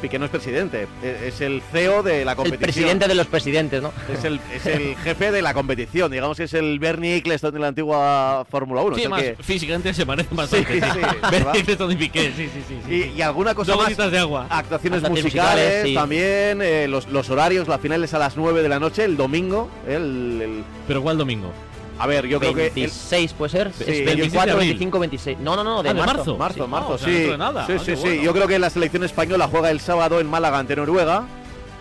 Piqué 0.02 0.18
no 0.18 0.24
es 0.26 0.30
presidente, 0.30 0.86
e- 1.02 1.28
es 1.28 1.40
el 1.40 1.62
CEO 1.72 2.02
de 2.02 2.24
la 2.24 2.32
El 2.32 2.36
competición. 2.36 2.60
presidente 2.72 3.08
de 3.08 3.14
los 3.14 3.26
presidentes, 3.28 3.80
¿no? 3.82 3.92
Es 4.12 4.24
el, 4.24 4.40
es 4.54 4.66
el 4.66 4.96
jefe 5.04 5.30
de 5.32 5.40
la 5.40 5.54
competición, 5.54 6.10
digamos 6.12 6.36
que 6.36 6.42
es 6.44 6.52
el 6.54 6.78
Bernie 6.78 7.16
Eccleston 7.16 7.54
de 7.54 7.60
la 7.60 7.68
antigua 7.68 8.44
Fórmula 8.50 8.82
1. 8.82 8.94
Sí, 8.96 9.00
es 9.00 9.04
el 9.06 9.10
más 9.10 9.22
que- 9.22 9.36
físicamente 9.42 9.94
se 9.94 10.04
parecen 10.04 10.30
Sí, 10.30 10.36
bastante. 10.36 10.74
sí, 10.74 11.00
¿verdad? 11.30 11.56
Eccleston 11.56 11.92
y 11.92 11.96
Piqué, 11.96 12.32
sí, 12.36 12.50
sí, 12.52 12.62
sí. 12.68 12.76
sí. 12.86 12.94
Y, 13.14 13.18
y 13.18 13.22
alguna 13.22 13.54
cosa 13.54 13.72
Dos 13.72 13.78
más. 13.80 13.86
gotitas 13.90 14.10
de 14.12 14.18
agua. 14.18 14.46
Actuaciones 14.50 14.98
Actuaciones 14.98 15.24
musicales, 15.24 15.64
musicales, 15.64 15.88
sí. 15.88 15.94
también, 15.94 16.60
eh, 16.62 16.88
los, 16.88 17.06
los 17.08 17.30
horarios, 17.30 17.68
la 17.68 17.78
final 17.78 18.02
es 18.04 18.12
a 18.12 18.18
las 18.18 18.36
9 18.36 18.62
de 18.62 18.68
la 18.68 18.78
noche, 18.80 19.04
el 19.04 19.16
domingo. 19.16 19.70
El, 19.86 20.40
el- 20.42 20.64
¿Pero 20.88 21.00
cuál 21.02 21.16
domingo? 21.16 21.52
A 21.98 22.06
ver, 22.06 22.26
yo 22.26 22.40
creo 22.40 22.54
que... 22.54 22.66
el- 22.68 22.72
26 22.74 23.32
puede 23.34 23.50
ser. 23.50 23.72
Sí, 23.72 23.84
Es 23.86 23.98
yo- 24.00 24.04
24, 24.06 24.52
abril. 24.54 24.68
25, 24.70 24.98
26. 24.98 25.38
No, 25.38 25.56
no, 25.56 25.62
no, 25.64 25.82
de, 25.82 25.90
Ah, 25.90 25.94
de 25.94 26.00
marzo. 26.00 26.36
marzo. 26.36 26.36
Marzo, 26.36 26.64
Sí, 26.64 26.70
marzo, 26.70 26.88
no, 26.88 26.94
o 26.94 26.98
sea, 26.98 27.06
sí. 27.08 27.12
dentro 27.14 27.32
de 27.32 27.38
nada. 27.38 27.66
Sí, 27.66 27.72
Ah, 27.74 27.78
sí, 27.78 27.84
qué 27.86 27.96
sí. 27.96 28.02
bueno. 28.02 28.22
Yo 28.22 28.32
creo 28.32 28.48
que 28.48 28.58
la 28.58 28.70
selección 28.70 29.04
española 29.04 29.48
juega 29.50 29.70
el 29.70 29.80
sábado 29.80 30.20
en 30.20 30.26
Málaga 30.28 30.58
ante 30.58 30.74
Noruega. 30.76 31.24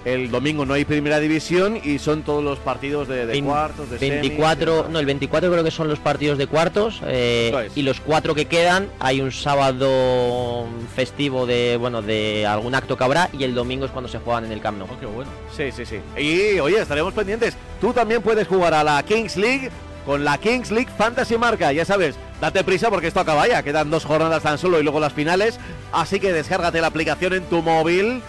El 0.04 0.32
domingo 0.32 0.66
no 0.66 0.74
hay 0.74 0.84
primera 0.84 1.20
división 1.20 1.80
y 1.84 2.00
son 2.00 2.24
todos 2.24 2.44
los 2.44 2.58
partidos 2.58 3.08
de, 3.08 3.40
cuartos, 3.44 3.88
de 3.88 4.00
semis, 4.00 4.22
24, 4.22 4.84
de- 4.86 4.90
no, 4.90 4.98
el 4.98 5.06
24 5.06 5.52
creo 5.52 5.64
que 5.64 5.70
son 5.70 5.88
los 5.90 6.00
partidos 6.00 6.40
de 6.40 6.48
cuartos 6.48 7.02
eh, 7.06 7.68
es. 7.68 7.78
y 7.78 7.84
los 7.84 8.00
cuatro 8.00 8.34
que 8.34 8.46
quedan 8.46 8.88
hay 9.00 9.22
un 9.22 9.32
sábado 9.32 10.66
festivo 10.96 11.46
de 11.46 11.78
bueno 11.78 12.02
de 12.02 12.48
algún 12.48 12.74
acto 12.74 12.98
que 12.98 13.04
habrá 13.04 13.30
y 13.38 13.44
el 13.44 13.54
domingo 13.54 13.86
es 13.86 13.92
cuando 13.92 14.10
se 14.10 14.18
juegan 14.18 14.46
en 14.46 14.52
el 14.52 14.60
Camp 14.62 14.80
Nou. 14.80 14.88
Oh, 14.92 15.00
qué 15.00 15.06
bueno. 15.06 15.30
Sí, 15.56 15.72
sí, 15.72 15.86
sí. 15.86 16.00
Y 16.20 16.60
oye, 16.60 16.82
estaremos 16.82 17.14
pendientes. 17.14 17.56
Tú 17.80 17.94
también 17.94 18.24
puedes 18.24 18.48
jugar 18.48 18.74
a 18.74 18.84
la 18.84 19.04
Kings 19.04 19.38
League 19.38 19.70
con 20.06 20.24
la 20.24 20.38
Kings 20.38 20.72
League 20.72 20.90
Fantasy 20.98 21.38
Marca. 21.38 21.72
Ya 21.72 21.86
sabes, 21.86 22.16
date 22.40 22.64
prisa 22.64 22.90
porque 22.90 23.08
esto 23.08 23.20
acaba 23.20 23.48
ya. 23.48 23.64
Quedan 23.64 23.90
dos 23.90 24.06
jornadas 24.06 24.44
tan 24.44 24.58
solo 24.58 24.80
y 24.80 24.84
luego 24.84 25.00
las 25.00 25.14
finales. 25.14 25.60
Así 25.92 26.20
que 26.20 26.34
descárgate 26.34 26.82
la 26.82 26.88
aplicación 26.88 27.34
en 27.34 27.44
tu 27.44 27.62
móvil 27.62 28.22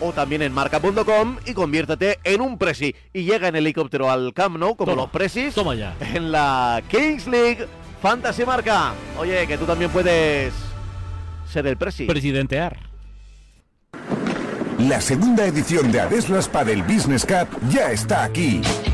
o 0.00 0.12
también 0.12 0.42
en 0.42 0.52
marca.com 0.52 1.36
y 1.44 1.52
conviértete 1.52 2.18
en 2.24 2.40
un 2.40 2.58
presi. 2.58 2.94
Y 3.12 3.24
llega 3.24 3.48
en 3.48 3.56
helicóptero 3.56 4.10
al 4.10 4.32
Camp 4.34 4.56
Nou 4.56 4.74
como 4.76 4.92
Toma, 4.92 5.02
los 5.02 5.10
presis 5.10 5.54
Toma 5.54 5.74
ya. 5.74 5.94
en 6.00 6.32
la 6.32 6.82
Kings 6.88 7.26
League 7.26 7.66
Fantasy 8.02 8.44
Marca. 8.44 8.92
Oye, 9.18 9.46
que 9.46 9.58
tú 9.58 9.66
también 9.66 9.90
puedes 9.90 10.52
ser 11.50 11.66
el 11.66 11.76
presi. 11.76 12.06
Presidentear. 12.06 12.78
La 14.78 15.02
segunda 15.02 15.44
edición 15.44 15.92
de 15.92 16.00
Adeslas 16.00 16.48
Padel 16.48 16.82
Business 16.84 17.26
Cup 17.26 17.48
ya 17.68 17.90
está 17.92 18.24
aquí. 18.24 18.62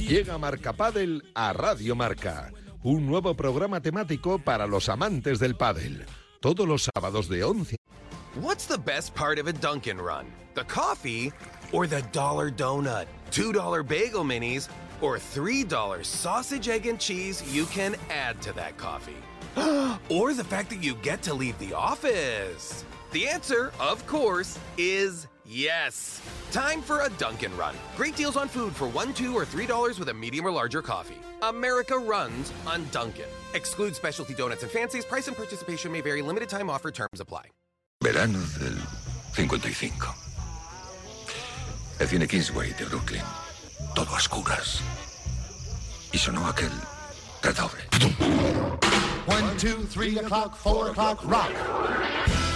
Llega 0.00 0.38
Marca 0.38 0.72
Padel 0.72 1.22
a 1.34 1.52
Radio 1.52 1.94
Marca, 1.94 2.52
un 2.82 3.06
nuevo 3.06 3.34
programa 3.34 3.80
temático 3.80 4.38
para 4.38 4.66
los 4.66 4.88
amantes 4.88 5.38
del 5.38 5.56
pádel. 5.56 6.06
Todos 6.40 6.66
los 6.66 6.88
sábados 6.94 7.28
de 7.28 7.42
11 7.44 7.76
What's 8.40 8.66
the 8.66 8.78
best 8.78 9.14
part 9.14 9.38
of 9.38 9.46
a 9.46 9.52
Dunkin' 9.52 9.98
Run? 9.98 10.26
The 10.54 10.64
coffee 10.64 11.32
or 11.72 11.86
the 11.86 12.02
dollar 12.12 12.50
donut? 12.50 13.06
$2 13.30 13.86
bagel 13.86 14.24
minis 14.24 14.68
or 15.00 15.18
$3 15.18 16.04
sausage, 16.04 16.68
egg, 16.68 16.86
and 16.86 17.00
cheese 17.00 17.42
you 17.52 17.64
can 17.66 17.96
add 18.10 18.40
to 18.42 18.52
that 18.52 18.76
coffee? 18.76 19.16
or 20.10 20.34
the 20.34 20.44
fact 20.44 20.68
that 20.70 20.82
you 20.82 20.94
get 20.96 21.22
to 21.22 21.32
leave 21.34 21.58
the 21.58 21.72
office? 21.72 22.84
The 23.16 23.26
answer, 23.26 23.72
of 23.80 24.06
course, 24.06 24.58
is 24.76 25.26
yes. 25.46 26.20
Time 26.52 26.82
for 26.82 27.00
a 27.00 27.08
Dunkin' 27.16 27.56
Run. 27.56 27.74
Great 27.96 28.14
deals 28.14 28.36
on 28.36 28.46
food 28.46 28.76
for 28.76 28.88
one, 28.88 29.14
two, 29.14 29.32
or 29.34 29.46
three 29.46 29.64
dollars 29.64 29.98
with 29.98 30.10
a 30.10 30.12
medium 30.12 30.44
or 30.44 30.50
larger 30.50 30.82
coffee. 30.82 31.16
America 31.40 31.96
runs 31.96 32.52
on 32.66 32.86
Dunkin'. 32.92 33.32
Exclude 33.54 33.96
specialty 33.96 34.34
donuts 34.34 34.64
and 34.64 34.70
fancies. 34.70 35.06
Price 35.06 35.28
and 35.28 35.34
participation 35.34 35.90
may 35.92 36.02
vary. 36.02 36.20
Limited 36.20 36.50
time 36.50 36.68
offer. 36.68 36.90
Terms 36.90 37.20
apply. 37.20 37.46
Verano 38.02 38.38
del 38.60 38.76
55. 39.32 39.92
El 42.00 42.06
cine 42.08 42.28
Kingsway 42.28 42.74
de 42.74 42.84
Brooklyn. 42.84 43.22
Todo 43.94 44.10
a 44.10 44.16
oscuras. 44.16 44.82
Y 46.12 46.18
sonó 46.18 46.46
aquel 46.46 46.72
redoble. 47.42 47.80
One, 49.24 49.56
two, 49.56 49.86
three 49.86 50.18
o'clock, 50.18 50.54
four 50.54 50.90
o'clock, 50.90 51.24
rock. 51.24 52.55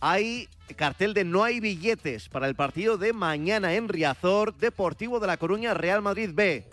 Hay 0.00 0.48
cartel 0.76 1.14
de 1.14 1.24
no 1.24 1.44
hay 1.44 1.60
billetes 1.60 2.28
para 2.28 2.46
el 2.48 2.54
partido 2.54 2.98
de 2.98 3.12
mañana 3.12 3.74
en 3.74 3.88
Riazor, 3.88 4.54
Deportivo 4.56 5.20
de 5.20 5.26
La 5.26 5.36
Coruña, 5.36 5.74
Real 5.74 6.02
Madrid 6.02 6.30
B. 6.34 6.64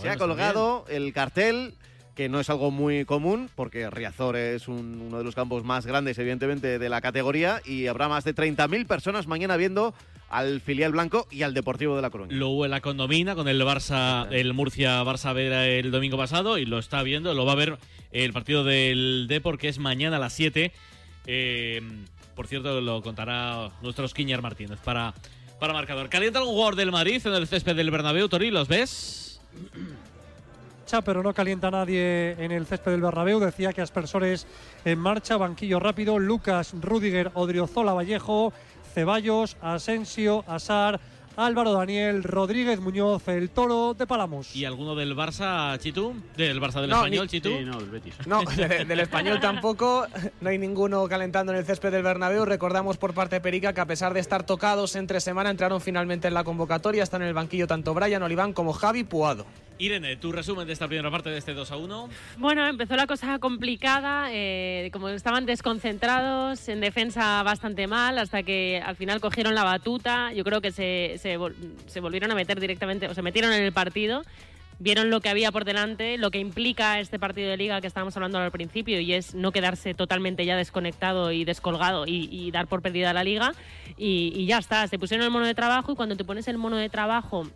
Se 0.00 0.08
ha 0.08 0.16
colgado 0.16 0.84
el 0.88 1.12
cartel, 1.12 1.74
que 2.14 2.28
no 2.28 2.38
es 2.40 2.48
algo 2.48 2.70
muy 2.70 3.04
común, 3.04 3.50
porque 3.54 3.90
Riazor 3.90 4.36
es 4.36 4.68
un- 4.68 5.02
uno 5.06 5.18
de 5.18 5.24
los 5.24 5.34
campos 5.34 5.64
más 5.64 5.84
grandes, 5.84 6.18
evidentemente, 6.18 6.78
de 6.78 6.88
la 6.88 7.00
categoría, 7.00 7.60
y 7.64 7.86
habrá 7.88 8.08
más 8.08 8.24
de 8.24 8.32
30.000 8.34 8.86
personas 8.86 9.26
mañana 9.26 9.56
viendo 9.56 9.92
al 10.30 10.60
filial 10.60 10.92
blanco 10.92 11.26
y 11.30 11.42
al 11.42 11.52
Deportivo 11.52 11.96
de 11.96 12.02
La 12.02 12.10
Coruña. 12.10 12.34
Lo 12.34 12.48
hubo 12.48 12.64
en 12.64 12.70
la 12.70 12.80
condomina 12.80 13.34
con 13.34 13.48
el 13.48 13.60
Barça, 13.62 14.28
el 14.30 14.54
Murcia 14.54 15.02
Barça 15.02 15.34
Vera 15.34 15.66
el 15.66 15.90
domingo 15.90 16.16
pasado 16.16 16.56
y 16.56 16.64
lo 16.64 16.78
está 16.78 17.02
viendo, 17.02 17.34
lo 17.34 17.44
va 17.44 17.52
a 17.52 17.56
ver 17.56 17.78
el 18.12 18.32
partido 18.32 18.64
del 18.64 19.26
Depor 19.28 19.58
que 19.58 19.68
es 19.68 19.78
mañana 19.78 20.16
a 20.16 20.20
las 20.20 20.32
7. 20.32 20.72
Eh, 21.26 21.82
por 22.34 22.46
cierto, 22.46 22.80
lo 22.80 23.02
contará 23.02 23.70
nuestro 23.82 24.08
Skiñar 24.08 24.40
Martínez 24.40 24.78
para, 24.82 25.12
para 25.58 25.74
marcador. 25.74 26.08
¿Calienta 26.08 26.38
algún 26.38 26.54
jugador 26.54 26.76
del 26.76 26.92
Madrid 26.92 27.20
en 27.26 27.34
el 27.34 27.46
césped 27.46 27.76
del 27.76 27.90
Bernabéu, 27.90 28.28
Tori? 28.28 28.50
¿Los 28.50 28.68
ves? 28.68 29.40
pero 31.04 31.22
no 31.22 31.32
calienta 31.32 31.70
nadie 31.70 32.32
en 32.42 32.50
el 32.50 32.66
césped 32.66 32.90
del 32.90 33.00
Bernabéu. 33.00 33.38
Decía 33.38 33.72
que 33.72 33.80
aspersores 33.80 34.46
en 34.84 34.98
marcha, 34.98 35.36
banquillo 35.36 35.78
rápido, 35.78 36.18
Lucas, 36.18 36.74
Rudiger, 36.80 37.30
Odriozola, 37.34 37.92
Vallejo, 37.92 38.52
Ceballos, 38.94 39.56
Asensio, 39.62 40.44
Asar, 40.46 41.00
Álvaro 41.36 41.72
Daniel, 41.72 42.22
Rodríguez 42.24 42.80
Muñoz, 42.80 43.26
el 43.28 43.50
Toro 43.50 43.94
de 43.94 44.06
Palamos. 44.06 44.54
¿Y 44.54 44.64
alguno 44.64 44.94
del 44.94 45.16
Barça, 45.16 45.78
Chitu? 45.78 46.12
¿Del 46.36 46.60
Barça 46.60 46.80
del 46.80 46.90
No, 46.90 46.96
Español, 46.96 47.24
ni- 47.24 47.28
Chitu? 47.30 47.48
Sí, 47.50 47.64
no, 47.64 47.78
No, 48.44 48.50
de- 48.50 48.84
del 48.84 49.00
español 49.00 49.40
tampoco. 49.40 50.06
No 50.40 50.50
hay 50.50 50.58
ninguno 50.58 51.06
calentando 51.08 51.52
en 51.52 51.58
el 51.58 51.64
césped 51.64 51.92
del 51.92 52.02
Bernabéu. 52.02 52.44
Recordamos 52.44 52.96
por 52.98 53.14
parte 53.14 53.36
de 53.36 53.40
Perica 53.40 53.72
que 53.72 53.80
a 53.80 53.86
pesar 53.86 54.12
de 54.12 54.20
estar 54.20 54.44
tocados 54.44 54.96
entre 54.96 55.20
semana, 55.20 55.50
entraron 55.50 55.80
finalmente 55.80 56.28
en 56.28 56.34
la 56.34 56.44
convocatoria. 56.44 57.02
Están 57.04 57.22
en 57.22 57.28
el 57.28 57.34
banquillo 57.34 57.66
tanto 57.66 57.94
Brian 57.94 58.22
Oliván 58.22 58.52
como 58.52 58.72
Javi 58.72 59.04
Puado. 59.04 59.46
Irene, 59.80 60.16
tu 60.16 60.30
resumen 60.30 60.66
de 60.66 60.74
esta 60.74 60.86
primera 60.86 61.10
parte 61.10 61.30
de 61.30 61.38
este 61.38 61.54
2 61.54 61.70
a 61.72 61.76
1. 61.76 62.08
Bueno, 62.38 62.66
empezó 62.66 62.96
la 62.96 63.06
cosa 63.06 63.38
complicada, 63.38 64.28
eh, 64.30 64.90
como 64.92 65.08
estaban 65.08 65.46
desconcentrados, 65.46 66.68
en 66.68 66.80
defensa 66.80 67.42
bastante 67.42 67.86
mal, 67.86 68.18
hasta 68.18 68.42
que 68.42 68.82
al 68.84 68.96
final 68.96 69.20
cogieron 69.20 69.54
la 69.54 69.64
batuta. 69.64 70.32
Yo 70.32 70.44
creo 70.44 70.60
que 70.60 70.70
se, 70.70 71.16
se 71.18 71.38
vol- 71.38 71.54
se 71.86 72.00
volvieron 72.00 72.30
a 72.30 72.34
meter 72.34 72.60
directamente, 72.60 73.08
o 73.08 73.14
se 73.14 73.22
metieron 73.22 73.52
en 73.52 73.62
el 73.62 73.72
partido. 73.72 74.22
Vieron 74.82 75.10
lo 75.10 75.20
que 75.20 75.28
había 75.28 75.52
por 75.52 75.66
delante, 75.66 76.16
lo 76.16 76.30
que 76.30 76.38
implica 76.38 77.00
este 77.00 77.18
partido 77.18 77.50
de 77.50 77.58
liga 77.58 77.80
que 77.82 77.86
estábamos 77.86 78.16
hablando 78.16 78.38
al 78.38 78.50
principio, 78.50 78.98
y 79.00 79.12
es 79.12 79.34
no 79.34 79.52
quedarse 79.52 79.92
totalmente 79.92 80.46
ya 80.46 80.56
desconectado 80.56 81.32
y 81.32 81.44
descolgado 81.44 82.04
y, 82.06 82.50
dar 82.50 82.66
por 82.66 82.80
perdida 82.80 83.12
la 83.12 83.22
liga. 83.24 83.52
Y 83.98 84.46
ya 84.46 84.56
está, 84.58 84.86
se 84.88 84.98
pusieron 84.98 85.24
el 85.24 85.30
mono 85.30 85.46
de 85.46 85.54
trabajo 85.54 85.92
y 85.92 85.96
cuando 85.96 86.16
te 86.16 86.24
pones 86.24 86.48
el 86.48 86.56
mono 86.56 86.76
de 86.76 86.88
trabajo 86.88 87.46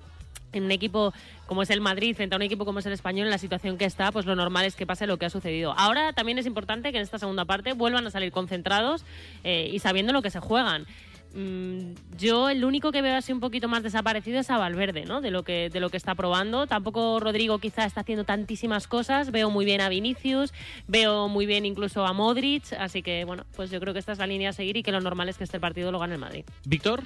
en 0.58 0.64
un 0.64 0.72
equipo 0.72 1.12
como 1.46 1.62
es 1.62 1.70
el 1.70 1.80
Madrid 1.80 2.14
frente 2.14 2.34
a 2.34 2.36
un 2.36 2.42
equipo 2.42 2.64
como 2.64 2.78
es 2.78 2.86
el 2.86 2.92
Español 2.92 3.26
en 3.26 3.30
la 3.30 3.38
situación 3.38 3.78
que 3.78 3.84
está, 3.84 4.12
pues 4.12 4.26
lo 4.26 4.34
normal 4.36 4.64
es 4.64 4.76
que 4.76 4.86
pase 4.86 5.06
lo 5.06 5.18
que 5.18 5.26
ha 5.26 5.30
sucedido. 5.30 5.74
Ahora 5.76 6.12
también 6.12 6.38
es 6.38 6.46
importante 6.46 6.90
que 6.92 6.98
en 6.98 7.02
esta 7.02 7.18
segunda 7.18 7.44
parte 7.44 7.72
vuelvan 7.72 8.06
a 8.06 8.10
salir 8.10 8.32
concentrados 8.32 9.04
eh, 9.42 9.70
y 9.72 9.78
sabiendo 9.78 10.12
lo 10.12 10.22
que 10.22 10.30
se 10.30 10.40
juegan. 10.40 10.86
Mm, 11.34 11.94
yo 12.16 12.48
el 12.48 12.64
único 12.64 12.92
que 12.92 13.02
veo 13.02 13.16
así 13.16 13.32
un 13.32 13.40
poquito 13.40 13.66
más 13.66 13.82
desaparecido 13.82 14.38
es 14.38 14.50
a 14.50 14.58
Valverde, 14.58 15.04
¿no? 15.04 15.20
De 15.20 15.32
lo 15.32 15.42
que 15.42 15.68
de 15.68 15.80
lo 15.80 15.90
que 15.90 15.96
está 15.96 16.14
probando. 16.14 16.68
Tampoco 16.68 17.18
Rodrigo 17.18 17.58
quizá 17.58 17.84
está 17.84 18.02
haciendo 18.02 18.24
tantísimas 18.24 18.86
cosas. 18.86 19.32
Veo 19.32 19.50
muy 19.50 19.64
bien 19.64 19.80
a 19.80 19.88
Vinicius, 19.88 20.52
veo 20.86 21.28
muy 21.28 21.46
bien 21.46 21.66
incluso 21.66 22.06
a 22.06 22.12
Modric, 22.12 22.72
así 22.78 23.02
que 23.02 23.24
bueno, 23.24 23.44
pues 23.56 23.70
yo 23.70 23.80
creo 23.80 23.92
que 23.92 23.98
esta 23.98 24.12
es 24.12 24.18
la 24.18 24.28
línea 24.28 24.50
a 24.50 24.52
seguir 24.52 24.76
y 24.76 24.84
que 24.84 24.92
lo 24.92 25.00
normal 25.00 25.28
es 25.28 25.36
que 25.36 25.44
este 25.44 25.58
partido 25.58 25.90
lo 25.90 25.98
gane 25.98 26.14
el 26.14 26.20
Madrid. 26.20 26.44
Víctor. 26.64 27.02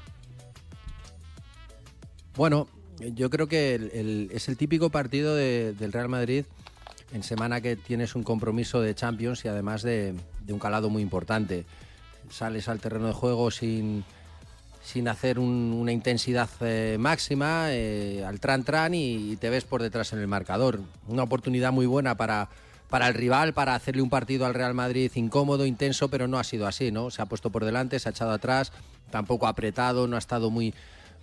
Bueno, 2.37 2.69
yo 3.15 3.31
creo 3.31 3.47
que 3.47 4.29
es 4.33 4.49
el 4.49 4.57
típico 4.57 4.91
partido 4.91 5.35
de- 5.35 5.73
del 5.79 5.93
Real 5.93 6.09
Madrid 6.09 6.45
en 7.13 7.23
semana 7.23 7.61
que 7.61 7.77
tienes 7.77 8.15
un 8.15 8.23
compromiso 8.23 8.81
de 8.81 8.95
Champions 8.95 9.45
y 9.45 9.49
además 9.49 9.83
de, 9.83 10.15
un 10.49 10.59
calado 10.59 10.91
muy 10.91 11.03
importante. 11.03 11.65
Sales 12.31 12.69
al 12.69 12.81
terreno 12.81 13.07
de 13.07 13.13
juego 13.13 13.51
sin, 13.51 14.05
sin 14.83 15.09
hacer 15.09 15.39
un- 15.39 15.73
una 15.79 15.93
intensidad 15.93 16.49
eh, 16.61 16.97
máxima, 16.99 17.67
eh, 17.71 18.25
al 18.27 18.41
tran-tran 18.41 18.95
y 18.95 19.37
te 19.37 19.49
ves 19.51 19.65
por 19.65 19.83
detrás 19.83 20.13
en 20.13 20.19
el 20.19 20.27
marcador. 20.27 20.81
Una 21.07 21.23
oportunidad 21.23 21.73
muy 21.73 21.87
buena 21.87 22.17
para, 22.17 22.49
para 22.91 23.09
el 23.09 23.15
rival, 23.15 23.53
para 23.55 23.75
hacerle 23.75 24.03
un 24.03 24.11
partido 24.11 24.45
al 24.47 24.55
Real 24.55 24.75
Madrid 24.75 25.11
incómodo, 25.15 25.65
intenso, 25.67 26.09
pero 26.09 26.27
no 26.29 26.39
ha 26.39 26.45
sido 26.45 26.67
así, 26.67 26.91
¿no? 26.91 27.11
Se 27.11 27.23
ha 27.23 27.27
puesto 27.27 27.51
por 27.51 27.65
delante, 27.65 27.99
se 27.99 28.09
ha 28.09 28.13
echado 28.13 28.33
atrás, 28.33 28.73
tampoco 29.11 29.47
ha 29.47 29.51
apretado, 29.51 30.09
no 30.09 30.17
ha 30.17 30.19
estado 30.19 30.51
muy, 30.51 30.75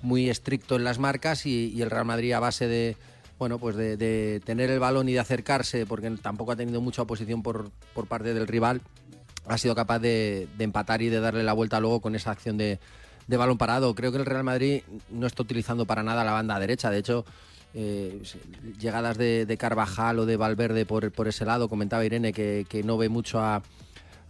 muy 0.01 0.29
estricto 0.29 0.75
en 0.75 0.83
las 0.83 0.99
marcas 0.99 1.45
y, 1.45 1.81
el 1.81 1.89
Real 1.89 2.05
Madrid 2.05 2.33
a 2.33 2.39
base 2.39 2.67
de 2.67 2.97
bueno 3.37 3.59
pues 3.59 3.75
de, 3.75 4.41
tener 4.45 4.69
el 4.69 4.79
balón 4.79 5.09
y 5.09 5.13
de 5.13 5.19
acercarse 5.19 5.85
porque 5.85 6.09
tampoco 6.11 6.53
ha 6.53 6.55
tenido 6.55 6.81
mucha 6.81 7.01
oposición 7.01 7.43
por, 7.43 7.69
por 7.93 8.07
parte 8.07 8.33
del 8.33 8.47
rival 8.47 8.81
ha 9.47 9.57
sido 9.57 9.75
capaz 9.75 9.99
de, 9.99 10.47
empatar 10.59 11.01
y 11.01 11.09
de 11.09 11.19
darle 11.19 11.43
la 11.43 11.53
vuelta 11.53 11.79
luego 11.79 12.01
con 12.01 12.15
esa 12.15 12.31
acción 12.31 12.57
de, 12.57 12.79
de 13.27 13.37
balón 13.37 13.57
parado. 13.57 13.93
Creo 13.95 14.11
que 14.11 14.17
el 14.17 14.25
Real 14.25 14.43
Madrid 14.43 14.81
no 15.09 15.27
está 15.27 15.43
utilizando 15.43 15.85
para 15.85 16.03
nada 16.03 16.23
la 16.23 16.31
banda 16.31 16.59
derecha. 16.59 16.89
De 16.89 16.97
hecho, 16.97 17.25
eh, 17.73 18.21
llegadas 18.79 19.17
de, 19.17 19.45
de 19.45 19.57
Carvajal 19.57 20.19
o 20.19 20.25
de 20.25 20.37
Valverde 20.37 20.85
por, 20.85 21.11
por 21.11 21.27
ese 21.27 21.45
lado, 21.45 21.69
comentaba 21.69 22.05
Irene 22.05 22.33
que, 22.33 22.65
que 22.67 22.83
no 22.83 22.97
ve 22.97 23.09
mucho 23.09 23.39
a, 23.39 23.61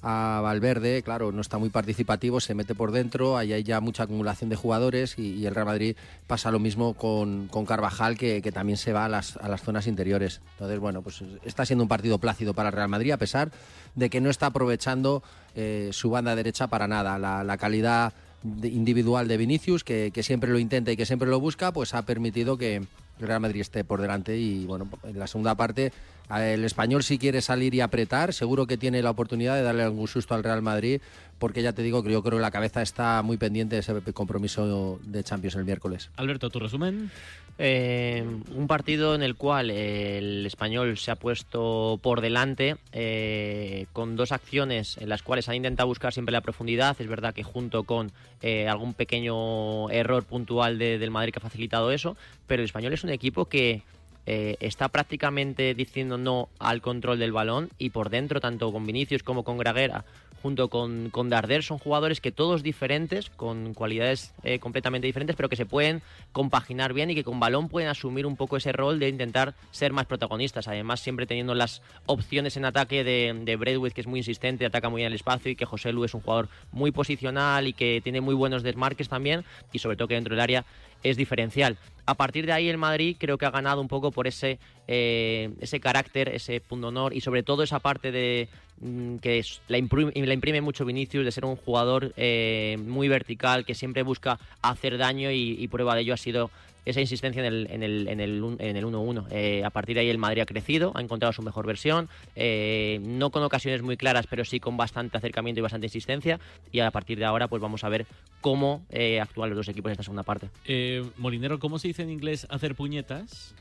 a 0.07 0.39
Valverde, 0.39 1.01
claro, 1.01 1.31
no 1.31 1.41
está 1.41 1.57
muy 1.57 1.69
participativo, 1.69 2.39
se 2.39 2.53
mete 2.53 2.75
por 2.75 2.91
dentro, 2.91 3.37
ahí 3.37 3.53
hay 3.53 3.63
ya 3.63 3.81
mucha 3.81 4.03
acumulación 4.03 4.51
de 4.51 4.55
jugadores 4.55 5.17
y, 5.17 5.43
el 5.47 5.55
Real 5.55 5.65
Madrid 5.65 5.95
pasa 6.27 6.51
lo 6.51 6.59
mismo 6.59 6.93
con, 6.93 7.47
con 7.47 7.65
Carvajal, 7.65 8.15
que, 8.15 8.39
también 8.53 8.77
se 8.77 8.93
va 8.93 9.05
a 9.05 9.09
las, 9.09 9.35
a 9.37 9.49
las 9.49 9.63
zonas 9.63 9.87
interiores. 9.87 10.41
Entonces, 10.51 10.79
bueno, 10.79 11.01
pues 11.01 11.23
está 11.43 11.65
siendo 11.65 11.83
un 11.83 11.89
partido 11.89 12.19
plácido 12.19 12.53
para 12.53 12.69
el 12.69 12.75
Real 12.75 12.87
Madrid, 12.87 13.13
a 13.13 13.17
pesar 13.17 13.49
de 13.95 14.11
que 14.11 14.21
no 14.21 14.29
está 14.29 14.45
aprovechando 14.45 15.23
eh, 15.55 15.89
su 15.91 16.11
banda 16.11 16.35
derecha 16.35 16.67
para 16.67 16.87
nada. 16.87 17.17
La, 17.17 17.57
calidad 17.57 18.13
individual 18.43 19.27
de 19.27 19.37
Vinicius, 19.37 19.83
que, 19.83 20.11
que 20.13 20.21
siempre 20.21 20.51
lo 20.51 20.59
intenta 20.59 20.91
y 20.91 20.97
que 20.97 21.07
siempre 21.07 21.27
lo 21.27 21.39
busca, 21.39 21.73
pues 21.73 21.95
ha 21.95 22.03
permitido 22.03 22.59
que 22.59 22.75
el 22.75 23.27
Real 23.27 23.39
Madrid 23.39 23.61
esté 23.61 23.83
por 23.83 24.01
delante 24.01 24.37
y 24.37 24.65
bueno, 24.65 24.87
en 25.03 25.17
la 25.17 25.25
segunda 25.25 25.55
parte 25.55 25.91
el 26.29 26.63
español 26.63 27.03
si 27.03 27.17
quiere 27.17 27.41
salir 27.41 27.73
y 27.75 27.81
apretar, 27.81 28.33
seguro 28.33 28.65
que 28.67 28.77
tiene 28.77 29.01
la 29.01 29.11
oportunidad 29.11 29.55
de 29.55 29.61
darle 29.63 29.83
algún 29.83 30.07
susto 30.07 30.33
al 30.33 30.43
Real 30.43 30.61
Madrid, 30.61 31.01
porque 31.39 31.61
ya 31.61 31.73
te 31.73 31.81
digo 31.83 32.01
que 32.03 32.11
yo 32.11 32.23
creo 32.23 32.37
que 32.37 32.41
la 32.41 32.51
cabeza 32.51 32.81
está 32.81 33.21
muy 33.21 33.37
pendiente 33.37 33.75
de 33.75 33.81
ese 33.81 33.93
compromiso 34.13 34.99
de 35.03 35.23
Champions 35.23 35.55
el 35.55 35.65
miércoles. 35.65 36.09
Alberto, 36.15 36.49
tu 36.49 36.59
resumen. 36.59 37.11
Eh, 37.57 38.25
un 38.53 38.67
partido 38.67 39.15
en 39.15 39.23
el 39.23 39.35
cual 39.35 39.69
el 39.71 40.45
español 40.45 40.97
se 40.97 41.11
ha 41.11 41.15
puesto 41.15 41.97
por 42.03 42.19
delante 42.19 42.75
eh, 42.91 43.85
con 43.93 44.17
dos 44.17 44.33
acciones 44.33 44.97
en 44.97 45.07
las 45.07 45.23
cuales 45.23 45.47
han 45.47 45.55
intentado 45.55 45.87
buscar 45.87 46.11
siempre 46.11 46.33
la 46.33 46.41
profundidad. 46.41 46.97
Es 46.99 47.07
verdad 47.07 47.33
que 47.33 47.43
junto 47.43 47.83
con 47.83 48.11
eh, 48.41 48.67
algún 48.67 48.93
pequeño 48.93 49.89
error 49.89 50.25
puntual 50.25 50.77
de- 50.77 50.97
del 50.99 51.11
Madrid 51.11 51.31
que 51.31 51.39
ha 51.39 51.41
facilitado 51.41 51.91
eso, 51.91 52.17
pero 52.45 52.61
el 52.61 52.65
español 52.65 52.91
es 52.93 53.03
un 53.05 53.09
equipo 53.11 53.45
que 53.45 53.83
eh, 54.25 54.57
está 54.59 54.89
prácticamente 54.89 55.73
diciendo 55.73 56.17
no 56.17 56.49
al 56.59 56.81
control 56.81 57.19
del 57.19 57.31
balón 57.31 57.69
y 57.77 57.91
por 57.91 58.09
dentro, 58.09 58.39
tanto 58.39 58.71
con 58.71 58.85
Vinicius 58.85 59.23
como 59.23 59.43
con 59.43 59.57
Graguera, 59.57 60.05
junto 60.45 60.69
con, 60.69 61.09
con 61.09 61.27
Darder, 61.27 61.63
son 61.63 61.79
jugadores 61.79 62.21
que 62.21 62.31
todos 62.31 62.61
diferentes, 62.61 63.31
con 63.31 63.73
cualidades 63.73 64.31
eh, 64.43 64.59
completamente 64.59 65.07
diferentes, 65.07 65.35
pero 65.35 65.49
que 65.49 65.55
se 65.55 65.65
pueden 65.65 66.03
compaginar 66.33 66.93
bien 66.93 67.09
y 67.09 67.15
que 67.15 67.23
con 67.23 67.39
balón 67.39 67.67
pueden 67.67 67.89
asumir 67.89 68.27
un 68.27 68.35
poco 68.35 68.55
ese 68.55 68.71
rol 68.71 68.99
de 68.99 69.09
intentar 69.09 69.55
ser 69.71 69.91
más 69.91 70.05
protagonistas. 70.05 70.67
Además, 70.67 70.99
siempre 70.99 71.25
teniendo 71.25 71.55
las 71.55 71.81
opciones 72.05 72.57
en 72.57 72.65
ataque 72.65 73.03
de, 73.03 73.33
de 73.43 73.91
que 73.91 74.01
es 74.01 74.05
muy 74.05 74.19
insistente, 74.19 74.67
ataca 74.67 74.89
muy 74.89 74.99
bien 74.99 75.07
el 75.07 75.15
espacio, 75.15 75.49
y 75.49 75.55
que 75.55 75.65
José 75.65 75.91
Lu 75.91 76.03
es 76.03 76.13
un 76.13 76.21
jugador 76.21 76.47
muy 76.71 76.91
posicional 76.91 77.65
y 77.65 77.73
que 77.73 78.01
tiene 78.03 78.21
muy 78.21 78.35
buenos 78.35 78.61
desmarques 78.61 79.09
también, 79.09 79.45
y 79.73 79.79
sobre 79.79 79.97
todo 79.97 80.07
que 80.07 80.13
dentro 80.13 80.35
del 80.35 80.41
área 80.41 80.63
es 81.03 81.17
diferencial. 81.17 81.77
A 82.05 82.13
partir 82.13 82.45
de 82.45 82.51
ahí 82.51 82.69
el 82.69 82.77
Madrid 82.77 83.15
creo 83.19 83.37
que 83.37 83.45
ha 83.45 83.51
ganado 83.51 83.81
un 83.81 83.87
poco 83.87 84.11
por 84.11 84.27
ese 84.27 84.59
eh, 84.87 85.49
ese 85.59 85.79
carácter, 85.79 86.29
ese 86.29 86.61
punto 86.61 86.89
honor 86.89 87.15
y 87.15 87.21
sobre 87.21 87.41
todo 87.41 87.63
esa 87.63 87.79
parte 87.79 88.11
de 88.11 88.47
mm, 88.79 89.17
que 89.17 89.43
la, 89.67 89.77
imprime, 89.79 90.61
mucho 90.61 90.85
Vinicius 90.85 91.25
de 91.25 91.31
ser 91.31 91.45
un 91.45 91.55
jugador 91.55 92.13
eh, 92.17 92.77
muy 92.85 93.07
vertical 93.07 93.65
que 93.65 93.73
siempre 93.73 94.03
busca 94.03 94.39
hacer 94.61 94.99
daño 94.99 95.31
y 95.31 95.67
prueba 95.69 95.95
de 95.95 96.01
ello 96.01 96.13
ha 96.13 96.17
sido 96.17 96.51
esa 96.85 97.01
insistencia 97.01 97.39
en 97.39 97.53
el, 97.53 97.67
en 97.69 97.83
el, 97.83 98.07
en 98.07 98.19
el, 98.19 98.55
en 98.59 98.77
el 98.77 98.85
1-1. 98.85 99.27
Eh, 99.31 99.63
a 99.65 99.69
partir 99.69 99.95
de 99.95 100.01
ahí 100.01 100.09
el 100.09 100.17
Madrid 100.17 100.41
ha 100.41 100.45
crecido, 100.45 100.91
ha 100.95 101.01
encontrado 101.01 101.33
su 101.33 101.41
mejor 101.41 101.65
versión, 101.65 102.09
eh, 102.35 102.99
no 103.03 103.31
con 103.31 103.43
ocasiones 103.43 103.81
muy 103.81 103.97
claras, 103.97 104.27
pero 104.27 104.45
sí 104.45 104.59
con 104.59 104.77
bastante 104.77 105.17
acercamiento 105.17 105.59
y 105.59 105.63
bastante 105.63 105.87
insistencia. 105.87 106.39
Y 106.71 106.79
a 106.79 106.91
partir 106.91 107.17
de 107.17 107.25
ahora, 107.25 107.47
pues 107.47 107.61
vamos 107.61 107.83
a 107.83 107.89
ver 107.89 108.05
cómo 108.41 108.85
eh, 108.89 109.19
actúan 109.19 109.49
los 109.49 109.57
dos 109.57 109.67
equipos 109.67 109.89
en 109.89 109.93
esta 109.93 110.03
segunda 110.03 110.23
parte. 110.23 110.49
Eh, 110.65 111.03
Molinero, 111.17 111.59
¿cómo 111.59 111.79
se 111.79 111.87
dice 111.87 112.03
en 112.03 112.11
inglés 112.11 112.45
hacer 112.49 112.75
puñetas? 112.75 113.53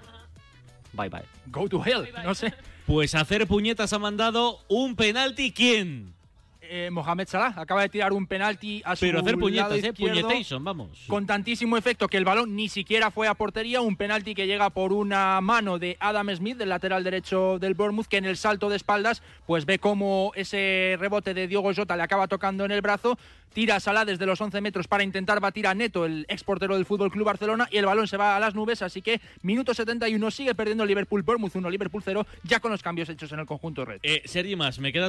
Bye 0.92 1.08
bye. 1.08 1.24
Go 1.46 1.68
to 1.68 1.84
hell, 1.84 2.08
no 2.24 2.34
sé. 2.34 2.54
Pues 2.86 3.14
hacer 3.14 3.46
puñetas 3.46 3.92
ha 3.92 3.98
mandado 3.98 4.60
un 4.68 4.94
penalti. 4.94 5.52
¿Quién? 5.52 6.14
Eh, 6.68 6.90
Mohamed 6.90 7.28
Salah 7.28 7.54
acaba 7.56 7.82
de 7.82 7.88
tirar 7.88 8.12
un 8.12 8.26
penalti 8.26 8.82
a 8.84 8.96
su 8.96 9.04
Pero 9.04 9.20
hacer 9.20 9.32
lado 9.32 9.40
puñetas, 9.40 9.72
¿eh? 9.72 9.88
izquierdo, 9.88 10.20
Puñetation, 10.22 10.64
vamos. 10.64 11.04
Con 11.06 11.26
tantísimo 11.26 11.76
efecto 11.76 12.08
que 12.08 12.16
el 12.16 12.24
balón 12.24 12.56
ni 12.56 12.68
siquiera 12.68 13.10
fue 13.10 13.28
a 13.28 13.34
portería. 13.34 13.80
Un 13.80 13.96
penalti 13.96 14.34
que 14.34 14.46
llega 14.46 14.70
por 14.70 14.92
una 14.92 15.40
mano 15.40 15.78
de 15.78 15.96
Adam 16.00 16.34
Smith, 16.34 16.56
del 16.56 16.68
lateral 16.68 17.04
derecho 17.04 17.58
del 17.58 17.74
Bournemouth, 17.74 18.06
que 18.06 18.16
en 18.16 18.24
el 18.24 18.36
salto 18.36 18.68
de 18.68 18.76
espaldas, 18.76 19.22
pues 19.46 19.66
ve 19.66 19.78
cómo 19.78 20.32
ese 20.34 20.96
rebote 20.98 21.34
de 21.34 21.48
Diogo 21.48 21.72
Jota 21.74 21.96
le 21.96 22.02
acaba 22.02 22.28
tocando 22.28 22.64
en 22.64 22.70
el 22.70 22.80
brazo. 22.80 23.18
Tira 23.52 23.76
a 23.76 23.80
Salah 23.80 24.04
desde 24.04 24.26
los 24.26 24.40
11 24.40 24.60
metros 24.60 24.88
para 24.88 25.04
intentar 25.04 25.38
batir 25.38 25.68
a 25.68 25.74
Neto, 25.74 26.04
el 26.06 26.26
ex 26.28 26.42
portero 26.42 26.74
del 26.74 26.84
Fútbol 26.86 27.12
Club 27.12 27.24
Barcelona, 27.24 27.68
y 27.70 27.76
el 27.76 27.86
balón 27.86 28.08
se 28.08 28.16
va 28.16 28.36
a 28.36 28.40
las 28.40 28.56
nubes. 28.56 28.82
Así 28.82 29.00
que 29.00 29.20
minuto 29.42 29.72
71 29.74 30.30
sigue 30.32 30.56
perdiendo 30.56 30.84
Liverpool, 30.84 31.22
Bournemouth 31.22 31.54
1, 31.54 31.70
Liverpool 31.70 32.02
0, 32.04 32.26
ya 32.42 32.58
con 32.58 32.72
los 32.72 32.82
cambios 32.82 33.08
hechos 33.08 33.30
en 33.30 33.38
el 33.38 33.46
conjunto 33.46 33.84
red. 33.84 34.00
Eh, 34.02 34.22
Sergi 34.24 34.56
Más, 34.56 34.80
me 34.80 34.92
queda 34.92 35.02